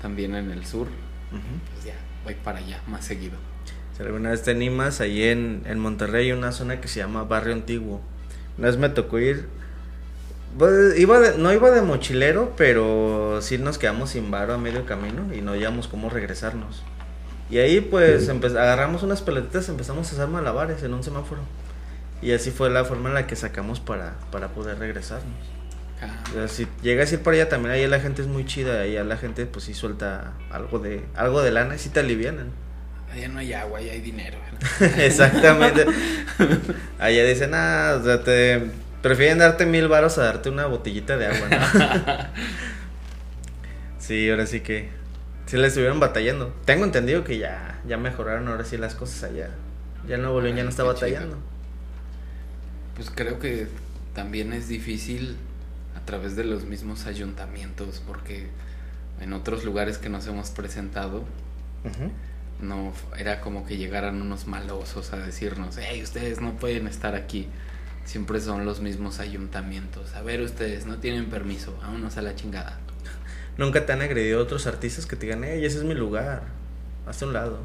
también 0.01 0.36
en 0.36 0.51
el 0.51 0.66
sur. 0.66 0.88
Pues 1.30 1.86
ya, 1.86 1.95
voy 2.24 2.36
para 2.36 2.60
allá 2.60 2.82
más 2.88 3.06
seguido. 3.06 3.38
Si 3.95 4.03
alguna 4.03 4.32
vez 4.32 4.43
te 4.43 4.51
animas, 4.51 5.01
ahí 5.01 5.24
en, 5.24 5.64
en 5.66 5.80
Monterrey 5.80 6.28
hay 6.28 6.32
una 6.32 6.51
zona 6.51 6.82
que 6.82 6.88
se 6.88 6.99
llama 6.99 7.24
Barrio 7.24 7.53
Antiguo. 7.53 8.01
Una 8.58 8.68
vez 8.68 8.78
me 8.78 8.89
tocó 8.89 9.20
ir. 9.20 9.47
Pues, 10.58 10.97
iba 10.99 11.20
de- 11.20 11.38
no 11.38 11.51
iba 11.53 11.72
de 11.72 11.82
mochilero, 11.82 12.53
pero 12.58 13.39
sí 13.41 13.58
nos 13.58 13.78
quedamos 13.78 14.12
sin 14.12 14.32
varo 14.32 14.53
a 14.53 14.58
medio 14.58 14.86
camino 14.86 15.34
y 15.34 15.41
no 15.41 15.51
hallábamos 15.53 15.88
cómo 15.88 16.10
regresarnos. 16.10 16.84
Y 17.49 17.60
ahí 17.60 17.80
pues 17.80 18.28
agarramos 18.30 19.03
unas 19.03 19.22
pelotitas 19.22 19.68
y 19.68 19.72
empezamos 19.72 20.10
a 20.10 20.16
hacer 20.16 20.28
malabares 20.28 20.82
en 20.84 20.93
un 20.93 21.03
semáforo. 21.03 21.41
Y 22.22 22.32
así 22.32 22.49
fue 22.49 22.70
la 22.72 22.86
forma 22.86 23.10
en 23.10 23.16
la 23.16 23.28
que 23.28 23.36
sacamos 23.36 23.80
para, 23.80 24.14
para 24.32 24.47
poder 24.49 24.80
regresarnos. 24.80 25.36
Ah, 26.01 26.24
O 26.32 26.34
sea, 26.34 26.47
si 26.47 26.68
llegas 26.82 27.12
a 27.12 27.16
ir 27.16 27.22
para 27.22 27.36
allá 27.38 27.49
también, 27.49 27.74
ahí 27.74 27.86
la 27.88 27.99
gente 27.99 28.22
es 28.24 28.28
muy 28.28 28.45
chida, 28.45 28.82
ahí 28.82 29.01
la 29.03 29.18
gente 29.18 29.45
pues 29.45 29.66
sí 29.66 29.74
suelta 29.76 30.34
algo 30.49 30.80
de, 30.80 31.06
algo 31.16 31.41
de 31.43 31.51
lana 31.51 31.76
y 31.76 31.80
sí 31.80 31.89
te 31.89 31.99
alivianan. 31.99 32.47
allá 33.14 33.28
no 33.28 33.39
hay 33.39 33.53
agua, 33.53 33.78
allá 33.80 33.91
hay 33.91 34.01
dinero. 34.01 34.38
Exactamente. 34.97 35.86
Allá 36.99 37.26
dicen, 37.26 37.51
ah, 37.53 37.97
o 37.99 38.03
sea, 38.03 38.24
te 38.24 38.72
prefieren 39.06 39.38
darte 39.38 39.68
mil 39.68 39.88
varos 39.88 40.18
a 40.18 40.24
darte 40.24 40.49
una 40.49 40.66
botellita 40.66 41.16
de 41.16 41.28
agua, 41.28 41.47
¿no? 41.47 42.28
sí, 43.99 44.28
ahora 44.32 44.47
sí 44.47 44.62
que 44.62 44.89
sí 45.45 45.58
le 45.58 45.68
estuvieron 45.68 45.99
batallando. 45.99 46.51
Tengo 46.66 46.86
entendido 46.86 47.24
que 47.24 47.38
ya, 47.38 47.80
ya 47.88 47.97
mejoraron 47.97 48.47
ahora 48.47 48.66
sí 48.66 48.78
las 48.78 48.95
cosas 48.95 49.30
allá. 49.30 49.51
Ya 50.08 50.18
Nuevo 50.18 50.41
León 50.41 50.58
ya 50.58 50.64
no 50.64 50.72
está 50.72 50.82
batallando. 50.82 51.38
Pues 52.95 53.12
creo 53.12 53.38
que 53.38 53.68
también 54.16 54.53
es 54.53 54.70
difícil 54.70 55.38
a 55.95 56.03
través 56.03 56.36
de 56.36 56.43
los 56.43 56.64
mismos 56.64 57.06
ayuntamientos, 57.06 58.01
porque 58.08 58.47
en 59.22 59.34
otros 59.34 59.66
lugares 59.66 59.99
que 59.99 60.10
nos 60.10 60.26
hemos 60.26 60.49
presentado, 60.49 61.26
no 62.60 62.91
era 63.20 63.39
como 63.39 63.68
que 63.68 63.78
llegaran 63.78 64.20
unos 64.20 64.47
malosos 64.47 65.14
a 65.14 65.18
decirnos, 65.18 65.78
hey, 65.78 66.01
ustedes 66.01 66.41
no 66.41 66.53
pueden 66.53 66.88
estar 66.88 67.14
aquí. 67.14 67.49
Siempre 68.06 68.39
son 68.39 68.66
los 68.66 68.80
mismos 68.80 69.20
ayuntamientos. 69.20 70.16
A 70.16 70.22
ver, 70.22 70.41
ustedes 70.41 70.86
no 70.86 70.97
tienen 70.97 71.26
permiso, 71.26 71.78
vámonos 71.82 72.18
a 72.18 72.22
la 72.22 72.36
chingada. 72.36 72.80
Nunca 73.58 73.86
te 73.86 73.93
han 73.93 74.01
agredido 74.01 74.41
otros 74.41 74.68
artistas 74.68 75.06
que 75.06 75.16
te 75.16 75.26
digan, 75.26 75.43
hey, 75.43 75.66
ese 75.66 75.80
es 75.80 75.84
mi 75.84 75.93
lugar. 75.93 76.43
Hasta 77.08 77.26
un 77.26 77.34
lado. 77.34 77.60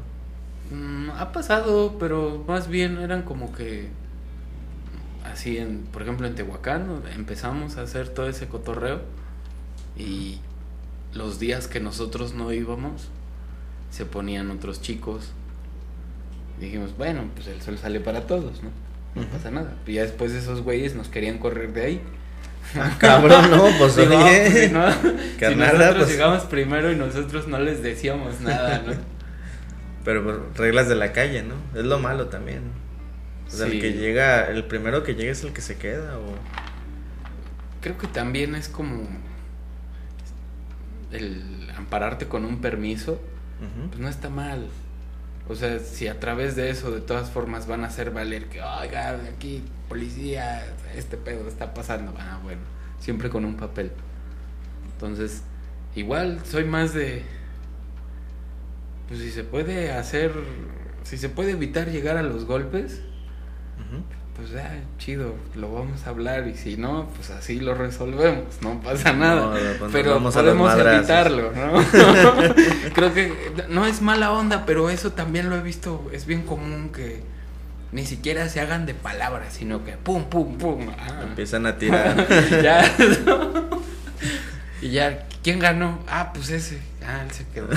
Mm, 0.71 1.11
ha 1.11 1.31
pasado, 1.31 1.97
pero 1.99 2.43
más 2.47 2.67
bien 2.67 2.97
eran 2.97 3.23
como 3.23 3.53
que 3.53 3.89
así 5.25 5.57
en, 5.57 5.83
por 5.91 6.01
ejemplo 6.01 6.25
en 6.27 6.35
Tehuacán 6.35 7.03
empezamos 7.15 7.77
a 7.77 7.83
hacer 7.83 8.09
todo 8.09 8.27
ese 8.27 8.47
cotorreo 8.47 9.01
y 9.95 10.39
los 11.13 11.39
días 11.39 11.67
que 11.67 11.79
nosotros 11.79 12.33
no 12.33 12.51
íbamos 12.51 13.09
se 13.91 14.05
ponían 14.05 14.49
otros 14.49 14.81
chicos. 14.81 15.31
Dijimos, 16.59 16.95
bueno, 16.97 17.25
pues 17.35 17.47
el 17.47 17.61
sol 17.61 17.77
sale 17.77 17.99
para 17.99 18.25
todos, 18.27 18.63
¿no? 18.63 18.69
No 19.15 19.23
pasa 19.25 19.51
nada. 19.51 19.73
Y 19.85 19.93
ya 19.93 20.03
después 20.03 20.31
esos 20.31 20.61
güeyes 20.61 20.95
nos 20.95 21.07
querían 21.09 21.37
correr 21.37 21.73
de 21.73 21.85
ahí. 21.85 22.01
Ah, 22.75 22.95
cabrón, 22.97 23.51
no, 23.51 23.65
pues 23.77 23.97
oye. 23.97 24.07
pues, 24.07 24.53
si 24.53 24.69
no- 24.69 24.91
si 25.49 25.55
nosotros 25.55 25.95
pues- 25.97 26.09
llegamos 26.09 26.43
primero 26.43 26.91
y 26.91 26.95
nosotros 26.95 27.47
no 27.47 27.59
les 27.59 27.83
decíamos 27.83 28.39
nada, 28.41 28.81
¿no? 28.85 28.93
Pero 30.05 30.23
pues, 30.23 30.37
reglas 30.57 30.87
de 30.87 30.95
la 30.95 31.11
calle, 31.11 31.43
¿no? 31.43 31.55
Es 31.77 31.85
lo 31.85 31.99
malo 31.99 32.27
también. 32.27 32.61
O 33.47 33.51
sea, 33.51 33.67
Sí. 33.67 33.73
el 33.73 33.81
que 33.81 33.93
llega, 33.93 34.45
el 34.49 34.63
primero 34.63 35.03
que 35.03 35.13
llega 35.15 35.31
es 35.31 35.43
el 35.43 35.51
que 35.51 35.61
se 35.61 35.77
queda, 35.77 36.17
o... 36.17 36.23
Creo 37.81 37.97
que 37.97 38.07
también 38.07 38.55
es 38.55 38.69
como 38.69 39.07
el 41.11 41.69
ampararte 41.75 42.27
con 42.27 42.45
un 42.45 42.61
permiso, 42.61 43.19
pues 43.89 43.99
no 43.99 44.07
está 44.07 44.29
mal. 44.29 44.67
O 45.51 45.55
sea, 45.55 45.79
si 45.79 46.07
a 46.07 46.17
través 46.17 46.55
de 46.55 46.69
eso 46.69 46.91
de 46.91 47.01
todas 47.01 47.29
formas 47.29 47.67
van 47.67 47.83
a 47.83 47.87
hacer 47.87 48.11
valer 48.11 48.45
que, 48.45 48.61
oiga, 48.61 49.19
aquí 49.35 49.61
policía, 49.89 50.65
este 50.95 51.17
pedo 51.17 51.45
está 51.49 51.73
pasando. 51.73 52.13
Ah, 52.17 52.39
bueno, 52.41 52.61
siempre 53.01 53.29
con 53.29 53.43
un 53.43 53.57
papel. 53.57 53.91
Entonces, 54.93 55.43
igual 55.93 56.39
soy 56.45 56.63
más 56.63 56.93
de, 56.93 57.23
pues 59.09 59.19
si 59.19 59.29
se 59.29 59.43
puede 59.43 59.91
hacer, 59.91 60.31
si 61.03 61.17
se 61.17 61.27
puede 61.27 61.51
evitar 61.51 61.89
llegar 61.89 62.15
a 62.15 62.23
los 62.23 62.45
golpes, 62.45 63.01
Ujú. 63.77 64.03
Pues 64.35 64.51
ya, 64.51 64.79
chido, 64.97 65.35
lo 65.55 65.73
vamos 65.73 66.05
a 66.07 66.09
hablar 66.09 66.47
y 66.47 66.55
si 66.55 66.77
no, 66.77 67.07
pues 67.15 67.29
así 67.31 67.59
lo 67.59 67.73
resolvemos, 67.75 68.61
no 68.61 68.81
pasa 68.81 69.13
nada. 69.13 69.41
No, 69.41 69.79
pues 69.79 69.91
pero 69.91 70.21
podemos 70.21 70.73
evitarlo, 70.79 71.51
¿no? 71.51 71.73
Creo 72.93 73.13
que 73.13 73.33
no 73.69 73.85
es 73.85 74.01
mala 74.01 74.31
onda, 74.31 74.65
pero 74.65 74.89
eso 74.89 75.11
también 75.11 75.49
lo 75.49 75.57
he 75.57 75.61
visto, 75.61 76.09
es 76.13 76.25
bien 76.25 76.43
común 76.43 76.91
que 76.93 77.21
ni 77.91 78.05
siquiera 78.05 78.47
se 78.47 78.61
hagan 78.61 78.85
de 78.85 78.93
palabras, 78.93 79.53
sino 79.53 79.83
que 79.83 79.93
pum, 79.93 80.23
pum, 80.25 80.57
pum. 80.57 80.87
ah. 80.97 81.23
Empiezan 81.23 81.65
a 81.65 81.77
tirar. 81.77 82.25
ya. 82.63 82.89
y 84.81 84.89
ya, 84.91 85.27
¿quién 85.43 85.59
ganó? 85.59 85.99
Ah, 86.07 86.31
pues 86.33 86.51
ese. 86.51 86.79
Ah, 87.05 87.23
él 87.25 87.31
se 87.31 87.45
quedó. 87.47 87.67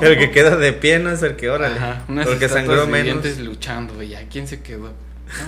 el 0.00 0.18
que 0.18 0.30
queda 0.30 0.56
de 0.56 0.72
pie 0.72 0.98
no 0.98 1.10
es 1.10 1.22
el 1.22 1.36
que, 1.36 1.50
órale. 1.50 1.76
Ajá, 1.76 2.04
porque 2.06 2.48
sangró 2.48 2.86
menos. 2.86 3.38
luchando, 3.38 4.02
y 4.02 4.08
ya, 4.08 4.26
¿quién 4.28 4.48
se 4.48 4.62
quedó? 4.62 4.92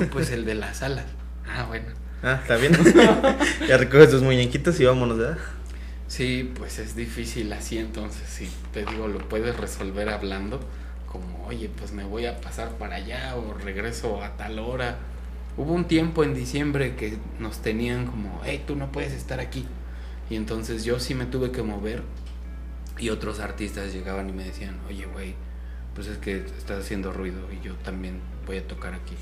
No, 0.00 0.06
pues 0.08 0.30
el 0.30 0.44
de 0.44 0.54
las 0.54 0.82
alas. 0.82 1.06
Ah, 1.46 1.64
bueno. 1.64 1.86
Ah, 2.22 2.38
está 2.40 2.56
bien. 2.56 2.72
ya 3.68 3.76
recoges 3.76 4.10
tus 4.10 4.22
muñequitos 4.22 4.80
y 4.80 4.84
vámonos, 4.84 5.18
¿verdad? 5.18 5.38
Sí, 6.08 6.52
pues 6.56 6.78
es 6.78 6.94
difícil 6.94 7.52
así, 7.52 7.78
entonces 7.78 8.28
sí, 8.28 8.48
te 8.72 8.84
digo, 8.84 9.08
lo 9.08 9.18
puedes 9.18 9.56
resolver 9.56 10.08
hablando, 10.08 10.60
como, 11.10 11.44
oye, 11.46 11.68
pues 11.68 11.92
me 11.92 12.04
voy 12.04 12.26
a 12.26 12.40
pasar 12.40 12.70
para 12.78 12.96
allá 12.96 13.34
o 13.36 13.54
regreso 13.54 14.22
a 14.22 14.36
tal 14.36 14.60
hora. 14.60 14.98
Hubo 15.56 15.72
un 15.72 15.86
tiempo 15.86 16.22
en 16.22 16.34
diciembre 16.34 16.94
que 16.94 17.18
nos 17.40 17.60
tenían 17.60 18.06
como, 18.06 18.40
hey, 18.44 18.62
tú 18.66 18.76
no 18.76 18.92
puedes 18.92 19.12
estar 19.12 19.40
aquí. 19.40 19.66
Y 20.30 20.36
entonces 20.36 20.84
yo 20.84 21.00
sí 21.00 21.14
me 21.14 21.26
tuve 21.26 21.50
que 21.50 21.62
mover 21.62 22.02
y 22.98 23.10
otros 23.10 23.40
artistas 23.40 23.92
llegaban 23.92 24.28
y 24.28 24.32
me 24.32 24.44
decían, 24.44 24.78
oye, 24.88 25.06
güey, 25.06 25.34
pues 25.94 26.06
es 26.06 26.18
que 26.18 26.38
estás 26.38 26.84
haciendo 26.84 27.12
ruido 27.12 27.40
y 27.52 27.64
yo 27.64 27.74
también 27.76 28.20
voy 28.46 28.58
a 28.58 28.66
tocar 28.66 28.94
aquí. 28.94 29.16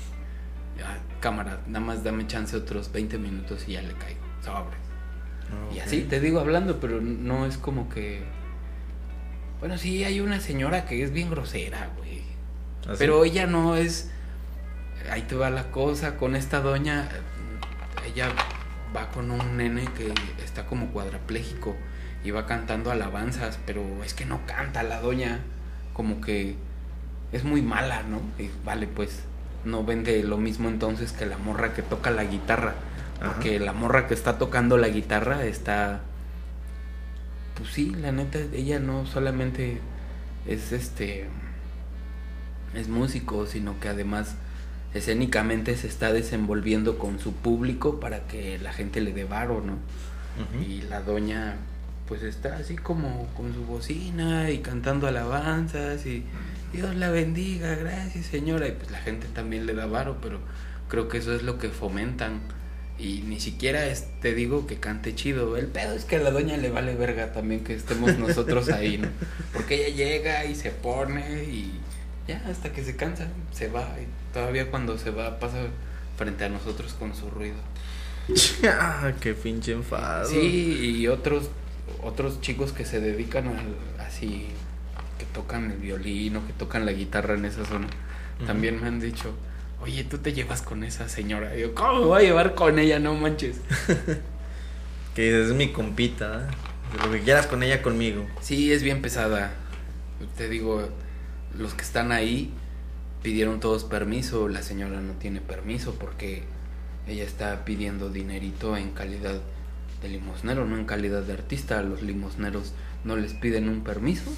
Ya, 0.77 0.99
cámara, 1.19 1.61
nada 1.67 1.85
más 1.85 2.03
dame 2.03 2.27
chance 2.27 2.55
otros 2.55 2.91
20 2.91 3.17
minutos 3.17 3.65
y 3.67 3.73
ya 3.73 3.81
le 3.81 3.93
caigo. 3.93 4.19
Sobre. 4.43 4.75
Y 5.73 5.79
así 5.79 6.01
te 6.01 6.19
digo 6.19 6.39
hablando, 6.39 6.79
pero 6.79 7.01
no 7.01 7.45
es 7.45 7.57
como 7.57 7.89
que. 7.89 8.23
Bueno, 9.59 9.77
sí, 9.77 10.03
hay 10.03 10.19
una 10.19 10.39
señora 10.39 10.85
que 10.85 11.03
es 11.03 11.11
bien 11.11 11.29
grosera, 11.29 11.89
güey. 11.97 12.21
Así. 12.87 12.95
Pero 12.97 13.23
ella 13.23 13.47
no 13.47 13.75
es. 13.75 14.11
Ahí 15.09 15.23
te 15.23 15.35
va 15.35 15.49
la 15.49 15.71
cosa. 15.71 16.17
Con 16.17 16.35
esta 16.35 16.61
doña, 16.61 17.09
ella 18.05 18.29
va 18.95 19.09
con 19.11 19.31
un 19.31 19.57
nene 19.57 19.87
que 19.97 20.13
está 20.43 20.65
como 20.65 20.87
cuadrapléjico 20.87 21.75
y 22.23 22.31
va 22.31 22.45
cantando 22.45 22.91
alabanzas, 22.91 23.59
pero 23.65 24.03
es 24.03 24.13
que 24.13 24.25
no 24.25 24.45
canta 24.45 24.83
la 24.83 24.99
doña. 24.99 25.39
Como 25.93 26.21
que 26.21 26.55
es 27.31 27.43
muy 27.43 27.61
mala, 27.61 28.03
¿no? 28.03 28.21
Y 28.43 28.49
vale, 28.63 28.87
pues 28.87 29.23
no 29.65 29.83
vende 29.83 30.23
lo 30.23 30.37
mismo 30.37 30.69
entonces 30.69 31.11
que 31.11 31.25
la 31.25 31.37
morra 31.37 31.73
que 31.73 31.81
toca 31.81 32.11
la 32.11 32.23
guitarra. 32.23 32.75
Ajá. 33.19 33.33
Porque 33.33 33.59
la 33.59 33.73
morra 33.73 34.07
que 34.07 34.13
está 34.13 34.37
tocando 34.37 34.77
la 34.77 34.87
guitarra 34.87 35.45
está. 35.45 36.01
Pues 37.57 37.69
sí, 37.71 37.95
la 37.95 38.11
neta, 38.11 38.39
ella 38.53 38.79
no 38.79 39.05
solamente 39.05 39.79
es 40.45 40.71
este. 40.71 41.27
Es 42.73 42.89
músico, 42.89 43.45
sino 43.45 43.79
que 43.79 43.89
además 43.89 44.35
escénicamente 44.93 45.75
se 45.75 45.87
está 45.87 46.13
desenvolviendo 46.13 46.97
con 46.97 47.19
su 47.19 47.33
público 47.33 47.99
para 47.99 48.27
que 48.27 48.57
la 48.59 48.73
gente 48.73 49.01
le 49.01 49.13
dé 49.13 49.25
varo, 49.25 49.61
¿no? 49.61 49.77
Y 50.65 50.81
la 50.83 51.01
doña, 51.01 51.55
pues 52.07 52.23
está 52.23 52.57
así 52.57 52.75
como 52.75 53.27
con 53.37 53.53
su 53.53 53.63
bocina 53.65 54.51
y 54.51 54.59
cantando 54.59 55.07
alabanzas 55.07 56.05
y 56.05 56.25
Dios 56.73 56.95
la 56.95 57.09
bendiga, 57.09 57.75
gracias 57.75 58.25
señora. 58.25 58.67
Y 58.67 58.71
pues 58.71 58.91
la 58.91 58.99
gente 58.99 59.27
también 59.27 59.65
le 59.65 59.73
da 59.73 59.85
varo, 59.85 60.17
pero 60.21 60.39
creo 60.89 61.07
que 61.07 61.17
eso 61.17 61.33
es 61.35 61.43
lo 61.43 61.57
que 61.57 61.69
fomentan. 61.69 62.41
Y 62.97 63.23
ni 63.27 63.39
siquiera 63.39 63.87
es, 63.87 64.07
te 64.21 64.33
digo 64.33 64.67
que 64.67 64.79
cante 64.79 65.15
chido. 65.15 65.57
El 65.57 65.67
pedo 65.67 65.93
es 65.93 66.05
que 66.05 66.15
a 66.15 66.19
la 66.19 66.31
doña 66.31 66.55
le 66.57 66.69
vale 66.69 66.95
verga 66.95 67.33
también 67.33 67.63
que 67.63 67.73
estemos 67.73 68.17
nosotros 68.17 68.69
ahí, 68.69 68.97
¿no? 68.97 69.09
Porque 69.53 69.87
ella 69.87 69.95
llega 69.95 70.45
y 70.45 70.55
se 70.55 70.71
pone 70.71 71.43
y 71.43 71.73
ya 72.27 72.41
hasta 72.49 72.71
que 72.71 72.83
se 72.83 72.95
cansa, 72.95 73.27
se 73.51 73.67
va. 73.67 73.95
Y 74.01 74.33
todavía 74.33 74.71
cuando 74.71 74.97
se 74.97 75.11
va 75.11 75.39
pasa 75.39 75.57
frente 76.17 76.45
a 76.45 76.49
nosotros 76.49 76.93
con 76.93 77.15
su 77.15 77.29
ruido. 77.29 77.57
Ah, 78.63 79.13
qué 79.19 79.33
pinche 79.33 79.73
enfado. 79.73 80.27
Sí, 80.27 80.95
y 80.97 81.07
otros 81.07 81.49
otros 82.01 82.41
chicos 82.41 82.71
que 82.71 82.85
se 82.85 82.99
dedican 82.99 83.47
al 83.47 83.75
así 83.99 84.47
que 85.17 85.25
tocan 85.25 85.71
el 85.71 85.77
violín 85.77 86.37
o 86.37 86.45
que 86.45 86.53
tocan 86.53 86.85
la 86.85 86.91
guitarra 86.91 87.35
en 87.35 87.45
esa 87.45 87.65
zona, 87.65 87.87
también 88.45 88.81
me 88.81 88.87
han 88.87 88.99
dicho, 88.99 89.33
"Oye, 89.81 90.03
tú 90.03 90.17
te 90.17 90.33
llevas 90.33 90.61
con 90.61 90.83
esa 90.83 91.07
señora." 91.09 91.55
Y 91.55 91.61
yo, 91.61 91.73
"¿Cómo 91.75 91.99
me 91.99 92.05
voy 92.05 92.23
a 92.23 92.25
llevar 92.25 92.55
con 92.55 92.79
ella? 92.79 92.99
No 92.99 93.13
manches." 93.15 93.61
Que 95.15 95.41
es 95.41 95.53
mi 95.53 95.71
compita, 95.71 96.41
¿eh? 96.41 97.01
Lo 97.01 97.09
que 97.09 97.21
quieras 97.21 97.47
con 97.47 97.63
ella, 97.63 97.81
conmigo. 97.81 98.25
Sí, 98.41 98.73
es 98.73 98.83
bien 98.83 99.01
pesada. 99.01 99.53
Te 100.37 100.49
digo, 100.49 100.89
los 101.57 101.73
que 101.73 101.83
están 101.83 102.11
ahí 102.11 102.51
pidieron 103.23 103.59
todos 103.59 103.85
permiso, 103.85 104.49
la 104.49 104.61
señora 104.61 104.99
no 105.01 105.13
tiene 105.13 105.39
permiso 105.41 105.95
porque 105.95 106.43
ella 107.07 107.23
está 107.23 107.65
pidiendo 107.65 108.09
dinerito 108.09 108.75
en 108.77 108.91
calidad 108.91 109.39
de 110.01 110.09
limosnero, 110.09 110.65
no 110.65 110.77
en 110.77 110.85
calidad 110.85 111.23
de 111.23 111.33
artista. 111.33 111.79
A 111.79 111.83
los 111.83 112.01
limosneros 112.01 112.73
no 113.03 113.15
les 113.15 113.33
piden 113.33 113.69
un 113.69 113.83
permiso. 113.83 114.31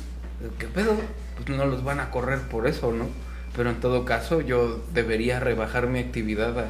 ¿Qué 0.59 0.67
pedo? 0.67 0.95
Pues 1.35 1.49
no 1.57 1.65
los 1.65 1.83
van 1.83 1.99
a 1.99 2.11
correr 2.11 2.39
por 2.41 2.67
eso, 2.67 2.91
¿no? 2.91 3.05
Pero 3.55 3.69
en 3.71 3.79
todo 3.79 4.05
caso 4.05 4.41
yo 4.41 4.83
debería 4.93 5.39
rebajar 5.39 5.87
mi 5.87 5.99
actividad 5.99 6.65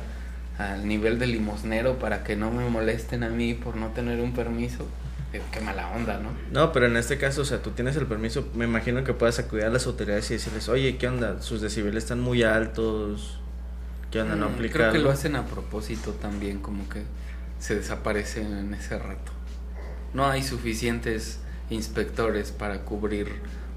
al 0.58 0.88
nivel 0.88 1.20
de 1.20 1.28
limosnero 1.28 2.00
para 2.00 2.24
que 2.24 2.36
no 2.36 2.52
me 2.52 2.68
molesten 2.70 3.24
a 3.24 3.30
mí 3.30 3.54
por 3.54 3.76
no 3.76 3.90
tener 3.90 4.22
un 4.22 4.34
permiso. 4.34 4.86
Eh, 5.34 5.42
Qué 5.52 5.60
mala 5.60 5.90
onda, 5.92 6.20
¿no? 6.20 6.30
No, 6.52 6.72
pero 6.72 6.86
en 6.86 6.96
este 6.96 7.18
caso, 7.18 7.42
o 7.42 7.46
sea, 7.46 7.62
tú 7.62 7.72
tienes 7.72 7.98
el 7.98 8.06
permiso, 8.06 8.48
me 8.56 8.64
imagino 8.66 9.04
que 9.04 9.14
puedas 9.14 9.38
acudir 9.40 9.66
a 9.66 9.70
las 9.70 9.86
autoridades 9.86 10.32
y 10.32 10.36
decirles, 10.36 10.70
oye, 10.70 10.98
¿qué 10.98 11.08
onda? 11.10 11.42
Sus 11.42 11.60
decibeles 11.60 12.04
están 12.06 12.22
muy 12.22 12.44
altos. 12.44 13.40
¿Qué 14.10 14.22
onda? 14.22 14.36
No 14.38 14.50
Mm, 14.50 14.54
aplica. 14.54 14.74
Creo 14.74 14.92
que 14.94 15.00
lo 15.00 15.12
hacen 15.12 15.36
a 15.36 15.46
propósito 15.46 16.12
también, 16.12 16.60
como 16.60 16.88
que 16.88 17.04
se 17.60 17.76
desaparecen 17.76 18.56
en 18.58 18.74
ese 18.74 18.98
rato. 18.98 19.34
No 20.14 20.26
hay 20.28 20.42
suficientes 20.44 21.40
inspectores 21.70 22.52
para 22.52 22.86
cubrir 22.86 23.28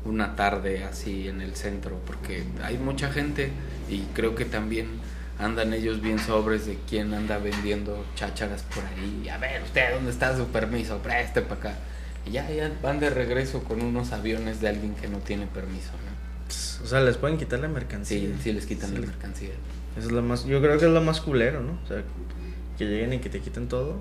una 0.05 0.37
tarde 0.37 0.85
así 0.85 1.29
en 1.29 1.41
el 1.41 1.55
centro, 1.57 2.01
porque 2.07 2.45
hay 2.63 2.79
mucha 2.79 3.11
gente 3.11 3.51
y 3.89 4.01
creo 4.15 4.35
que 4.35 4.45
también 4.45 4.89
andan 5.39 5.73
ellos 5.73 6.01
bien 6.01 6.19
sobres 6.19 6.67
de 6.67 6.79
quién 6.89 7.15
anda 7.15 7.39
vendiendo 7.39 8.05
chácharas 8.15 8.63
por 8.63 8.85
ahí. 8.85 9.29
A 9.29 9.39
ver, 9.39 9.63
usted, 9.63 9.95
¿dónde 9.95 10.11
está 10.11 10.37
su 10.37 10.47
permiso? 10.47 10.99
Preste 10.99 11.43
para 11.43 11.61
acá. 11.61 11.75
Y 12.27 12.33
ya, 12.33 12.51
ya 12.51 12.71
van 12.83 13.01
de 13.01 13.11
regreso 13.11 13.65
con 13.65 13.83
unos 13.83 14.13
aviones 14.13 14.61
de 14.61 14.69
alguien 14.69 14.95
que 14.95 15.09
no 15.09 15.19
tiene 15.19 15.47
permiso, 15.47 15.91
¿no? 15.93 16.85
O 16.85 16.87
sea, 16.87 17.01
les 17.01 17.17
pueden 17.17 17.39
quitar 17.39 17.61
la 17.61 17.69
mercancía. 17.69 18.19
Sí, 18.19 18.35
sí 18.43 18.53
les 18.53 18.67
quitan 18.67 18.91
Sí 18.91 18.97
la 18.97 19.07
mercancía. 19.07 19.51
Eso 19.97 20.07
es 20.07 20.13
lo 20.13 20.23
más, 20.23 20.45
yo 20.45 20.61
creo 20.61 20.79
que 20.79 20.87
es 20.87 20.91
lo 20.91 21.01
más 21.01 21.21
culero, 21.21 21.63
¿no? 21.63 21.79
O 21.85 21.87
sea, 21.87 22.03
que 22.79 22.85
lleguen 22.85 23.15
y 23.15 23.19
que 23.19 23.29
te 23.29 23.41
quiten 23.41 23.69
todo. 23.69 24.01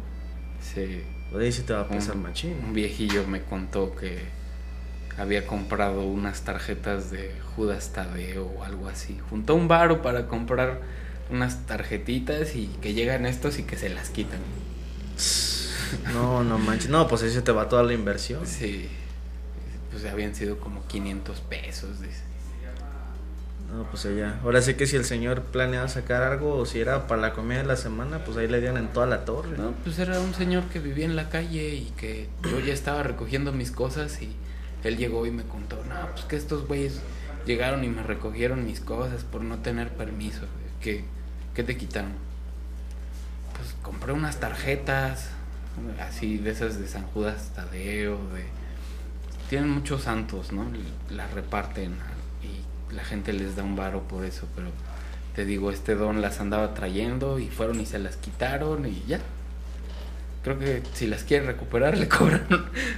Sí. 0.61 1.03
O 1.33 1.37
de 1.37 1.45
ahí 1.45 1.51
sí 1.51 1.63
te 1.63 1.73
va 1.73 1.81
a 1.81 1.87
pesar 1.87 2.15
un, 2.15 2.23
machín. 2.23 2.55
un 2.63 2.73
viejillo 2.73 3.25
me 3.27 3.41
contó 3.43 3.95
que 3.95 4.19
había 5.19 5.45
comprado 5.45 6.03
unas 6.03 6.41
tarjetas 6.41 7.11
de 7.11 7.33
Judas 7.55 7.91
Tadeo 7.93 8.45
o 8.45 8.63
algo 8.63 8.87
así. 8.87 9.19
Juntó 9.29 9.53
un 9.53 9.67
varo 9.67 10.01
para 10.01 10.27
comprar 10.27 10.79
unas 11.29 11.65
tarjetitas 11.65 12.55
y 12.55 12.67
que 12.81 12.93
llegan 12.93 13.25
estos 13.25 13.59
y 13.59 13.63
que 13.63 13.77
se 13.77 13.89
las 13.89 14.09
quitan. 14.09 14.39
No, 16.13 16.43
no 16.43 16.57
manches. 16.57 16.89
No, 16.89 17.07
pues 17.07 17.21
se 17.21 17.41
te 17.41 17.51
va 17.51 17.67
toda 17.67 17.83
la 17.83 17.93
inversión. 17.93 18.47
Sí. 18.47 18.87
Pues 19.91 20.05
habían 20.05 20.35
sido 20.35 20.57
como 20.57 20.85
500 20.87 21.41
pesos. 21.41 21.99
dice. 22.01 22.29
No, 23.73 23.83
pues 23.83 24.03
ya. 24.03 24.39
Ahora 24.43 24.61
sí 24.61 24.75
que 24.75 24.87
si 24.87 24.95
el 24.95 25.05
señor 25.05 25.43
planeaba 25.43 25.87
sacar 25.89 26.23
algo 26.23 26.55
o 26.55 26.65
si 26.65 26.79
era 26.79 27.07
para 27.07 27.21
la 27.21 27.33
comida 27.33 27.59
de 27.59 27.65
la 27.65 27.75
semana, 27.75 28.23
pues 28.23 28.37
ahí 28.37 28.47
le 28.47 28.61
dieron 28.61 28.77
en 28.77 28.87
toda 28.87 29.05
la 29.05 29.25
torre. 29.25 29.57
No, 29.57 29.73
pues 29.83 29.99
era 29.99 30.19
un 30.21 30.33
señor 30.33 30.63
que 30.69 30.79
vivía 30.79 31.05
en 31.05 31.15
la 31.15 31.29
calle 31.29 31.75
y 31.75 31.91
que 31.97 32.29
yo 32.43 32.59
ya 32.59 32.73
estaba 32.73 33.03
recogiendo 33.03 33.51
mis 33.51 33.71
cosas 33.71 34.21
y 34.21 34.29
él 34.83 34.97
llegó 34.97 35.25
y 35.25 35.31
me 35.31 35.43
contó, 35.43 35.83
no, 35.87 36.11
pues 36.11 36.25
que 36.25 36.35
estos 36.35 36.67
güeyes 36.67 37.01
llegaron 37.45 37.83
y 37.83 37.87
me 37.87 38.03
recogieron 38.03 38.65
mis 38.65 38.79
cosas 38.79 39.23
por 39.23 39.41
no 39.41 39.59
tener 39.59 39.89
permiso, 39.89 40.41
¿qué 40.81 41.03
te 41.53 41.77
quitaron? 41.77 42.13
Pues 43.57 43.75
compré 43.81 44.13
unas 44.13 44.39
tarjetas, 44.39 45.29
así 45.99 46.37
de 46.37 46.51
esas 46.51 46.79
de 46.79 46.87
San 46.87 47.03
Judas 47.07 47.51
Tadeo, 47.55 48.17
de... 48.33 48.45
Tienen 49.49 49.69
muchos 49.69 50.03
santos, 50.03 50.51
¿no? 50.51 50.65
Las 51.09 51.33
reparten 51.33 51.95
y 52.43 52.93
la 52.93 53.03
gente 53.03 53.33
les 53.33 53.55
da 53.55 53.63
un 53.63 53.75
varo 53.75 54.03
por 54.07 54.23
eso, 54.23 54.47
pero 54.55 54.67
te 55.35 55.43
digo, 55.43 55.71
este 55.71 55.95
don 55.95 56.21
las 56.21 56.39
andaba 56.39 56.73
trayendo 56.73 57.39
y 57.39 57.47
fueron 57.47 57.81
y 57.81 57.85
se 57.85 57.97
las 57.99 58.15
quitaron 58.15 58.85
y 58.85 59.03
ya. 59.07 59.19
Creo 60.43 60.57
que 60.57 60.81
si 60.93 61.07
las 61.07 61.23
quiere 61.23 61.45
recuperar 61.45 61.97
le 61.97 62.07
cobran 62.07 62.47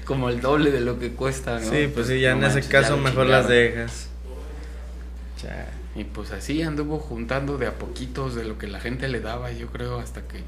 como 0.05 0.29
el 0.29 0.41
doble 0.41 0.71
de 0.71 0.81
lo 0.81 0.99
que 0.99 1.11
cuesta, 1.11 1.59
¿no? 1.59 1.69
Sí, 1.69 1.91
pues 1.93 2.07
sí, 2.07 2.19
ya 2.19 2.31
No 2.31 2.39
en 2.39 2.43
ese 2.45 2.55
manches, 2.55 2.71
caso 2.71 2.97
mejor 2.97 3.27
las 3.27 3.47
dejas. 3.47 4.07
Y 5.95 6.05
pues 6.05 6.31
así 6.31 6.61
anduvo 6.61 6.99
juntando 6.99 7.57
de 7.57 7.67
a 7.67 7.73
poquitos 7.73 8.35
de 8.35 8.45
lo 8.45 8.57
que 8.57 8.67
la 8.67 8.79
gente 8.79 9.07
le 9.09 9.19
daba, 9.19 9.51
yo 9.51 9.67
creo, 9.67 9.99
hasta 9.99 10.21
que 10.21 10.43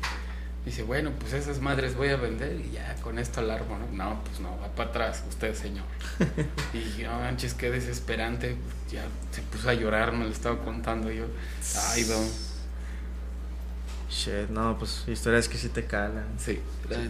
dice, 0.65 0.83
bueno, 0.83 1.11
pues 1.19 1.33
esas 1.33 1.59
madres 1.59 1.95
voy 1.97 2.09
a 2.09 2.15
vender 2.15 2.61
y 2.61 2.71
ya 2.71 2.95
con 3.01 3.19
esto 3.19 3.41
alarmo, 3.41 3.77
¿no? 3.77 3.87
No, 3.91 4.23
pues 4.23 4.39
no, 4.39 4.57
va 4.61 4.69
para 4.69 4.89
atrás 4.89 5.23
usted, 5.27 5.53
señor. 5.53 5.85
y 6.73 7.03
no 7.03 7.19
manches, 7.19 7.53
qué 7.53 7.69
desesperante, 7.69 8.55
ya 8.89 9.03
se 9.31 9.41
puso 9.41 9.69
a 9.69 9.73
llorar, 9.73 10.13
me 10.13 10.23
lo 10.23 10.31
estaba 10.31 10.63
contando 10.63 11.11
yo. 11.11 11.25
Ay, 11.89 12.03
don, 12.03 12.25
Shit, 14.13 14.49
no, 14.49 14.77
pues 14.77 15.03
historias 15.07 15.49
que 15.49 15.57
sí 15.57 15.69
te 15.69 15.85
calan. 15.85 16.25
sí, 16.37 16.59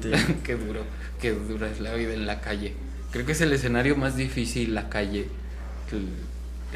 Sí, 0.01 0.11
qué 0.43 0.55
duro, 0.55 0.81
qué 1.19 1.31
dura 1.31 1.69
es 1.69 1.79
la 1.81 1.93
vida 1.93 2.13
en 2.13 2.25
la 2.25 2.39
calle. 2.39 2.73
Creo 3.11 3.25
que 3.25 3.33
es 3.33 3.41
el 3.41 3.51
escenario 3.51 3.95
más 3.95 4.15
difícil, 4.15 4.73
la 4.73 4.89
calle, 4.89 5.27
el, 5.91 6.07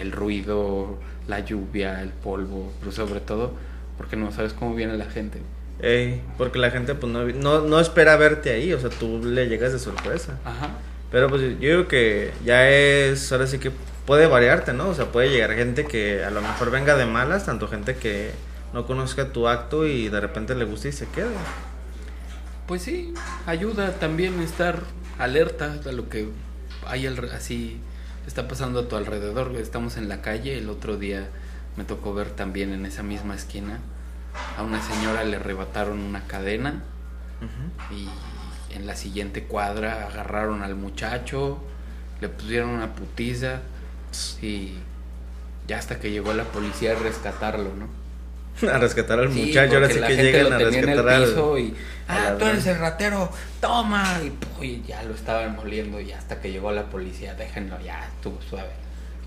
el 0.01 0.11
ruido, 0.11 0.99
la 1.27 1.39
lluvia, 1.39 2.01
el 2.01 2.09
polvo, 2.09 2.71
pero 2.79 2.91
sobre 2.91 3.21
todo 3.21 3.53
porque 3.97 4.15
no 4.15 4.31
sabes 4.31 4.53
cómo 4.53 4.75
viene 4.75 4.97
la 4.97 5.05
gente. 5.05 5.39
Ey, 5.81 6.21
porque 6.37 6.59
la 6.59 6.71
gente 6.71 6.95
pues 6.95 7.11
no, 7.11 7.25
no, 7.25 7.61
no 7.61 7.79
espera 7.79 8.15
verte 8.17 8.51
ahí, 8.51 8.73
o 8.73 8.79
sea, 8.79 8.89
tú 8.89 9.21
le 9.23 9.47
llegas 9.47 9.73
de 9.73 9.79
sorpresa. 9.79 10.37
Ajá. 10.45 10.71
Pero 11.11 11.29
pues 11.29 11.41
yo 11.41 11.47
digo 11.69 11.87
que 11.87 12.31
ya 12.45 12.69
es, 12.69 13.31
ahora 13.31 13.47
sí 13.47 13.59
que 13.59 13.71
puede 14.05 14.27
variarte, 14.27 14.73
¿no? 14.73 14.89
O 14.89 14.93
sea, 14.93 15.05
puede 15.05 15.29
llegar 15.29 15.53
gente 15.53 15.85
que 15.85 16.23
a 16.23 16.29
lo 16.31 16.41
mejor 16.41 16.71
venga 16.71 16.95
de 16.95 17.05
malas, 17.05 17.45
tanto 17.45 17.67
gente 17.67 17.95
que 17.95 18.31
no 18.73 18.85
conozca 18.85 19.31
tu 19.31 19.47
acto 19.47 19.85
y 19.85 20.09
de 20.09 20.19
repente 20.19 20.55
le 20.55 20.65
guste 20.65 20.89
y 20.89 20.91
se 20.91 21.07
queda. 21.07 21.29
Pues 22.67 22.81
sí, 22.81 23.13
ayuda 23.45 23.93
también 23.93 24.41
estar 24.41 24.83
alerta 25.17 25.79
a 25.85 25.91
lo 25.91 26.09
que 26.09 26.29
hay 26.85 27.07
así 27.07 27.79
está 28.27 28.47
pasando 28.47 28.81
a 28.81 28.87
tu 28.87 28.95
alrededor. 28.95 29.55
Estamos 29.55 29.97
en 29.97 30.09
la 30.09 30.21
calle, 30.21 30.57
el 30.57 30.69
otro 30.69 30.97
día 30.97 31.27
me 31.77 31.85
tocó 31.85 32.13
ver 32.13 32.29
también 32.31 32.73
en 32.73 32.85
esa 32.85 33.03
misma 33.03 33.35
esquina 33.35 33.79
a 34.57 34.63
una 34.63 34.81
señora 34.81 35.23
le 35.23 35.37
arrebataron 35.37 35.99
una 35.99 36.25
cadena 36.25 36.83
y 37.91 38.07
en 38.75 38.87
la 38.87 38.95
siguiente 38.95 39.43
cuadra 39.43 40.07
agarraron 40.07 40.63
al 40.63 40.75
muchacho, 40.75 41.59
le 42.19 42.29
pusieron 42.29 42.69
una 42.69 42.93
putiza 42.93 43.61
y 44.41 44.73
ya 45.67 45.77
hasta 45.77 45.99
que 45.99 46.11
llegó 46.11 46.33
la 46.33 46.45
policía 46.45 46.93
a 46.93 46.95
rescatarlo, 46.95 47.73
¿no? 47.75 47.87
A 48.73 48.77
rescatar 48.79 49.19
al 49.19 49.31
Sí, 49.31 49.45
muchacho, 49.47 49.75
ahora 49.75 49.89
sí 49.89 49.99
que 49.99 50.15
llegan 50.15 50.53
a 50.53 50.57
rescatar 50.57 51.09
al... 51.09 51.23
piso 51.25 51.57
y 51.57 51.75
ah, 52.07 52.35
tú 52.39 52.45
eres 52.45 52.65
el 52.67 52.79
ratero, 52.79 53.31
toma 53.61 54.19
y, 54.23 54.27
pu- 54.29 54.63
y 54.65 54.83
ya 54.87 55.03
lo 55.03 55.13
estaban 55.13 55.55
moliendo 55.55 55.99
y 56.01 56.11
hasta 56.11 56.39
que 56.41 56.51
llegó 56.51 56.71
la 56.71 56.83
policía, 56.85 57.33
déjenlo 57.35 57.79
ya, 57.81 58.07
estuvo 58.15 58.39
suave 58.41 58.69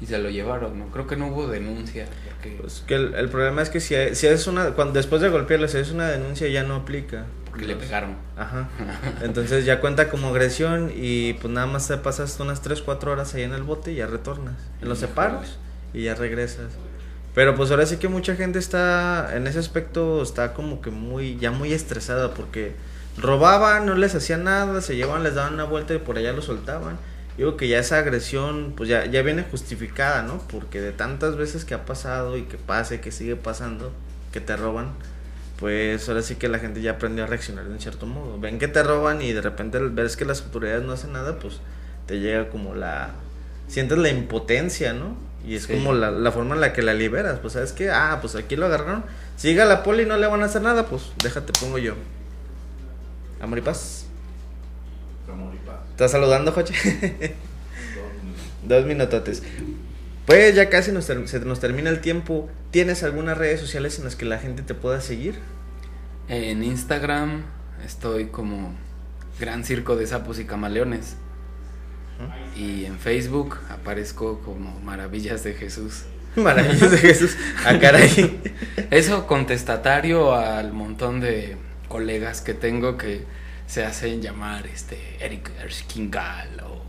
y 0.00 0.06
se 0.06 0.18
lo 0.18 0.30
llevaron, 0.30 0.78
no 0.78 0.86
creo 0.86 1.06
que 1.06 1.14
no 1.16 1.28
hubo 1.28 1.46
denuncia 1.46 2.06
porque, 2.24 2.56
Pues 2.60 2.82
que 2.86 2.94
el, 2.94 3.14
el 3.14 3.28
problema 3.28 3.60
es 3.62 3.68
que 3.70 3.80
si, 3.80 3.94
hay- 3.94 4.14
si 4.14 4.26
es 4.26 4.46
una, 4.46 4.70
cuando 4.70 4.94
después 4.94 5.20
de 5.22 5.28
golpearle, 5.28 5.68
si 5.68 5.78
es 5.78 5.90
una 5.90 6.08
denuncia 6.08 6.48
ya 6.48 6.62
no 6.64 6.74
aplica. 6.76 7.26
porque 7.50 7.66
le 7.66 7.76
pegaron. 7.76 8.16
Ajá. 8.36 8.68
Entonces 9.22 9.64
ya 9.66 9.80
cuenta 9.80 10.08
como 10.08 10.28
agresión 10.28 10.90
y 10.94 11.34
pues 11.34 11.52
nada 11.52 11.66
más 11.66 11.86
te 11.86 11.96
pasas 11.98 12.40
unas 12.40 12.62
3, 12.62 12.80
4 12.82 13.12
horas 13.12 13.34
ahí 13.34 13.42
en 13.42 13.52
el 13.52 13.62
bote 13.62 13.92
y 13.92 13.96
ya 13.96 14.06
retornas. 14.06 14.56
En 14.80 14.88
los 14.88 14.98
separos 14.98 15.58
y 15.92 16.04
ya 16.04 16.14
regresas. 16.14 16.66
Pero 17.34 17.54
pues 17.54 17.70
ahora 17.70 17.86
sí 17.86 17.96
que 17.96 18.08
mucha 18.08 18.34
gente 18.34 18.58
está, 18.58 19.36
en 19.36 19.46
ese 19.46 19.58
aspecto, 19.58 20.22
está 20.22 20.52
como 20.52 20.80
que 20.80 20.90
muy, 20.90 21.38
ya 21.38 21.50
muy 21.50 21.72
estresada 21.72 22.34
porque 22.34 22.74
robaban, 23.16 23.86
no 23.86 23.94
les 23.94 24.14
hacían 24.14 24.44
nada, 24.44 24.80
se 24.80 24.96
llevaban, 24.96 25.22
les 25.22 25.34
daban 25.34 25.54
una 25.54 25.64
vuelta 25.64 25.94
y 25.94 25.98
por 25.98 26.18
allá 26.18 26.32
lo 26.32 26.42
soltaban. 26.42 26.98
Digo 27.36 27.56
que 27.56 27.68
ya 27.68 27.78
esa 27.78 27.98
agresión 27.98 28.74
pues 28.76 28.88
ya, 28.88 29.06
ya 29.06 29.22
viene 29.22 29.44
justificada, 29.48 30.22
¿no? 30.22 30.38
Porque 30.48 30.80
de 30.80 30.92
tantas 30.92 31.36
veces 31.36 31.64
que 31.64 31.74
ha 31.74 31.84
pasado 31.84 32.36
y 32.36 32.42
que 32.42 32.56
pasa 32.56 32.96
y 32.96 32.98
que 32.98 33.12
sigue 33.12 33.36
pasando, 33.36 33.92
que 34.32 34.40
te 34.40 34.56
roban, 34.56 34.92
pues 35.58 36.08
ahora 36.08 36.22
sí 36.22 36.34
que 36.34 36.48
la 36.48 36.58
gente 36.58 36.82
ya 36.82 36.92
aprendió 36.92 37.24
a 37.24 37.26
reaccionar 37.28 37.66
de 37.66 37.72
un 37.72 37.80
cierto 37.80 38.06
modo. 38.06 38.40
Ven 38.40 38.58
que 38.58 38.66
te 38.66 38.82
roban 38.82 39.22
y 39.22 39.32
de 39.32 39.40
repente 39.40 39.78
ves 39.78 40.16
que 40.16 40.24
las 40.24 40.42
autoridades 40.42 40.84
no 40.84 40.92
hacen 40.92 41.12
nada, 41.12 41.38
pues 41.38 41.60
te 42.06 42.18
llega 42.18 42.48
como 42.48 42.74
la... 42.74 43.10
Sientes 43.68 43.98
la 43.98 44.08
impotencia, 44.08 44.92
¿no? 44.92 45.29
Y 45.46 45.54
es 45.56 45.64
Sí. 45.64 45.72
como 45.74 45.92
la, 45.94 46.10
la 46.10 46.32
forma 46.32 46.54
en 46.54 46.60
la 46.60 46.72
que 46.72 46.82
la 46.82 46.94
liberas. 46.94 47.38
Pues 47.40 47.54
sabes 47.54 47.72
que, 47.72 47.90
ah, 47.90 48.18
pues 48.20 48.34
aquí 48.36 48.56
lo 48.56 48.66
agarraron. 48.66 49.04
Si 49.36 49.48
llega 49.48 49.64
la 49.64 49.82
poli 49.82 50.02
y 50.02 50.06
no 50.06 50.16
le 50.16 50.26
van 50.26 50.42
a 50.42 50.46
hacer 50.46 50.62
nada, 50.62 50.86
pues 50.86 51.12
déjate, 51.22 51.52
pongo 51.58 51.78
yo. 51.78 51.94
Amor 53.40 53.58
y 53.58 53.62
paz. 53.62 54.04
Amor 55.32 55.54
y 55.54 55.66
paz. 55.66 55.76
¿Estás 55.90 56.10
saludando, 56.12 56.52
Joche? 56.52 56.74
Dos 56.74 56.92
minutos. 58.22 58.68
Dos 58.68 58.84
minutotes. 58.86 59.42
Pues 60.26 60.54
ya 60.54 60.68
casi 60.68 60.92
nos 60.92 61.06
se 61.06 61.40
nos 61.40 61.60
termina 61.60 61.88
el 61.90 62.00
tiempo. 62.00 62.48
¿Tienes 62.70 63.02
algunas 63.02 63.36
redes 63.38 63.60
sociales 63.60 63.98
en 63.98 64.04
las 64.04 64.16
que 64.16 64.26
la 64.26 64.38
gente 64.38 64.62
te 64.62 64.74
pueda 64.74 65.00
seguir? 65.00 65.38
En 66.28 66.62
Instagram 66.62 67.42
estoy 67.84 68.26
como 68.26 68.72
Gran 69.40 69.64
Circo 69.64 69.96
de 69.96 70.06
Sapos 70.06 70.38
y 70.38 70.44
Camaleones. 70.44 71.16
Y 72.56 72.84
en 72.84 72.98
Facebook 72.98 73.58
aparezco 73.70 74.40
como 74.40 74.78
Maravillas 74.80 75.44
de 75.44 75.54
Jesús. 75.54 76.04
Maravillas 76.36 76.90
de 76.90 76.98
Jesús. 76.98 77.36
Ah, 77.64 77.78
caray. 77.78 78.40
Eso 78.90 79.26
contestatario 79.26 80.34
al 80.34 80.72
montón 80.72 81.20
de 81.20 81.56
colegas 81.88 82.40
que 82.40 82.54
tengo 82.54 82.96
que 82.96 83.24
se 83.66 83.84
hacen 83.84 84.22
llamar 84.22 84.66
este 84.66 84.98
Eric 85.20 85.50
Erskine 85.60 86.10
o 86.64 86.82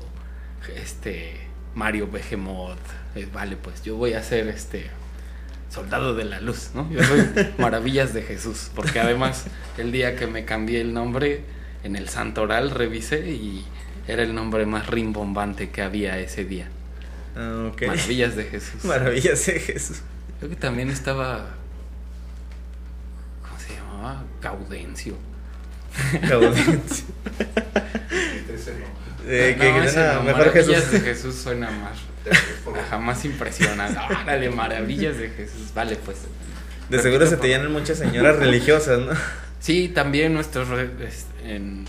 este 0.76 1.36
Mario 1.76 2.08
Behemoth. 2.08 2.78
Eh, 3.16 3.28
vale, 3.32 3.58
pues 3.58 3.84
yo 3.84 3.98
voy 3.98 4.14
a 4.14 4.24
ser 4.24 4.48
este 4.48 4.90
soldado 5.70 6.16
de 6.16 6.26
la 6.26 6.40
luz, 6.40 6.72
¿no? 6.74 6.90
Yo 6.92 7.04
soy 7.04 7.24
Maravillas 7.58 8.14
de 8.14 8.24
Jesús, 8.24 8.72
porque 8.76 9.00
además 9.00 9.46
el 9.78 9.92
día 9.92 10.16
que 10.16 10.28
me 10.28 10.46
cambié 10.46 10.82
el 10.82 10.94
nombre 10.94 11.44
en 11.84 11.96
el 11.96 12.10
Santoral 12.10 12.72
revisé 12.72 13.30
y 13.32 13.66
era 14.08 14.24
el 14.24 14.34
nombre 14.36 14.66
más 14.66 14.88
rimbombante 14.88 15.70
que 15.70 15.82
había 15.82 16.18
ese 16.20 16.46
día. 16.46 16.68
Ah, 17.36 17.70
ok. 17.72 17.84
Maravillas 17.88 18.36
de 18.36 18.44
Jesús. 18.52 18.84
Maravillas 18.86 19.46
de 19.46 19.60
Jesús. 19.60 20.02
Creo 20.40 20.50
que 20.50 20.56
también 20.58 20.90
estaba. 20.90 21.50
¿Cómo 23.42 23.60
se 23.60 23.74
llamaba? 23.76 24.24
Gaudencio. 24.42 25.16
Gaudencio. 26.28 27.06
Eh, 29.28 29.56
No, 29.58 29.82
que 29.84 29.90
suena 29.90 30.14
no, 30.16 30.24
mejor 30.24 30.48
Maravillas 30.48 30.84
Jesús. 30.86 30.92
de 30.92 31.00
Jesús 31.02 31.36
suena 31.36 31.70
más. 31.70 31.98
Ajá, 32.86 32.98
más 32.98 33.24
impresionante. 33.24 33.98
Árale, 34.10 34.50
Maravillas 34.50 35.18
de 35.18 35.30
Jesús. 35.30 35.72
Vale, 35.76 35.96
pues. 35.98 36.18
De 36.90 37.00
seguro 37.00 37.28
se 37.28 37.38
te 37.38 37.48
llenan 37.48 37.72
muchas 37.72 38.00
señoras 38.00 38.38
religiosas, 38.38 39.00
¿no? 39.00 39.12
Sí, 39.60 39.90
también 39.94 40.34
nuestros. 40.34 40.68
en- 41.46 41.86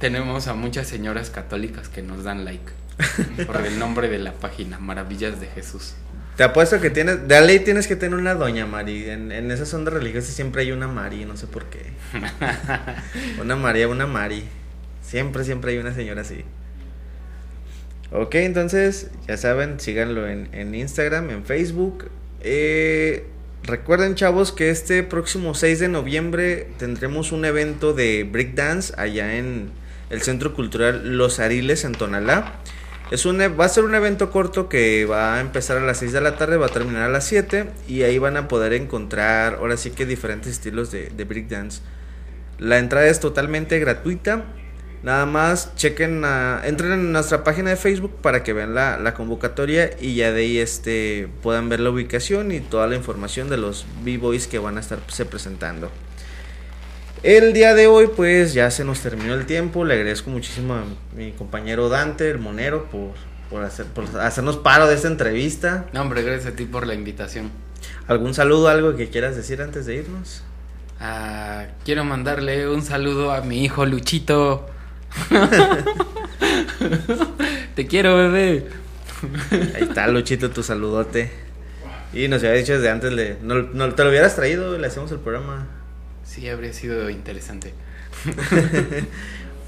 tenemos 0.00 0.48
a 0.48 0.54
muchas 0.54 0.88
señoras 0.88 1.30
católicas 1.30 1.88
que 1.88 2.02
nos 2.02 2.24
dan 2.24 2.44
like. 2.44 2.72
Por 3.46 3.64
el 3.64 3.78
nombre 3.78 4.08
de 4.08 4.18
la 4.18 4.32
página, 4.32 4.78
Maravillas 4.78 5.40
de 5.40 5.46
Jesús. 5.46 5.94
Te 6.36 6.44
apuesto 6.44 6.80
que 6.80 6.88
tienes, 6.88 7.28
de 7.28 7.40
ley 7.42 7.60
tienes 7.60 7.86
que 7.86 7.96
tener 7.96 8.18
una 8.18 8.34
doña 8.34 8.66
Mari. 8.66 9.10
En, 9.10 9.30
en 9.30 9.50
esas 9.50 9.72
ondas 9.74 9.92
religiosas 9.92 10.32
siempre 10.32 10.62
hay 10.62 10.72
una 10.72 10.88
Mari, 10.88 11.26
no 11.26 11.36
sé 11.36 11.46
por 11.46 11.66
qué. 11.66 11.92
Una 13.40 13.56
María, 13.56 13.88
una 13.88 14.06
Mari. 14.06 14.44
Siempre, 15.02 15.44
siempre 15.44 15.72
hay 15.72 15.78
una 15.78 15.92
señora 15.94 16.22
así. 16.22 16.44
Ok, 18.10 18.36
entonces, 18.36 19.10
ya 19.28 19.36
saben, 19.36 19.80
síganlo 19.80 20.26
en, 20.26 20.48
en 20.52 20.74
Instagram, 20.74 21.30
en 21.30 21.44
Facebook. 21.44 22.10
Eh, 22.40 23.26
recuerden, 23.62 24.14
chavos, 24.14 24.50
que 24.50 24.70
este 24.70 25.02
próximo 25.02 25.54
6 25.54 25.78
de 25.78 25.88
noviembre 25.88 26.68
tendremos 26.78 27.32
un 27.32 27.44
evento 27.44 27.92
de 27.92 28.24
breakdance 28.24 28.94
allá 28.96 29.36
en 29.36 29.70
el 30.10 30.22
Centro 30.22 30.52
Cultural 30.54 31.16
Los 31.16 31.38
Ariles 31.40 31.84
en 31.84 31.92
Tonalá. 31.92 32.60
Es 33.10 33.26
un, 33.26 33.40
e- 33.40 33.48
va 33.48 33.64
a 33.64 33.68
ser 33.68 33.84
un 33.84 33.94
evento 33.94 34.30
corto 34.30 34.68
que 34.68 35.04
va 35.04 35.36
a 35.36 35.40
empezar 35.40 35.76
a 35.78 35.80
las 35.80 35.98
6 35.98 36.12
de 36.12 36.20
la 36.20 36.36
tarde, 36.36 36.56
va 36.56 36.66
a 36.66 36.70
terminar 36.70 37.02
a 37.04 37.08
las 37.08 37.24
7 37.26 37.68
y 37.88 38.02
ahí 38.02 38.18
van 38.18 38.36
a 38.36 38.46
poder 38.46 38.72
encontrar 38.72 39.54
ahora 39.54 39.76
sí 39.76 39.90
que 39.90 40.06
diferentes 40.06 40.52
estilos 40.52 40.90
de, 40.92 41.10
de 41.10 41.24
breakdance. 41.24 41.80
La 42.58 42.78
entrada 42.78 43.06
es 43.08 43.18
totalmente 43.20 43.78
gratuita. 43.78 44.44
Nada 45.02 45.24
más 45.24 45.74
chequen, 45.76 46.24
a- 46.24 46.60
entren 46.64 46.92
en 46.92 47.12
nuestra 47.12 47.42
página 47.42 47.70
de 47.70 47.76
Facebook 47.76 48.16
para 48.20 48.42
que 48.44 48.52
vean 48.52 48.74
la, 48.74 49.14
convocatoria 49.14 49.90
y 49.98 50.14
ya 50.16 50.30
de 50.30 50.42
ahí 50.42 50.58
este, 50.58 51.26
puedan 51.42 51.68
ver 51.70 51.80
la 51.80 51.90
ubicación 51.90 52.52
y 52.52 52.60
toda 52.60 52.86
la 52.86 52.96
información 52.96 53.48
de 53.48 53.56
los 53.56 53.86
B-Boys 54.04 54.46
que 54.46 54.58
van 54.58 54.76
a 54.76 54.80
estarse 54.80 55.24
presentando. 55.24 55.90
El 57.22 57.52
día 57.52 57.74
de 57.74 57.86
hoy 57.86 58.08
pues 58.16 58.54
ya 58.54 58.70
se 58.70 58.82
nos 58.82 59.00
terminó 59.00 59.34
el 59.34 59.44
tiempo, 59.44 59.84
le 59.84 59.92
agradezco 59.92 60.30
muchísimo 60.30 60.72
a 60.72 60.84
mi 61.14 61.32
compañero 61.32 61.90
Dante, 61.90 62.30
el 62.30 62.38
monero, 62.38 62.86
por, 62.86 63.10
por, 63.50 63.62
hacer, 63.62 63.84
por 63.86 64.06
hacernos 64.20 64.56
paro 64.56 64.86
de 64.86 64.94
esta 64.94 65.08
entrevista. 65.08 65.84
No, 65.92 66.00
hombre, 66.00 66.22
gracias 66.22 66.54
a 66.54 66.56
ti 66.56 66.64
por 66.64 66.86
la 66.86 66.94
invitación. 66.94 67.50
¿Algún 68.06 68.32
saludo, 68.32 68.68
algo 68.68 68.96
que 68.96 69.10
quieras 69.10 69.36
decir 69.36 69.60
antes 69.60 69.84
de 69.84 69.96
irnos? 69.96 70.42
Ah, 70.98 71.66
quiero 71.84 72.04
mandarle 72.04 72.70
un 72.70 72.82
saludo 72.82 73.32
a 73.32 73.42
mi 73.42 73.64
hijo 73.64 73.84
Luchito. 73.84 74.66
Te 77.74 77.86
quiero, 77.86 78.16
bebé. 78.16 78.66
Ahí 79.50 79.82
está, 79.82 80.08
Luchito, 80.08 80.50
tu 80.50 80.62
saludote. 80.62 81.30
Y 82.14 82.28
nos 82.28 82.42
había 82.42 82.54
dicho 82.54 82.72
desde 82.72 82.88
antes, 82.88 83.12
le, 83.12 83.36
no, 83.42 83.56
no 83.56 83.94
te 83.94 84.04
lo 84.04 84.08
hubieras 84.08 84.36
traído, 84.36 84.78
le 84.78 84.86
hacemos 84.86 85.12
el 85.12 85.18
programa. 85.18 85.79
Sí, 86.30 86.48
habría 86.48 86.72
sido 86.72 87.10
interesante. 87.10 87.74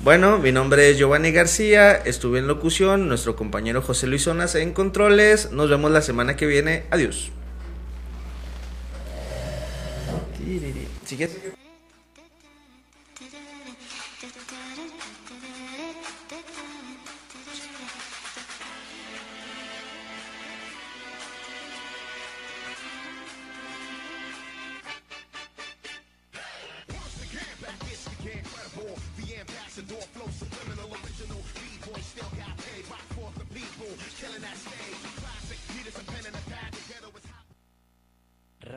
Bueno, 0.03 0.39
mi 0.39 0.51
nombre 0.51 0.91
es 0.91 0.99
Giovanni 0.99 1.31
García, 1.31 1.95
estuve 1.95 2.41
en 2.41 2.49
locución, 2.49 3.07
nuestro 3.07 3.37
compañero 3.37 3.83
José 3.83 4.09
Luis 4.09 4.23
Zonas 4.25 4.57
en 4.57 4.73
controles. 4.73 5.53
Nos 5.53 5.71
vemos 5.71 5.93
la 5.93 6.03
semana 6.03 6.35
que 6.35 6.47
viene. 6.47 6.83
Adiós. 6.91 7.31
Si 11.07 11.17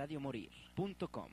Radiomorir.com 0.05 1.31